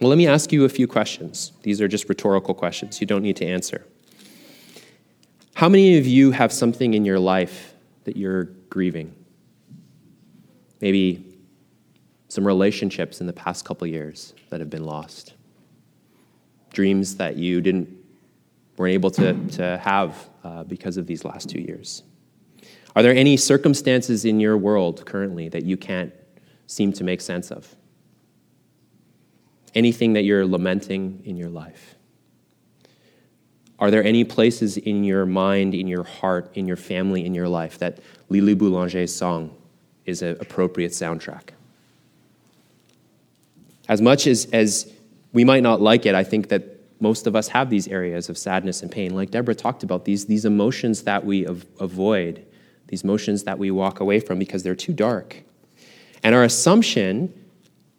Well, 0.00 0.10
let 0.10 0.18
me 0.18 0.28
ask 0.28 0.52
you 0.52 0.64
a 0.64 0.68
few 0.68 0.86
questions. 0.86 1.52
These 1.62 1.80
are 1.80 1.88
just 1.88 2.08
rhetorical 2.08 2.54
questions. 2.54 3.00
You 3.00 3.06
don't 3.06 3.22
need 3.22 3.36
to 3.36 3.44
answer. 3.44 3.84
How 5.54 5.68
many 5.68 5.98
of 5.98 6.06
you 6.06 6.30
have 6.30 6.52
something 6.52 6.94
in 6.94 7.04
your 7.04 7.18
life 7.18 7.74
that 8.04 8.16
you're 8.16 8.44
grieving? 8.70 9.12
Maybe 10.80 11.24
some 12.28 12.46
relationships 12.46 13.20
in 13.20 13.26
the 13.26 13.32
past 13.32 13.64
couple 13.64 13.88
years 13.88 14.34
that 14.50 14.60
have 14.60 14.70
been 14.70 14.84
lost. 14.84 15.34
Dreams 16.72 17.16
that 17.16 17.36
you 17.36 17.60
didn't 17.60 17.88
weren't 18.76 18.94
able 18.94 19.10
to, 19.10 19.32
to 19.48 19.78
have 19.78 20.28
uh, 20.44 20.62
because 20.62 20.96
of 20.96 21.08
these 21.08 21.24
last 21.24 21.50
two 21.50 21.60
years. 21.60 22.04
Are 22.94 23.02
there 23.02 23.14
any 23.14 23.36
circumstances 23.36 24.24
in 24.24 24.38
your 24.38 24.56
world 24.56 25.04
currently 25.04 25.48
that 25.48 25.64
you 25.64 25.76
can't 25.76 26.12
seem 26.68 26.92
to 26.92 27.02
make 27.02 27.20
sense 27.20 27.50
of? 27.50 27.74
Anything 29.78 30.14
that 30.14 30.24
you're 30.24 30.44
lamenting 30.44 31.22
in 31.24 31.36
your 31.36 31.48
life? 31.48 31.94
Are 33.78 33.90
there 33.92 34.02
any 34.02 34.24
places 34.24 34.76
in 34.76 35.04
your 35.04 35.24
mind, 35.24 35.72
in 35.72 35.86
your 35.86 36.02
heart, 36.02 36.50
in 36.54 36.66
your 36.66 36.76
family, 36.76 37.24
in 37.24 37.32
your 37.32 37.48
life 37.48 37.78
that 37.78 38.00
Lily 38.28 38.54
Boulanger's 38.54 39.14
song 39.14 39.56
is 40.04 40.20
an 40.20 40.36
appropriate 40.40 40.90
soundtrack? 40.90 41.50
As 43.88 44.00
much 44.00 44.26
as, 44.26 44.46
as 44.52 44.92
we 45.32 45.44
might 45.44 45.62
not 45.62 45.80
like 45.80 46.06
it, 46.06 46.14
I 46.14 46.24
think 46.24 46.48
that 46.48 46.64
most 47.00 47.28
of 47.28 47.36
us 47.36 47.46
have 47.48 47.70
these 47.70 47.86
areas 47.86 48.28
of 48.28 48.36
sadness 48.36 48.82
and 48.82 48.90
pain. 48.90 49.14
Like 49.14 49.30
Deborah 49.30 49.54
talked 49.54 49.84
about, 49.84 50.04
these, 50.04 50.26
these 50.26 50.44
emotions 50.44 51.04
that 51.04 51.24
we 51.24 51.46
av- 51.46 51.64
avoid, 51.78 52.44
these 52.88 53.04
emotions 53.04 53.44
that 53.44 53.58
we 53.58 53.70
walk 53.70 54.00
away 54.00 54.18
from 54.18 54.40
because 54.40 54.64
they're 54.64 54.74
too 54.74 54.92
dark. 54.92 55.44
And 56.24 56.34
our 56.34 56.42
assumption 56.42 57.32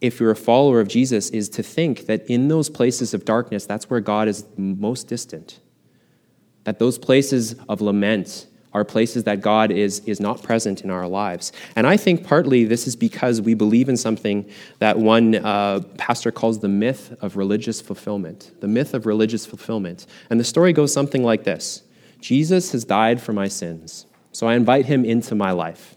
if 0.01 0.19
you're 0.19 0.31
a 0.31 0.35
follower 0.35 0.79
of 0.79 0.87
Jesus, 0.87 1.29
is 1.29 1.49
to 1.49 1.63
think 1.63 2.05
that 2.05 2.25
in 2.27 2.47
those 2.47 2.69
places 2.69 3.13
of 3.13 3.25
darkness, 3.25 3.65
that's 3.65 3.89
where 3.89 3.99
God 3.99 4.27
is 4.27 4.45
most 4.57 5.07
distant. 5.07 5.59
That 6.63 6.79
those 6.79 6.97
places 6.97 7.55
of 7.67 7.81
lament 7.81 8.47
are 8.73 8.85
places 8.85 9.23
that 9.23 9.41
God 9.41 9.71
is, 9.71 9.99
is 10.01 10.19
not 10.19 10.43
present 10.43 10.81
in 10.81 10.91
our 10.91 11.07
lives. 11.07 11.51
And 11.75 11.87
I 11.87 11.97
think 11.97 12.23
partly 12.25 12.65
this 12.65 12.87
is 12.87 12.95
because 12.95 13.41
we 13.41 13.55
believe 13.55 13.89
in 13.89 13.97
something 13.97 14.49
that 14.77 14.99
one 14.99 15.35
uh, 15.35 15.81
pastor 15.97 16.31
calls 16.31 16.59
the 16.59 16.67
myth 16.67 17.15
of 17.21 17.35
religious 17.35 17.81
fulfillment. 17.81 18.51
The 18.61 18.67
myth 18.67 18.93
of 18.93 19.05
religious 19.05 19.45
fulfillment. 19.45 20.05
And 20.29 20.39
the 20.39 20.43
story 20.43 20.71
goes 20.71 20.93
something 20.93 21.23
like 21.23 21.43
this 21.43 21.83
Jesus 22.21 22.71
has 22.73 22.85
died 22.85 23.21
for 23.21 23.33
my 23.33 23.47
sins, 23.47 24.05
so 24.31 24.47
I 24.47 24.55
invite 24.55 24.85
him 24.85 25.03
into 25.03 25.35
my 25.35 25.51
life. 25.51 25.95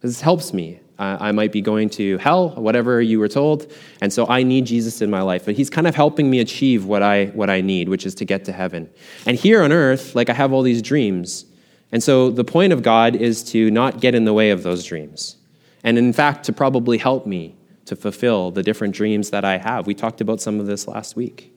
This 0.00 0.20
helps 0.20 0.52
me 0.52 0.80
I 0.98 1.30
might 1.30 1.52
be 1.52 1.60
going 1.60 1.90
to 1.90 2.18
hell, 2.18 2.50
whatever 2.50 3.00
you 3.00 3.20
were 3.20 3.28
told. 3.28 3.72
And 4.00 4.12
so 4.12 4.26
I 4.26 4.42
need 4.42 4.66
Jesus 4.66 5.00
in 5.00 5.10
my 5.10 5.22
life. 5.22 5.44
But 5.44 5.54
he's 5.54 5.70
kind 5.70 5.86
of 5.86 5.94
helping 5.94 6.28
me 6.28 6.40
achieve 6.40 6.86
what 6.86 7.02
I, 7.02 7.26
what 7.26 7.48
I 7.48 7.60
need, 7.60 7.88
which 7.88 8.04
is 8.04 8.16
to 8.16 8.24
get 8.24 8.44
to 8.46 8.52
heaven. 8.52 8.90
And 9.24 9.36
here 9.36 9.62
on 9.62 9.70
earth, 9.70 10.16
like 10.16 10.28
I 10.28 10.32
have 10.32 10.52
all 10.52 10.62
these 10.62 10.82
dreams. 10.82 11.44
And 11.92 12.02
so 12.02 12.30
the 12.30 12.44
point 12.44 12.72
of 12.72 12.82
God 12.82 13.14
is 13.14 13.44
to 13.52 13.70
not 13.70 14.00
get 14.00 14.14
in 14.16 14.24
the 14.24 14.34
way 14.34 14.50
of 14.50 14.64
those 14.64 14.84
dreams. 14.84 15.36
And 15.84 15.96
in 15.96 16.12
fact, 16.12 16.44
to 16.46 16.52
probably 16.52 16.98
help 16.98 17.26
me 17.26 17.54
to 17.84 17.94
fulfill 17.94 18.50
the 18.50 18.62
different 18.62 18.94
dreams 18.94 19.30
that 19.30 19.44
I 19.44 19.56
have. 19.56 19.86
We 19.86 19.94
talked 19.94 20.20
about 20.20 20.40
some 20.40 20.58
of 20.58 20.66
this 20.66 20.88
last 20.88 21.16
week. 21.16 21.54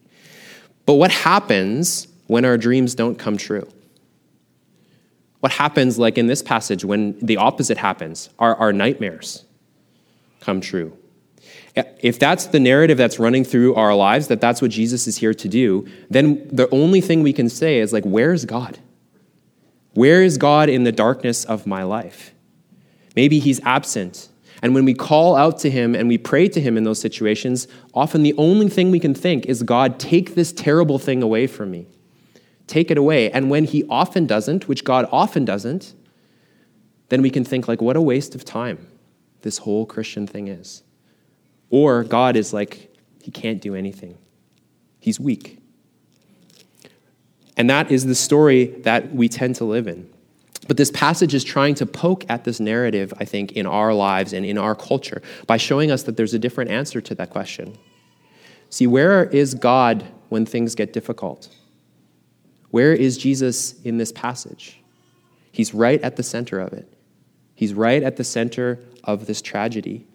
But 0.86 0.94
what 0.94 1.12
happens 1.12 2.08
when 2.28 2.46
our 2.46 2.58
dreams 2.58 2.96
don't 2.96 3.18
come 3.18 3.38
true? 3.38 3.68
What 5.42 5.52
happens, 5.52 6.00
like 6.00 6.18
in 6.18 6.28
this 6.28 6.42
passage, 6.42 6.86
when 6.86 7.18
the 7.20 7.38
opposite 7.38 7.78
happens? 7.78 8.30
Our, 8.40 8.56
our 8.56 8.72
nightmares 8.72 9.44
come 10.40 10.62
true. 10.62 10.98
If 11.76 12.20
that's 12.20 12.48
the 12.48 12.60
narrative 12.60 12.98
that's 12.98 13.18
running 13.18 13.44
through 13.44 13.76
our 13.76 13.96
lives, 13.96 14.28
that 14.28 14.40
that's 14.40 14.62
what 14.62 14.72
Jesus 14.72 15.08
is 15.08 15.18
here 15.18 15.34
to 15.34 15.48
do, 15.48 15.88
then 16.10 16.48
the 16.52 16.70
only 16.70 17.02
thing 17.02 17.24
we 17.24 17.34
can 17.34 17.50
say 17.50 17.80
is 17.80 17.92
like, 17.92 18.04
where's 18.04 18.46
God? 18.46 18.80
Where 19.94 20.22
is 20.22 20.38
God 20.38 20.70
in 20.70 20.84
the 20.84 20.92
darkness 20.92 21.44
of 21.46 21.66
my 21.66 21.84
life? 21.84 22.34
Maybe 23.16 23.40
he's 23.40 23.60
absent. 23.62 24.30
And 24.62 24.76
when 24.76 24.86
we 24.86 24.94
call 24.94 25.36
out 25.36 25.58
to 25.60 25.72
him 25.72 25.96
and 25.96 26.08
we 26.08 26.18
pray 26.18 26.48
to 26.50 26.62
him 26.62 26.78
in 26.78 26.84
those 26.84 27.00
situations, 27.00 27.68
often 27.94 28.22
the 28.22 28.36
only 28.38 28.70
thing 28.70 28.92
we 28.92 29.00
can 29.00 29.16
think 29.16 29.48
is, 29.48 29.64
God, 29.64 30.00
take 30.00 30.36
this 30.36 30.52
terrible 30.52 31.00
thing 31.00 31.24
away 31.24 31.48
from 31.48 31.72
me. 31.72 31.88
Take 32.72 32.90
it 32.90 32.98
away. 32.98 33.30
And 33.30 33.50
when 33.50 33.66
he 33.66 33.84
often 33.90 34.26
doesn't, 34.26 34.70
which 34.70 34.86
God 34.86 35.06
often 35.12 35.44
doesn't, 35.44 35.94
then 37.10 37.22
we 37.22 37.30
can 37.30 37.44
think, 37.44 37.68
like, 37.68 37.82
what 37.82 37.98
a 37.98 38.02
waste 38.02 38.34
of 38.34 38.46
time 38.46 38.88
this 39.42 39.58
whole 39.58 39.86
Christian 39.86 40.26
thing 40.26 40.48
is. 40.48 40.82
Or 41.70 42.06
God 42.06 42.38
is 42.38 42.54
like, 42.54 42.96
he 43.22 43.30
can't 43.30 43.60
do 43.62 43.76
anything, 43.76 44.18
he's 45.02 45.20
weak. 45.20 45.60
And 47.58 47.70
that 47.70 47.92
is 47.92 48.06
the 48.06 48.16
story 48.16 48.68
that 48.84 49.14
we 49.14 49.28
tend 49.28 49.56
to 49.58 49.66
live 49.66 49.86
in. 49.86 50.10
But 50.70 50.78
this 50.78 50.92
passage 50.92 51.34
is 51.34 51.44
trying 51.44 51.76
to 51.76 51.86
poke 51.86 52.24
at 52.30 52.46
this 52.46 52.62
narrative, 52.62 53.14
I 53.20 53.26
think, 53.26 53.52
in 53.52 53.66
our 53.66 53.94
lives 53.94 54.32
and 54.32 54.46
in 54.46 54.58
our 54.58 54.76
culture 54.76 55.22
by 55.46 55.58
showing 55.58 55.92
us 55.92 56.04
that 56.04 56.16
there's 56.16 56.34
a 56.34 56.40
different 56.40 56.72
answer 56.72 57.02
to 57.02 57.16
that 57.16 57.32
question. 57.32 57.78
See, 58.70 58.88
where 58.88 59.26
is 59.26 59.56
God 59.56 60.06
when 60.30 60.46
things 60.46 60.74
get 60.74 60.94
difficult? 60.94 61.50
Where 62.72 62.94
is 62.94 63.18
Jesus 63.18 63.80
in 63.82 63.98
this 63.98 64.12
passage? 64.12 64.82
He's 65.52 65.74
right 65.74 66.02
at 66.02 66.16
the 66.16 66.24
center 66.24 66.60
of 66.60 66.74
it. 66.74 66.92
He's 67.54 67.74
right 67.74 68.02
at 68.02 68.16
the 68.16 68.24
center 68.24 68.80
of 69.04 69.28
this 69.28 69.42
tragedy. 69.42 70.08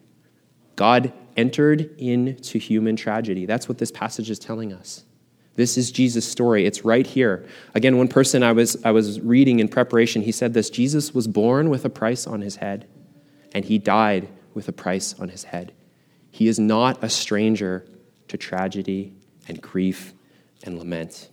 God 0.75 1.13
entered 1.37 1.95
into 1.99 2.59
human 2.59 2.97
tragedy. 2.97 3.47
That's 3.47 3.69
what 3.69 3.79
this 3.79 3.93
passage 3.93 4.31
is 4.31 4.39
telling 4.39 4.73
us. 4.73 5.05
This 5.55 5.79
is 5.79 5.91
Jesus' 5.91 6.29
story. 6.29 6.67
It's 6.67 6.85
right 6.85 7.07
here. 7.07 7.47
Again, 7.75 7.97
one 7.97 8.09
person 8.09 8.43
I 8.43 8.53
was, 8.53 8.77
I 8.85 8.91
was 8.91 9.21
reading 9.21 9.59
in 9.59 9.69
preparation, 9.69 10.23
he 10.23 10.33
said 10.33 10.53
this 10.53 10.71
Jesus 10.71 11.15
was 11.15 11.27
born 11.27 11.71
with 11.71 11.85
a 11.85 11.91
price 11.91 12.27
on 12.27 12.43
his 12.43 12.57
head, 12.57 12.87
and 13.55 13.65
he 13.65 13.79
died 13.79 14.29
with 14.55 14.69
a 14.69 14.73
price 14.73 15.15
on 15.19 15.29
his 15.29 15.45
head. 15.45 15.73
He 16.31 16.49
is 16.49 16.59
not 16.59 17.03
a 17.03 17.09
stranger 17.09 17.87
to 18.29 18.37
tragedy 18.37 19.15
and 19.49 19.61
grief 19.63 20.13
and 20.65 20.79
lament. 20.79 21.31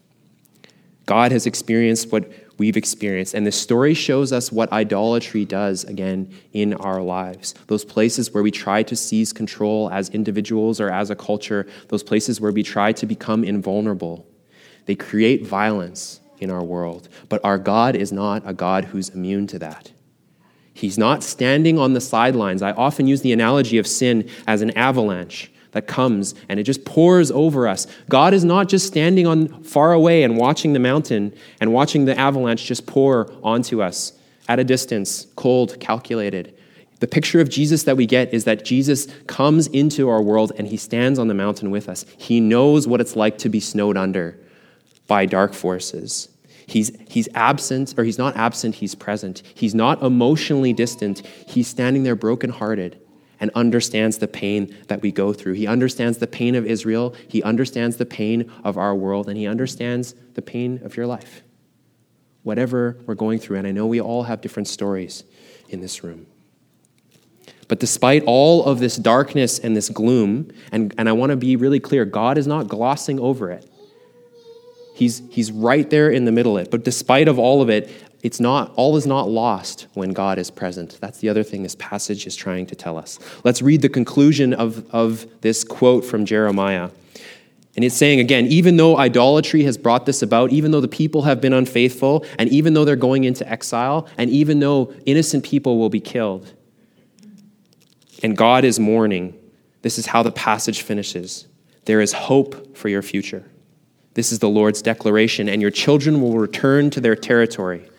God 1.06 1.32
has 1.32 1.46
experienced 1.46 2.12
what 2.12 2.32
we've 2.58 2.78
experienced. 2.78 3.34
And 3.34 3.46
this 3.46 3.60
story 3.60 3.94
shows 3.94 4.32
us 4.32 4.52
what 4.52 4.72
idolatry 4.72 5.46
does 5.46 5.84
again 5.84 6.34
in 6.54 6.74
our 6.76 7.02
lives. 7.02 7.54
Those 7.68 7.84
places 7.84 8.34
where 8.34 8.44
we 8.44 8.52
try 8.52 8.84
to 8.84 8.96
seize 8.96 9.34
control 9.34 9.90
as 9.90 10.10
individuals 10.10 10.80
or 10.80 10.90
as 10.90 11.10
a 11.10 11.16
culture, 11.16 11.68
those 11.90 12.04
places 12.04 12.40
where 12.40 12.52
we 12.52 12.64
try 12.64 12.92
to 12.94 13.06
become 13.06 13.44
invulnerable. 13.44 14.26
They 14.86 14.96
create 14.96 15.46
violence 15.46 16.20
in 16.40 16.50
our 16.52 16.64
world. 16.64 17.10
But 17.30 17.44
our 17.44 17.58
God 17.58 17.96
is 17.96 18.12
not 18.12 18.44
a 18.46 18.54
God 18.54 18.86
who's 18.86 19.10
immune 19.10 19.48
to 19.48 19.60
that. 19.60 19.92
He's 20.74 20.98
not 20.98 21.24
standing 21.24 21.78
on 21.78 21.94
the 21.94 22.02
sidelines. 22.02 22.62
I 22.62 22.72
often 22.72 23.08
use 23.08 23.22
the 23.22 23.32
analogy 23.32 23.78
of 23.78 23.88
sin 23.88 24.30
as 24.48 24.62
an 24.62 24.72
avalanche 24.72 25.52
that 25.74 25.88
comes 25.88 26.34
and 26.48 26.60
it 26.60 26.64
just 26.64 26.86
pours 26.86 27.30
over 27.32 27.68
us. 27.68 27.86
God 28.10 28.34
is 28.34 28.46
not 28.46 28.70
just 28.70 28.88
standing 28.88 29.28
on 29.28 29.64
far 29.64 29.92
away 29.92 30.24
and 30.24 30.38
watching 30.38 30.74
the 30.74 30.80
mountain 30.80 31.34
and 31.60 31.74
watching 31.74 32.06
the 32.06 32.18
avalanche 32.18 32.66
just 32.66 32.88
pour 32.88 33.32
onto 33.44 33.82
us 33.82 34.14
at 34.48 34.60
a 34.60 34.64
distance, 34.64 35.28
cold, 35.36 35.80
calculated. 35.80 36.58
The 37.00 37.08
picture 37.08 37.42
of 37.42 37.50
Jesus 37.50 37.84
that 37.84 37.98
we 37.98 38.06
get 38.06 38.34
is 38.34 38.46
that 38.46 38.64
Jesus 38.64 39.08
comes 39.28 39.68
into 39.68 40.10
our 40.10 40.22
world 40.22 40.54
and 40.58 40.68
he 40.68 40.78
stands 40.78 41.20
on 41.20 41.28
the 41.28 41.34
mountain 41.34 41.70
with 41.70 41.90
us. 41.90 42.06
He 42.18 42.40
knows 42.40 42.88
what 42.88 43.02
it's 43.02 43.16
like 43.16 43.38
to 43.40 43.50
be 43.50 43.60
snowed 43.60 43.98
under 43.98 44.40
by 45.08 45.26
dark 45.26 45.54
forces. 45.54 46.30
He's, 46.66 46.96
he's 47.10 47.28
absent, 47.36 47.96
or 47.98 48.06
he's 48.06 48.18
not 48.18 48.38
absent, 48.38 48.76
he's 48.76 48.96
present. 48.96 49.44
He's 49.54 49.76
not 49.76 50.02
emotionally 50.02 50.72
distant. 50.72 51.26
He's 51.46 51.68
standing 51.68 52.04
there 52.04 52.16
brokenhearted 52.16 53.03
and 53.44 53.52
understands 53.56 54.20
the 54.20 54.28
pain 54.28 54.74
that 54.88 55.02
we 55.02 55.12
go 55.12 55.34
through. 55.34 55.52
He 55.52 55.68
understands 55.68 56.18
the 56.18 56.28
pain 56.28 56.56
of 56.56 56.66
Israel, 56.66 57.14
he 57.28 57.44
understands 57.44 57.98
the 57.98 58.06
pain 58.06 58.50
of 58.64 58.78
our 58.78 58.96
world, 58.96 59.28
and 59.28 59.38
he 59.38 59.48
understands 59.48 60.16
the 60.36 60.42
pain 60.42 60.80
of 60.82 60.96
your 60.96 61.06
life. 61.06 61.44
Whatever 62.44 62.98
we're 63.06 63.16
going 63.16 63.40
through, 63.40 63.58
and 63.58 63.68
I 63.68 63.72
know 63.72 63.86
we 63.86 64.00
all 64.00 64.24
have 64.24 64.40
different 64.40 64.70
stories 64.70 65.26
in 65.68 65.82
this 65.82 66.06
room. 66.06 66.26
But 67.68 67.82
despite 67.82 68.24
all 68.26 68.64
of 68.64 68.80
this 68.80 68.96
darkness 68.96 69.60
and 69.60 69.76
this 69.76 69.90
gloom, 69.90 70.50
and, 70.72 70.96
and 70.98 71.10
I 71.10 71.12
want 71.12 71.32
to 71.32 71.36
be 71.36 71.58
really 71.58 71.82
clear, 71.82 72.06
God 72.06 72.38
is 72.38 72.48
not 72.48 72.70
glossing 72.70 73.20
over 73.20 73.52
it. 73.52 73.70
He's, 74.94 75.22
he's 75.30 75.52
right 75.52 75.90
there 75.90 76.10
in 76.10 76.26
the 76.26 76.32
middle 76.32 76.58
of 76.58 76.66
it. 76.66 76.72
But 76.72 76.84
despite 76.84 77.28
of 77.28 77.40
all 77.40 77.62
of 77.62 77.70
it, 77.70 77.90
it's 78.24 78.40
not 78.40 78.72
all 78.76 78.96
is 78.96 79.06
not 79.06 79.30
lost 79.30 79.88
when 79.94 80.14
God 80.14 80.38
is 80.40 80.50
present. 80.50 80.98
That's 81.02 81.20
the 81.20 81.28
other 81.28 81.44
thing 81.44 81.64
this 81.64 81.76
passage 81.76 82.26
is 82.26 82.36
trying 82.36 82.66
to 82.68 82.76
tell 82.76 82.98
us. 82.98 83.20
Let's 83.44 83.62
read 83.62 83.82
the 83.82 83.90
conclusion 83.90 84.54
of, 84.54 84.90
of 84.92 85.28
this 85.42 85.64
quote 85.64 86.06
from 86.06 86.26
Jeremiah. 86.26 86.90
And 87.76 87.84
it's 87.84 87.96
saying 87.96 88.20
again, 88.20 88.46
even 88.48 88.78
though 88.78 88.98
idolatry 88.98 89.64
has 89.64 89.78
brought 89.78 90.06
this 90.06 90.22
about, 90.22 90.52
even 90.52 90.72
though 90.72 90.80
the 90.80 90.88
people 90.88 91.24
have 91.24 91.42
been 91.42 91.54
unfaithful, 91.54 92.26
and 92.40 92.50
even 92.50 92.74
though 92.74 92.86
they're 92.86 92.96
going 92.96 93.26
into 93.26 93.50
exile, 93.50 94.08
and 94.18 94.30
even 94.30 94.60
though 94.60 94.94
innocent 95.06 95.44
people 95.44 95.78
will 95.78 95.90
be 95.90 96.00
killed, 96.00 96.54
and 98.22 98.38
God 98.38 98.64
is 98.64 98.80
mourning, 98.80 99.38
this 99.82 99.98
is 100.00 100.06
how 100.06 100.24
the 100.24 100.32
passage 100.32 100.82
finishes. 100.82 101.48
There 101.86 102.00
is 102.00 102.14
hope 102.14 102.78
for 102.78 102.88
your 102.88 103.02
future. 103.02 103.50
This 104.14 104.32
is 104.32 104.40
the 104.40 104.50
Lord's 104.50 104.82
declaration, 104.82 105.50
and 105.50 105.62
your 105.62 105.72
children 105.72 106.22
will 106.22 106.38
return 106.38 106.90
to 106.92 107.02
their 107.02 107.16
territory. 107.16 107.90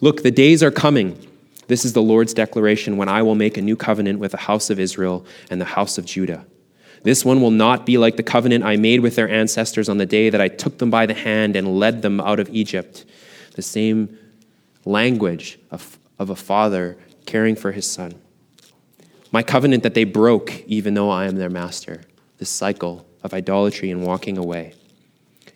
Look, 0.00 0.22
the 0.22 0.30
days 0.30 0.62
are 0.62 0.70
coming. 0.70 1.26
This 1.68 1.84
is 1.84 1.92
the 1.92 2.02
Lord's 2.02 2.34
declaration 2.34 2.96
when 2.96 3.08
I 3.08 3.22
will 3.22 3.34
make 3.34 3.56
a 3.56 3.62
new 3.62 3.76
covenant 3.76 4.18
with 4.18 4.32
the 4.32 4.38
house 4.38 4.68
of 4.68 4.78
Israel 4.78 5.24
and 5.50 5.60
the 5.60 5.64
house 5.64 5.96
of 5.96 6.04
Judah. 6.04 6.44
This 7.02 7.24
one 7.24 7.40
will 7.40 7.50
not 7.50 7.86
be 7.86 7.98
like 7.98 8.16
the 8.16 8.22
covenant 8.22 8.64
I 8.64 8.76
made 8.76 9.00
with 9.00 9.16
their 9.16 9.28
ancestors 9.28 9.88
on 9.88 9.98
the 9.98 10.06
day 10.06 10.30
that 10.30 10.40
I 10.40 10.48
took 10.48 10.78
them 10.78 10.90
by 10.90 11.06
the 11.06 11.14
hand 11.14 11.56
and 11.56 11.78
led 11.78 12.02
them 12.02 12.20
out 12.20 12.38
of 12.38 12.48
Egypt. 12.50 13.04
The 13.54 13.62
same 13.62 14.18
language 14.84 15.58
of, 15.70 15.98
of 16.18 16.30
a 16.30 16.36
father 16.36 16.96
caring 17.26 17.56
for 17.56 17.72
his 17.72 17.90
son. 17.90 18.14
My 19.32 19.42
covenant 19.42 19.82
that 19.82 19.94
they 19.94 20.04
broke, 20.04 20.62
even 20.66 20.94
though 20.94 21.10
I 21.10 21.26
am 21.26 21.36
their 21.36 21.50
master. 21.50 22.02
This 22.38 22.50
cycle 22.50 23.06
of 23.22 23.32
idolatry 23.32 23.90
and 23.90 24.04
walking 24.04 24.36
away. 24.36 24.74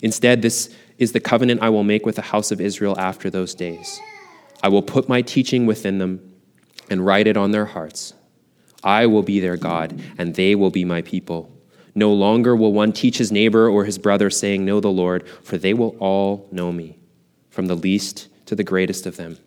Instead, 0.02 0.42
this 0.42 0.74
is 0.98 1.12
the 1.12 1.20
covenant 1.20 1.62
I 1.62 1.68
will 1.68 1.84
make 1.84 2.06
with 2.06 2.16
the 2.16 2.22
house 2.22 2.50
of 2.50 2.60
Israel 2.60 2.98
after 2.98 3.30
those 3.30 3.54
days. 3.54 4.00
I 4.62 4.68
will 4.68 4.82
put 4.82 5.08
my 5.08 5.22
teaching 5.22 5.66
within 5.66 5.98
them 5.98 6.34
and 6.88 7.04
write 7.04 7.26
it 7.26 7.36
on 7.36 7.50
their 7.50 7.66
hearts. 7.66 8.14
I 8.82 9.06
will 9.06 9.22
be 9.22 9.40
their 9.40 9.56
God, 9.56 10.00
and 10.16 10.34
they 10.34 10.54
will 10.54 10.70
be 10.70 10.84
my 10.84 11.02
people. 11.02 11.50
No 11.94 12.12
longer 12.12 12.54
will 12.54 12.72
one 12.72 12.92
teach 12.92 13.18
his 13.18 13.32
neighbor 13.32 13.68
or 13.68 13.84
his 13.84 13.98
brother, 13.98 14.30
saying, 14.30 14.64
Know 14.64 14.80
the 14.80 14.88
Lord, 14.88 15.26
for 15.42 15.56
they 15.56 15.74
will 15.74 15.96
all 15.98 16.46
know 16.52 16.70
me, 16.70 16.98
from 17.50 17.66
the 17.66 17.74
least 17.74 18.28
to 18.46 18.54
the 18.54 18.64
greatest 18.64 19.06
of 19.06 19.16
them. 19.16 19.38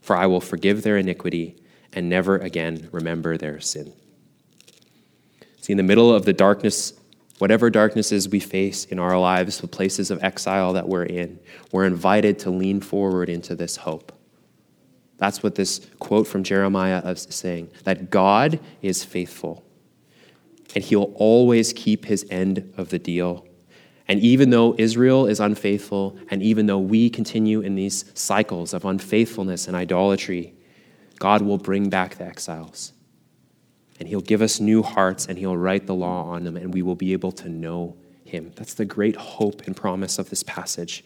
For 0.00 0.14
I 0.14 0.26
will 0.26 0.40
forgive 0.40 0.82
their 0.82 0.98
iniquity 0.98 1.56
and 1.92 2.08
never 2.08 2.36
again 2.36 2.88
remember 2.92 3.36
their 3.36 3.60
sin. 3.60 3.92
See, 5.60 5.72
in 5.72 5.76
the 5.76 5.82
middle 5.82 6.14
of 6.14 6.24
the 6.24 6.32
darkness, 6.32 6.92
whatever 7.40 7.70
darknesses 7.70 8.28
we 8.28 8.38
face 8.38 8.84
in 8.84 8.98
our 8.98 9.18
lives, 9.18 9.60
the 9.60 9.66
places 9.66 10.10
of 10.10 10.22
exile 10.22 10.74
that 10.74 10.86
we're 10.86 11.04
in, 11.04 11.38
we're 11.72 11.86
invited 11.86 12.38
to 12.38 12.50
lean 12.50 12.80
forward 12.80 13.30
into 13.30 13.54
this 13.54 13.76
hope. 13.76 14.12
That's 15.16 15.42
what 15.42 15.54
this 15.54 15.86
quote 15.98 16.26
from 16.26 16.44
Jeremiah 16.44 17.00
is 17.06 17.26
saying 17.30 17.70
that 17.84 18.10
God 18.10 18.60
is 18.82 19.04
faithful 19.04 19.64
and 20.74 20.84
he'll 20.84 21.12
always 21.14 21.72
keep 21.72 22.04
his 22.04 22.26
end 22.30 22.74
of 22.76 22.90
the 22.90 22.98
deal. 22.98 23.46
And 24.06 24.20
even 24.20 24.50
though 24.50 24.74
Israel 24.76 25.26
is 25.26 25.40
unfaithful, 25.40 26.18
and 26.30 26.42
even 26.42 26.66
though 26.66 26.78
we 26.78 27.08
continue 27.08 27.60
in 27.60 27.74
these 27.74 28.04
cycles 28.14 28.74
of 28.74 28.84
unfaithfulness 28.84 29.66
and 29.66 29.76
idolatry, 29.76 30.54
God 31.18 31.42
will 31.42 31.58
bring 31.58 31.88
back 31.88 32.16
the 32.16 32.24
exiles. 32.24 32.92
And 34.00 34.08
he'll 34.08 34.20
give 34.20 34.42
us 34.42 34.58
new 34.58 34.82
hearts, 34.82 35.26
and 35.26 35.38
he'll 35.38 35.56
write 35.56 35.86
the 35.86 35.94
law 35.94 36.24
on 36.24 36.42
them, 36.42 36.56
and 36.56 36.74
we 36.74 36.82
will 36.82 36.96
be 36.96 37.12
able 37.12 37.30
to 37.32 37.48
know 37.48 37.96
him. 38.24 38.52
That's 38.56 38.74
the 38.74 38.84
great 38.84 39.14
hope 39.14 39.62
and 39.66 39.76
promise 39.76 40.18
of 40.18 40.30
this 40.30 40.42
passage. 40.42 41.04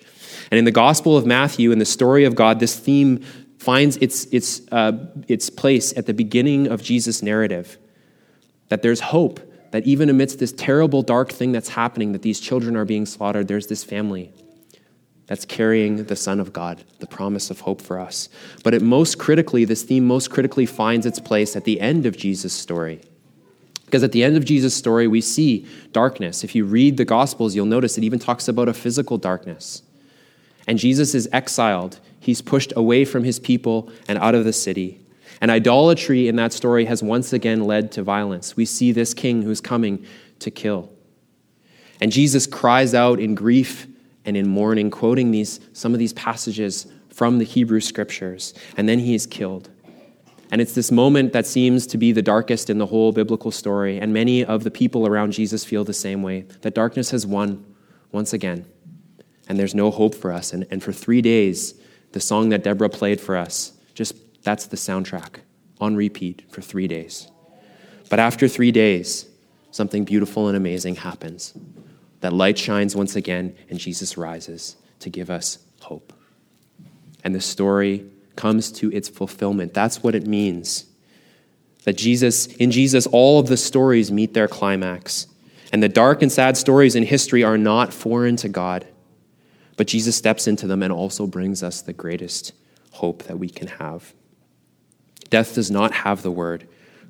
And 0.50 0.58
in 0.58 0.64
the 0.64 0.70
Gospel 0.70 1.16
of 1.16 1.26
Matthew, 1.26 1.72
in 1.72 1.78
the 1.78 1.84
story 1.84 2.24
of 2.24 2.34
God, 2.34 2.60
this 2.60 2.78
theme 2.78 3.18
finds 3.58 3.96
its, 3.96 4.26
its, 4.26 4.62
uh, 4.70 4.92
its 5.26 5.50
place 5.50 5.92
at 5.96 6.06
the 6.06 6.14
beginning 6.14 6.68
of 6.68 6.82
Jesus' 6.82 7.22
narrative. 7.22 7.78
That 8.68 8.82
there's 8.82 9.00
hope, 9.00 9.40
that 9.72 9.84
even 9.86 10.08
amidst 10.08 10.38
this 10.38 10.52
terrible, 10.52 11.02
dark 11.02 11.32
thing 11.32 11.52
that's 11.52 11.70
happening, 11.70 12.12
that 12.12 12.22
these 12.22 12.38
children 12.38 12.76
are 12.76 12.84
being 12.84 13.06
slaughtered, 13.06 13.48
there's 13.48 13.66
this 13.66 13.82
family 13.82 14.32
that's 15.26 15.44
carrying 15.44 16.04
the 16.04 16.16
Son 16.16 16.38
of 16.38 16.52
God, 16.52 16.84
the 16.98 17.06
promise 17.06 17.50
of 17.50 17.60
hope 17.60 17.80
for 17.80 17.98
us. 17.98 18.28
But 18.62 18.74
it 18.74 18.82
most 18.82 19.18
critically, 19.18 19.64
this 19.64 19.82
theme 19.82 20.04
most 20.04 20.30
critically 20.30 20.66
finds 20.66 21.06
its 21.06 21.18
place 21.18 21.56
at 21.56 21.64
the 21.64 21.80
end 21.80 22.06
of 22.06 22.16
Jesus' 22.16 22.52
story. 22.52 23.00
Because 23.84 24.02
at 24.02 24.12
the 24.12 24.24
end 24.24 24.36
of 24.36 24.44
Jesus' 24.44 24.74
story, 24.74 25.06
we 25.06 25.20
see 25.20 25.66
darkness. 25.92 26.44
If 26.44 26.54
you 26.54 26.64
read 26.64 26.96
the 26.96 27.04
Gospels, 27.04 27.54
you'll 27.54 27.66
notice 27.66 27.96
it 27.96 28.04
even 28.04 28.18
talks 28.18 28.48
about 28.48 28.68
a 28.68 28.74
physical 28.74 29.18
darkness. 29.18 29.82
And 30.66 30.78
Jesus 30.78 31.14
is 31.14 31.28
exiled. 31.32 32.00
He's 32.20 32.40
pushed 32.40 32.72
away 32.76 33.04
from 33.04 33.24
his 33.24 33.38
people 33.38 33.90
and 34.08 34.18
out 34.18 34.34
of 34.34 34.44
the 34.44 34.52
city. 34.52 35.00
And 35.40 35.50
idolatry 35.50 36.28
in 36.28 36.36
that 36.36 36.52
story 36.52 36.86
has 36.86 37.02
once 37.02 37.32
again 37.32 37.64
led 37.64 37.92
to 37.92 38.02
violence. 38.02 38.56
We 38.56 38.64
see 38.64 38.92
this 38.92 39.14
king 39.14 39.42
who's 39.42 39.60
coming 39.60 40.04
to 40.40 40.50
kill. 40.50 40.90
And 42.00 42.10
Jesus 42.10 42.46
cries 42.46 42.94
out 42.94 43.20
in 43.20 43.34
grief 43.34 43.86
and 44.24 44.36
in 44.36 44.48
mourning, 44.48 44.90
quoting 44.90 45.30
these, 45.30 45.60
some 45.72 45.92
of 45.92 45.98
these 45.98 46.12
passages 46.12 46.86
from 47.10 47.38
the 47.38 47.44
Hebrew 47.44 47.80
scriptures. 47.80 48.54
And 48.76 48.88
then 48.88 48.98
he 48.98 49.14
is 49.14 49.26
killed. 49.26 49.70
And 50.50 50.60
it's 50.60 50.74
this 50.74 50.92
moment 50.92 51.32
that 51.32 51.46
seems 51.46 51.86
to 51.88 51.98
be 51.98 52.12
the 52.12 52.22
darkest 52.22 52.70
in 52.70 52.78
the 52.78 52.86
whole 52.86 53.12
biblical 53.12 53.50
story. 53.50 53.98
And 53.98 54.12
many 54.12 54.44
of 54.44 54.64
the 54.64 54.70
people 54.70 55.06
around 55.06 55.32
Jesus 55.32 55.64
feel 55.64 55.84
the 55.84 55.92
same 55.92 56.22
way 56.22 56.42
that 56.62 56.74
darkness 56.74 57.10
has 57.10 57.26
won 57.26 57.64
once 58.12 58.32
again. 58.32 58.66
And 59.48 59.58
there's 59.58 59.74
no 59.74 59.90
hope 59.90 60.14
for 60.14 60.32
us. 60.32 60.52
And, 60.52 60.66
and 60.70 60.82
for 60.82 60.92
three 60.92 61.22
days, 61.22 61.74
the 62.12 62.20
song 62.20 62.50
that 62.50 62.62
Deborah 62.62 62.88
played 62.88 63.20
for 63.20 63.36
us, 63.36 63.72
just 63.94 64.14
that's 64.42 64.66
the 64.66 64.76
soundtrack 64.76 65.40
on 65.80 65.96
repeat 65.96 66.42
for 66.48 66.62
three 66.62 66.86
days. 66.86 67.28
But 68.08 68.20
after 68.20 68.46
three 68.46 68.70
days, 68.70 69.26
something 69.70 70.04
beautiful 70.04 70.46
and 70.48 70.56
amazing 70.56 70.96
happens. 70.96 71.54
That 72.24 72.32
light 72.32 72.56
shines 72.56 72.96
once 72.96 73.16
again, 73.16 73.54
and 73.68 73.78
Jesus 73.78 74.16
rises 74.16 74.76
to 75.00 75.10
give 75.10 75.28
us 75.28 75.58
hope. 75.82 76.10
And 77.22 77.34
the 77.34 77.40
story 77.42 78.06
comes 78.34 78.72
to 78.72 78.90
its 78.92 79.10
fulfillment. 79.10 79.74
That's 79.74 80.02
what 80.02 80.14
it 80.14 80.26
means. 80.26 80.86
That 81.82 81.98
Jesus, 81.98 82.46
in 82.46 82.70
Jesus, 82.70 83.06
all 83.06 83.40
of 83.40 83.48
the 83.48 83.58
stories 83.58 84.10
meet 84.10 84.32
their 84.32 84.48
climax. 84.48 85.26
And 85.70 85.82
the 85.82 85.88
dark 85.90 86.22
and 86.22 86.32
sad 86.32 86.56
stories 86.56 86.96
in 86.96 87.02
history 87.02 87.44
are 87.44 87.58
not 87.58 87.92
foreign 87.92 88.36
to 88.36 88.48
God. 88.48 88.86
But 89.76 89.86
Jesus 89.86 90.16
steps 90.16 90.46
into 90.46 90.66
them 90.66 90.82
and 90.82 90.94
also 90.94 91.26
brings 91.26 91.62
us 91.62 91.82
the 91.82 91.92
greatest 91.92 92.54
hope 92.92 93.24
that 93.24 93.38
we 93.38 93.50
can 93.50 93.66
have. 93.66 94.14
Death 95.28 95.56
does 95.56 95.70
not 95.70 95.92
have 95.92 96.22
the 96.22 96.30
word. 96.30 96.66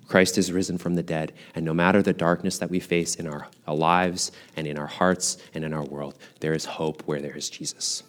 Christ 0.06 0.38
is 0.38 0.52
risen 0.52 0.78
from 0.78 0.94
the 0.94 1.02
dead. 1.02 1.32
And 1.54 1.64
no 1.64 1.74
matter 1.74 2.02
the 2.02 2.12
darkness 2.12 2.58
that 2.58 2.70
we 2.70 2.80
face 2.80 3.14
in 3.14 3.26
our 3.26 3.48
lives 3.66 4.32
and 4.56 4.66
in 4.66 4.78
our 4.78 4.86
hearts 4.86 5.38
and 5.54 5.64
in 5.64 5.72
our 5.72 5.84
world, 5.84 6.18
there 6.40 6.52
is 6.52 6.64
hope 6.64 7.02
where 7.02 7.20
there 7.20 7.36
is 7.36 7.48
Jesus. 7.48 8.02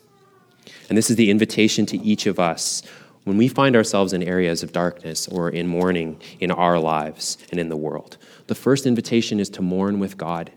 And 0.90 0.98
this 0.98 1.10
is 1.10 1.16
the 1.16 1.30
invitation 1.30 1.86
to 1.88 1.98
each 1.98 2.26
of 2.26 2.40
us 2.40 2.82
when 3.24 3.38
we 3.38 3.48
find 3.48 3.76
ourselves 3.76 4.14
in 4.14 4.24
areas 4.24 4.64
of 4.64 4.72
darkness 4.72 5.28
or 5.28 5.50
in 5.50 5.68
mourning 5.68 6.22
in 6.40 6.52
our 6.52 6.80
lives 6.80 7.38
and 7.52 7.60
in 7.60 7.70
the 7.70 7.78
world. 7.78 8.18
The 8.48 8.56
first 8.56 8.86
invitation 8.86 9.40
is 9.40 9.50
to 9.52 9.62
mourn 9.62 10.00
with 10.00 10.18
God, 10.18 10.52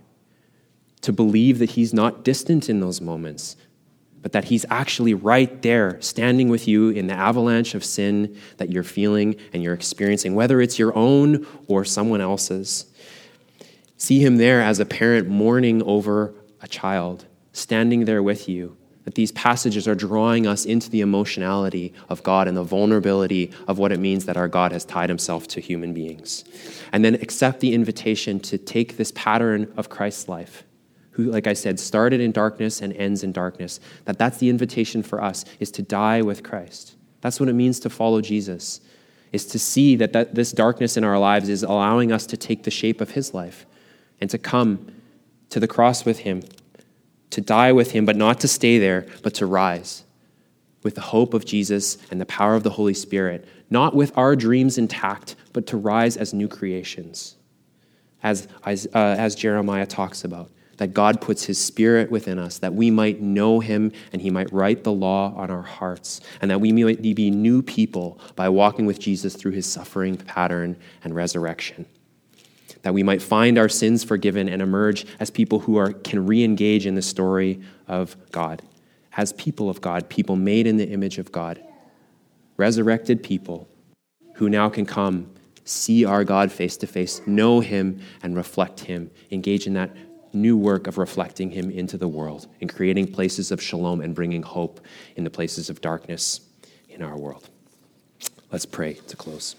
to 1.01 1.13
believe 1.13 1.59
that 1.59 1.71
He's 1.71 1.95
not 1.95 2.25
distant 2.25 2.69
in 2.69 2.81
those 2.81 3.01
moments, 3.01 3.57
but 4.23 4.33
that 4.33 4.45
He's 4.45 4.65
actually 4.71 5.15
right 5.15 5.63
there, 5.63 6.01
standing 6.01 6.49
with 6.49 6.67
you 6.69 6.91
in 6.91 7.07
the 7.07 7.15
avalanche 7.15 7.75
of 7.75 7.85
sin 7.85 8.37
that 8.57 8.71
you're 8.71 8.83
feeling 8.83 9.37
and 9.53 9.63
you're 9.63 9.75
experiencing, 9.75 10.35
whether 10.35 10.61
it's 10.61 10.79
your 10.79 10.97
own 10.97 11.47
or 11.67 11.85
someone 11.85 12.21
else's. 12.21 12.87
See 13.97 14.25
Him 14.25 14.37
there 14.37 14.61
as 14.63 14.81
a 14.81 14.87
parent 14.87 15.29
mourning 15.29 15.83
over 15.83 16.35
a 16.63 16.69
child, 16.69 17.27
standing 17.53 18.05
there 18.05 18.23
with 18.23 18.49
you 18.49 18.77
that 19.09 19.15
these 19.15 19.33
passages 19.33 19.89
are 19.89 19.95
drawing 19.95 20.47
us 20.47 20.67
into 20.67 20.91
the 20.91 21.01
emotionality 21.01 21.95
of 22.11 22.23
God 22.23 22.47
and 22.47 22.55
the 22.55 22.63
vulnerability 22.63 23.51
of 23.67 23.79
what 23.79 23.91
it 23.91 23.99
means 23.99 24.27
that 24.27 24.37
our 24.37 24.49
God 24.49 24.71
has 24.71 24.85
tied 24.85 25.09
himself 25.09 25.49
to 25.49 25.63
human 25.63 25.95
beings. 25.95 26.45
And 26.93 27.03
then 27.03 27.15
accept 27.15 27.61
the 27.61 27.73
invitation 27.73 28.39
to 28.41 28.59
take 28.59 28.99
this 28.99 29.11
pattern 29.15 29.73
of 29.79 29.89
Christ's 29.89 30.29
life, 30.29 30.63
who, 31.19 31.25
like 31.25 31.49
I 31.49 31.53
said, 31.53 31.81
started 31.81 32.21
in 32.21 32.31
darkness 32.31 32.81
and 32.81 32.93
ends 32.93 33.25
in 33.25 33.33
darkness, 33.33 33.81
that 34.05 34.19
that's 34.19 34.39
the 34.39 34.49
invitation 34.49 35.03
for 35.03 35.21
us, 35.21 35.45
is 35.59 35.73
to 35.73 35.83
die 35.83 36.23
with 36.23 36.45
Christ. 36.45 36.95
That's 37.23 37.41
what 37.41 37.49
it 37.49 37.55
means 37.55 37.81
to 37.81 37.91
follow 37.91 38.21
Jesus, 38.21 38.81
is 39.33 39.45
to 39.47 39.59
see 39.59 39.97
that, 39.97 40.13
that 40.13 40.37
this 40.37 40.53
darkness 40.53 40.97
in 40.97 41.03
our 41.03 41.19
lives 41.19 41.49
is 41.49 41.65
allowing 41.65 42.13
us 42.13 42.25
to 42.27 42.37
take 42.37 42.63
the 42.63 42.71
shape 42.71 43.01
of 43.01 43.11
his 43.11 43.35
life 43.35 43.67
and 44.21 44.31
to 44.31 44.39
come 44.39 44.87
to 45.51 45.59
the 45.59 45.67
cross 45.67 46.05
with 46.05 46.21
him 46.21 46.45
to 47.31 47.41
die 47.41 47.73
with 47.73 47.91
him, 47.91 48.05
but 48.05 48.17
not 48.17 48.41
to 48.41 48.49
stay 48.49 48.79
there, 48.79 49.07
but 49.23 49.35
to 49.35 49.47
rise 49.47 50.05
with 50.83 50.95
the 50.95 51.01
hope 51.01 51.35
of 51.35 51.45
Jesus 51.45 51.99
and 52.11 52.21
the 52.21 52.27
power 52.27 52.55
of 52.55 52.63
the 52.63 52.71
Holy 52.71 52.95
Spirit, 52.95 53.47
not 53.69 53.95
with 53.95 54.17
our 54.17 54.37
dreams 54.37 54.79
intact, 54.79 55.37
but 55.53 55.67
to 55.67 55.77
rise 55.77 56.17
as 56.17 56.33
new 56.33 56.49
creations, 56.49 57.37
as, 58.23 58.49
as, 58.65 58.87
uh, 58.95 59.17
as 59.19 59.35
Jeremiah 59.35 59.87
talks 59.87 60.25
about. 60.25 60.51
That 60.79 60.95
God 60.95 61.21
puts 61.21 61.45
his 61.45 61.63
spirit 61.63 62.11
within 62.11 62.39
us, 62.39 62.59
that 62.59 62.75
we 62.75 62.91
might 62.91 63.21
know 63.21 63.61
him 63.61 63.93
and 64.13 64.23
he 64.23 64.31
might 64.31 64.53
write 64.53 64.85
the 64.85 64.93
law 64.93 65.35
on 65.37 65.51
our 65.51 65.63
hearts, 65.63 66.21
and 66.41 66.51
that 66.51 66.61
we 66.61 66.73
might 66.73 67.03
be 67.03 67.31
new 67.31 67.63
people 67.63 68.19
by 68.37 68.49
walking 68.49 68.87
with 68.87 68.99
Jesus 68.99 69.35
through 69.35 69.53
his 69.53 69.67
suffering 69.67 70.17
pattern 70.17 70.77
and 71.05 71.15
resurrection. 71.15 71.87
That 72.83 72.95
we 72.95 73.03
might 73.03 73.21
find 73.21 73.59
our 73.59 73.69
sins 73.69 74.05
forgiven 74.05 74.49
and 74.49 74.63
emerge 74.63 75.05
as 75.19 75.31
people 75.31 75.61
who 75.61 75.77
are, 75.77 75.93
can 75.93 76.27
re 76.27 76.43
engage 76.45 76.87
in 76.87 76.95
the 76.95 77.03
story 77.03 77.61
of 77.89 78.17
God, 78.31 78.63
as 79.17 79.33
people 79.33 79.69
of 79.69 79.81
God, 79.81 80.09
people 80.09 80.37
made 80.37 80.67
in 80.67 80.77
the 80.77 80.89
image 80.89 81.19
of 81.19 81.33
God, 81.33 81.61
resurrected 82.57 83.23
people 83.23 83.69
who 84.35 84.49
now 84.49 84.69
can 84.69 84.87
come, 84.87 85.29
see 85.65 86.05
our 86.05 86.23
God 86.23 86.53
face 86.53 86.77
to 86.79 86.87
face, 86.87 87.21
know 87.27 87.59
Him, 87.59 88.01
and 88.23 88.37
reflect 88.37 88.81
Him, 88.81 89.11
engage 89.31 89.67
in 89.67 89.75
that 89.75 89.91
new 90.33 90.57
work 90.57 90.87
of 90.87 90.99
reflecting 90.99 91.51
Him 91.51 91.71
into 91.71 91.97
the 91.97 92.09
world 92.09 92.47
and 92.61 92.73
creating 92.73 93.13
places 93.13 93.51
of 93.51 93.63
shalom 93.63 94.01
and 94.01 94.15
bringing 94.15 94.43
hope 94.43 94.81
in 95.17 95.25
the 95.25 95.31
places 95.31 95.71
of 95.71 95.81
darkness 95.81 96.41
in 96.89 97.03
our 97.03 97.17
world. 97.17 97.49
Let's 98.51 98.67
pray 98.67 98.95
to 98.95 99.17
close. 99.17 99.57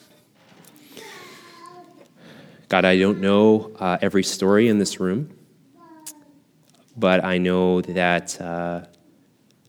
God, 2.69 2.86
I 2.86 2.99
don't 2.99 3.19
know 3.19 3.71
uh, 3.79 3.97
every 4.01 4.23
story 4.23 4.67
in 4.67 4.77
this 4.77 4.99
room, 4.99 5.32
but 6.95 7.23
I 7.23 7.38
know 7.38 7.82
that 7.82 8.39
uh, 8.39 8.86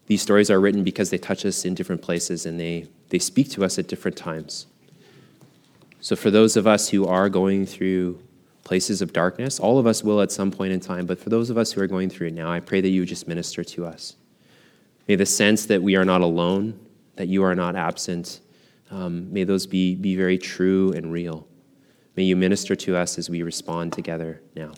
these 0.07 0.21
stories 0.21 0.51
are 0.51 0.61
written 0.61 0.85
because 0.85 1.11
they 1.11 1.19
touch 1.19 1.47
us 1.47 1.65
in 1.65 1.75
different 1.75 2.03
places 2.03 2.45
and 2.45 2.59
they, 2.59 2.89
they 3.09 3.19
speak 3.19 3.49
to 3.51 3.65
us 3.65 3.79
at 3.79 3.89
different 3.89 4.17
times. 4.17 4.67
So, 6.01 6.17
for 6.17 6.31
those 6.31 6.57
of 6.57 6.67
us 6.67 6.89
who 6.89 7.07
are 7.07 7.29
going 7.29 7.67
through 7.67 8.21
places 8.71 9.03
of 9.03 9.13
darkness, 9.13 9.59
all 9.59 9.81
of 9.81 9.87
us 9.89 10.05
will 10.05 10.21
at 10.21 10.31
some 10.31 10.49
point 10.49 10.73
in 10.73 10.79
time, 10.79 11.05
but 11.05 11.19
for 11.19 11.29
those 11.29 11.51
of 11.51 11.59
us 11.59 11.73
who 11.73 11.81
are 11.81 11.89
going 11.89 12.09
through 12.09 12.29
it 12.29 12.35
now, 12.35 12.49
I 12.49 12.61
pray 12.61 12.81
that 12.81 12.89
you 12.89 13.05
just 13.05 13.27
minister 13.27 13.65
to 13.65 13.85
us. 13.85 14.15
May 15.09 15.17
the 15.17 15.27
sense 15.27 15.67
that 15.67 15.83
we 15.83 15.97
are 15.97 16.05
not 16.05 16.21
alone, 16.21 16.79
that 17.17 17.27
you 17.27 17.43
are 17.43 17.57
not 17.57 17.75
absent, 17.75 18.39
um, 18.93 19.33
may 19.33 19.43
those 19.43 19.67
be, 19.67 19.97
be 19.97 20.15
very 20.15 20.39
true 20.39 20.93
and 20.93 21.13
real. 21.13 21.49
May 22.15 22.23
you 22.23 22.37
minister 22.37 22.77
to 22.77 22.95
us 22.95 23.19
as 23.19 23.29
we 23.29 23.43
respond 23.43 23.93
together 23.93 24.41
now. 24.55 24.71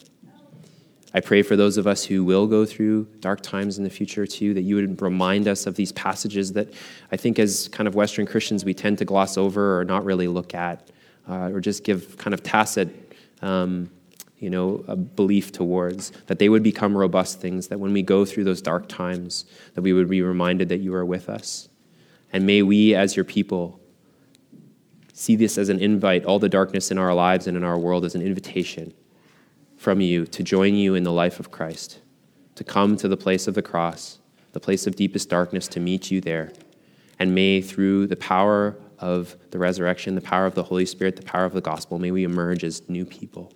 I 1.12 1.20
pray 1.20 1.42
for 1.42 1.54
those 1.54 1.76
of 1.76 1.86
us 1.86 2.02
who 2.02 2.24
will 2.24 2.46
go 2.46 2.64
through 2.64 3.06
dark 3.20 3.42
times 3.42 3.76
in 3.76 3.84
the 3.84 3.90
future 3.90 4.26
too, 4.26 4.54
that 4.54 4.62
you 4.62 4.76
would 4.76 5.02
remind 5.02 5.46
us 5.48 5.66
of 5.66 5.74
these 5.74 5.92
passages 5.92 6.54
that 6.54 6.72
I 7.10 7.18
think 7.18 7.38
as 7.38 7.68
kind 7.68 7.86
of 7.86 7.94
Western 7.94 8.24
Christians 8.24 8.64
we 8.64 8.72
tend 8.72 8.96
to 9.00 9.04
gloss 9.04 9.36
over 9.36 9.78
or 9.78 9.84
not 9.84 10.02
really 10.06 10.28
look 10.28 10.54
at, 10.54 10.88
uh, 11.28 11.50
or 11.52 11.60
just 11.60 11.84
give 11.84 12.16
kind 12.16 12.32
of 12.32 12.42
tacit, 12.42 13.01
um, 13.42 13.90
you 14.38 14.50
know, 14.50 14.84
a 14.88 14.96
belief 14.96 15.52
towards, 15.52 16.10
that 16.26 16.38
they 16.38 16.48
would 16.48 16.62
become 16.62 16.96
robust 16.96 17.40
things, 17.40 17.68
that 17.68 17.78
when 17.78 17.92
we 17.92 18.02
go 18.02 18.24
through 18.24 18.44
those 18.44 18.60
dark 18.60 18.88
times, 18.88 19.44
that 19.74 19.82
we 19.82 19.92
would 19.92 20.08
be 20.08 20.22
reminded 20.22 20.68
that 20.68 20.80
you 20.80 20.94
are 20.94 21.04
with 21.04 21.28
us. 21.28 21.68
And 22.32 22.46
may 22.46 22.62
we 22.62 22.94
as 22.94 23.14
your 23.14 23.24
people 23.24 23.78
see 25.12 25.36
this 25.36 25.58
as 25.58 25.68
an 25.68 25.78
invite, 25.78 26.24
all 26.24 26.38
the 26.38 26.48
darkness 26.48 26.90
in 26.90 26.98
our 26.98 27.14
lives 27.14 27.46
and 27.46 27.56
in 27.56 27.62
our 27.62 27.78
world 27.78 28.04
as 28.04 28.14
an 28.14 28.22
invitation 28.22 28.92
from 29.76 30.00
you 30.00 30.26
to 30.26 30.42
join 30.42 30.74
you 30.74 30.94
in 30.94 31.04
the 31.04 31.12
life 31.12 31.38
of 31.38 31.50
Christ, 31.50 32.00
to 32.54 32.64
come 32.64 32.96
to 32.96 33.08
the 33.08 33.16
place 33.16 33.46
of 33.46 33.54
the 33.54 33.62
cross, 33.62 34.18
the 34.52 34.60
place 34.60 34.86
of 34.86 34.96
deepest 34.96 35.28
darkness, 35.28 35.68
to 35.68 35.80
meet 35.80 36.10
you 36.10 36.20
there. 36.20 36.52
And 37.18 37.34
may, 37.34 37.60
through 37.60 38.08
the 38.08 38.16
power 38.16 38.76
of 39.02 39.36
the 39.50 39.58
resurrection, 39.58 40.14
the 40.14 40.20
power 40.20 40.46
of 40.46 40.54
the 40.54 40.62
Holy 40.62 40.86
Spirit, 40.86 41.16
the 41.16 41.22
power 41.22 41.44
of 41.44 41.52
the 41.52 41.60
gospel, 41.60 41.98
may 41.98 42.10
we 42.10 42.24
emerge 42.24 42.64
as 42.64 42.88
new 42.88 43.04
people, 43.04 43.52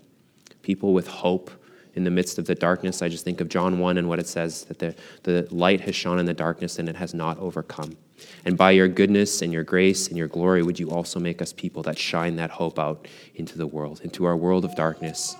people 0.62 0.92
with 0.92 1.06
hope 1.06 1.50
in 1.94 2.04
the 2.04 2.10
midst 2.10 2.38
of 2.38 2.46
the 2.46 2.54
darkness. 2.54 3.00
I 3.00 3.08
just 3.08 3.24
think 3.24 3.40
of 3.40 3.48
John 3.48 3.78
1 3.78 3.96
and 3.96 4.08
what 4.08 4.18
it 4.18 4.26
says 4.26 4.64
that 4.64 4.78
the, 4.78 4.94
the 5.22 5.48
light 5.50 5.80
has 5.82 5.94
shone 5.94 6.18
in 6.18 6.26
the 6.26 6.34
darkness 6.34 6.78
and 6.78 6.88
it 6.88 6.96
has 6.96 7.14
not 7.14 7.38
overcome. 7.38 7.96
And 8.44 8.56
by 8.56 8.72
your 8.72 8.88
goodness 8.88 9.40
and 9.40 9.52
your 9.52 9.62
grace 9.62 10.08
and 10.08 10.16
your 10.16 10.28
glory, 10.28 10.62
would 10.62 10.78
you 10.78 10.90
also 10.90 11.18
make 11.18 11.40
us 11.40 11.52
people 11.52 11.82
that 11.84 11.98
shine 11.98 12.36
that 12.36 12.50
hope 12.50 12.78
out 12.78 13.08
into 13.34 13.56
the 13.56 13.66
world, 13.66 14.00
into 14.02 14.26
our 14.26 14.36
world 14.36 14.64
of 14.64 14.74
darkness, 14.74 15.36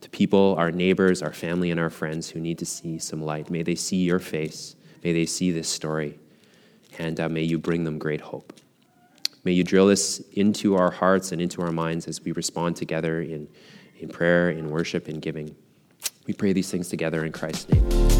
to 0.00 0.10
people, 0.10 0.56
our 0.58 0.72
neighbors, 0.72 1.22
our 1.22 1.32
family, 1.32 1.70
and 1.70 1.78
our 1.78 1.90
friends 1.90 2.30
who 2.30 2.40
need 2.40 2.58
to 2.58 2.66
see 2.66 2.98
some 2.98 3.22
light. 3.22 3.48
May 3.48 3.62
they 3.62 3.74
see 3.74 3.98
your 3.98 4.18
face. 4.18 4.74
May 5.02 5.12
they 5.12 5.26
see 5.26 5.50
this 5.50 5.68
story. 5.68 6.18
And 6.98 7.20
uh, 7.20 7.28
may 7.28 7.42
you 7.42 7.58
bring 7.58 7.84
them 7.84 7.98
great 7.98 8.20
hope. 8.20 8.52
May 9.44 9.52
you 9.52 9.62
drill 9.62 9.86
this 9.88 10.20
into 10.32 10.74
our 10.74 10.90
hearts 10.90 11.32
and 11.32 11.40
into 11.40 11.60
our 11.60 11.72
minds 11.72 12.08
as 12.08 12.22
we 12.22 12.32
respond 12.32 12.76
together 12.76 13.20
in, 13.20 13.46
in 13.98 14.08
prayer, 14.08 14.50
in 14.50 14.70
worship, 14.70 15.08
in 15.08 15.20
giving. 15.20 15.54
We 16.26 16.32
pray 16.32 16.54
these 16.54 16.70
things 16.70 16.88
together 16.88 17.24
in 17.24 17.32
Christ's 17.32 17.68
name. 17.68 18.13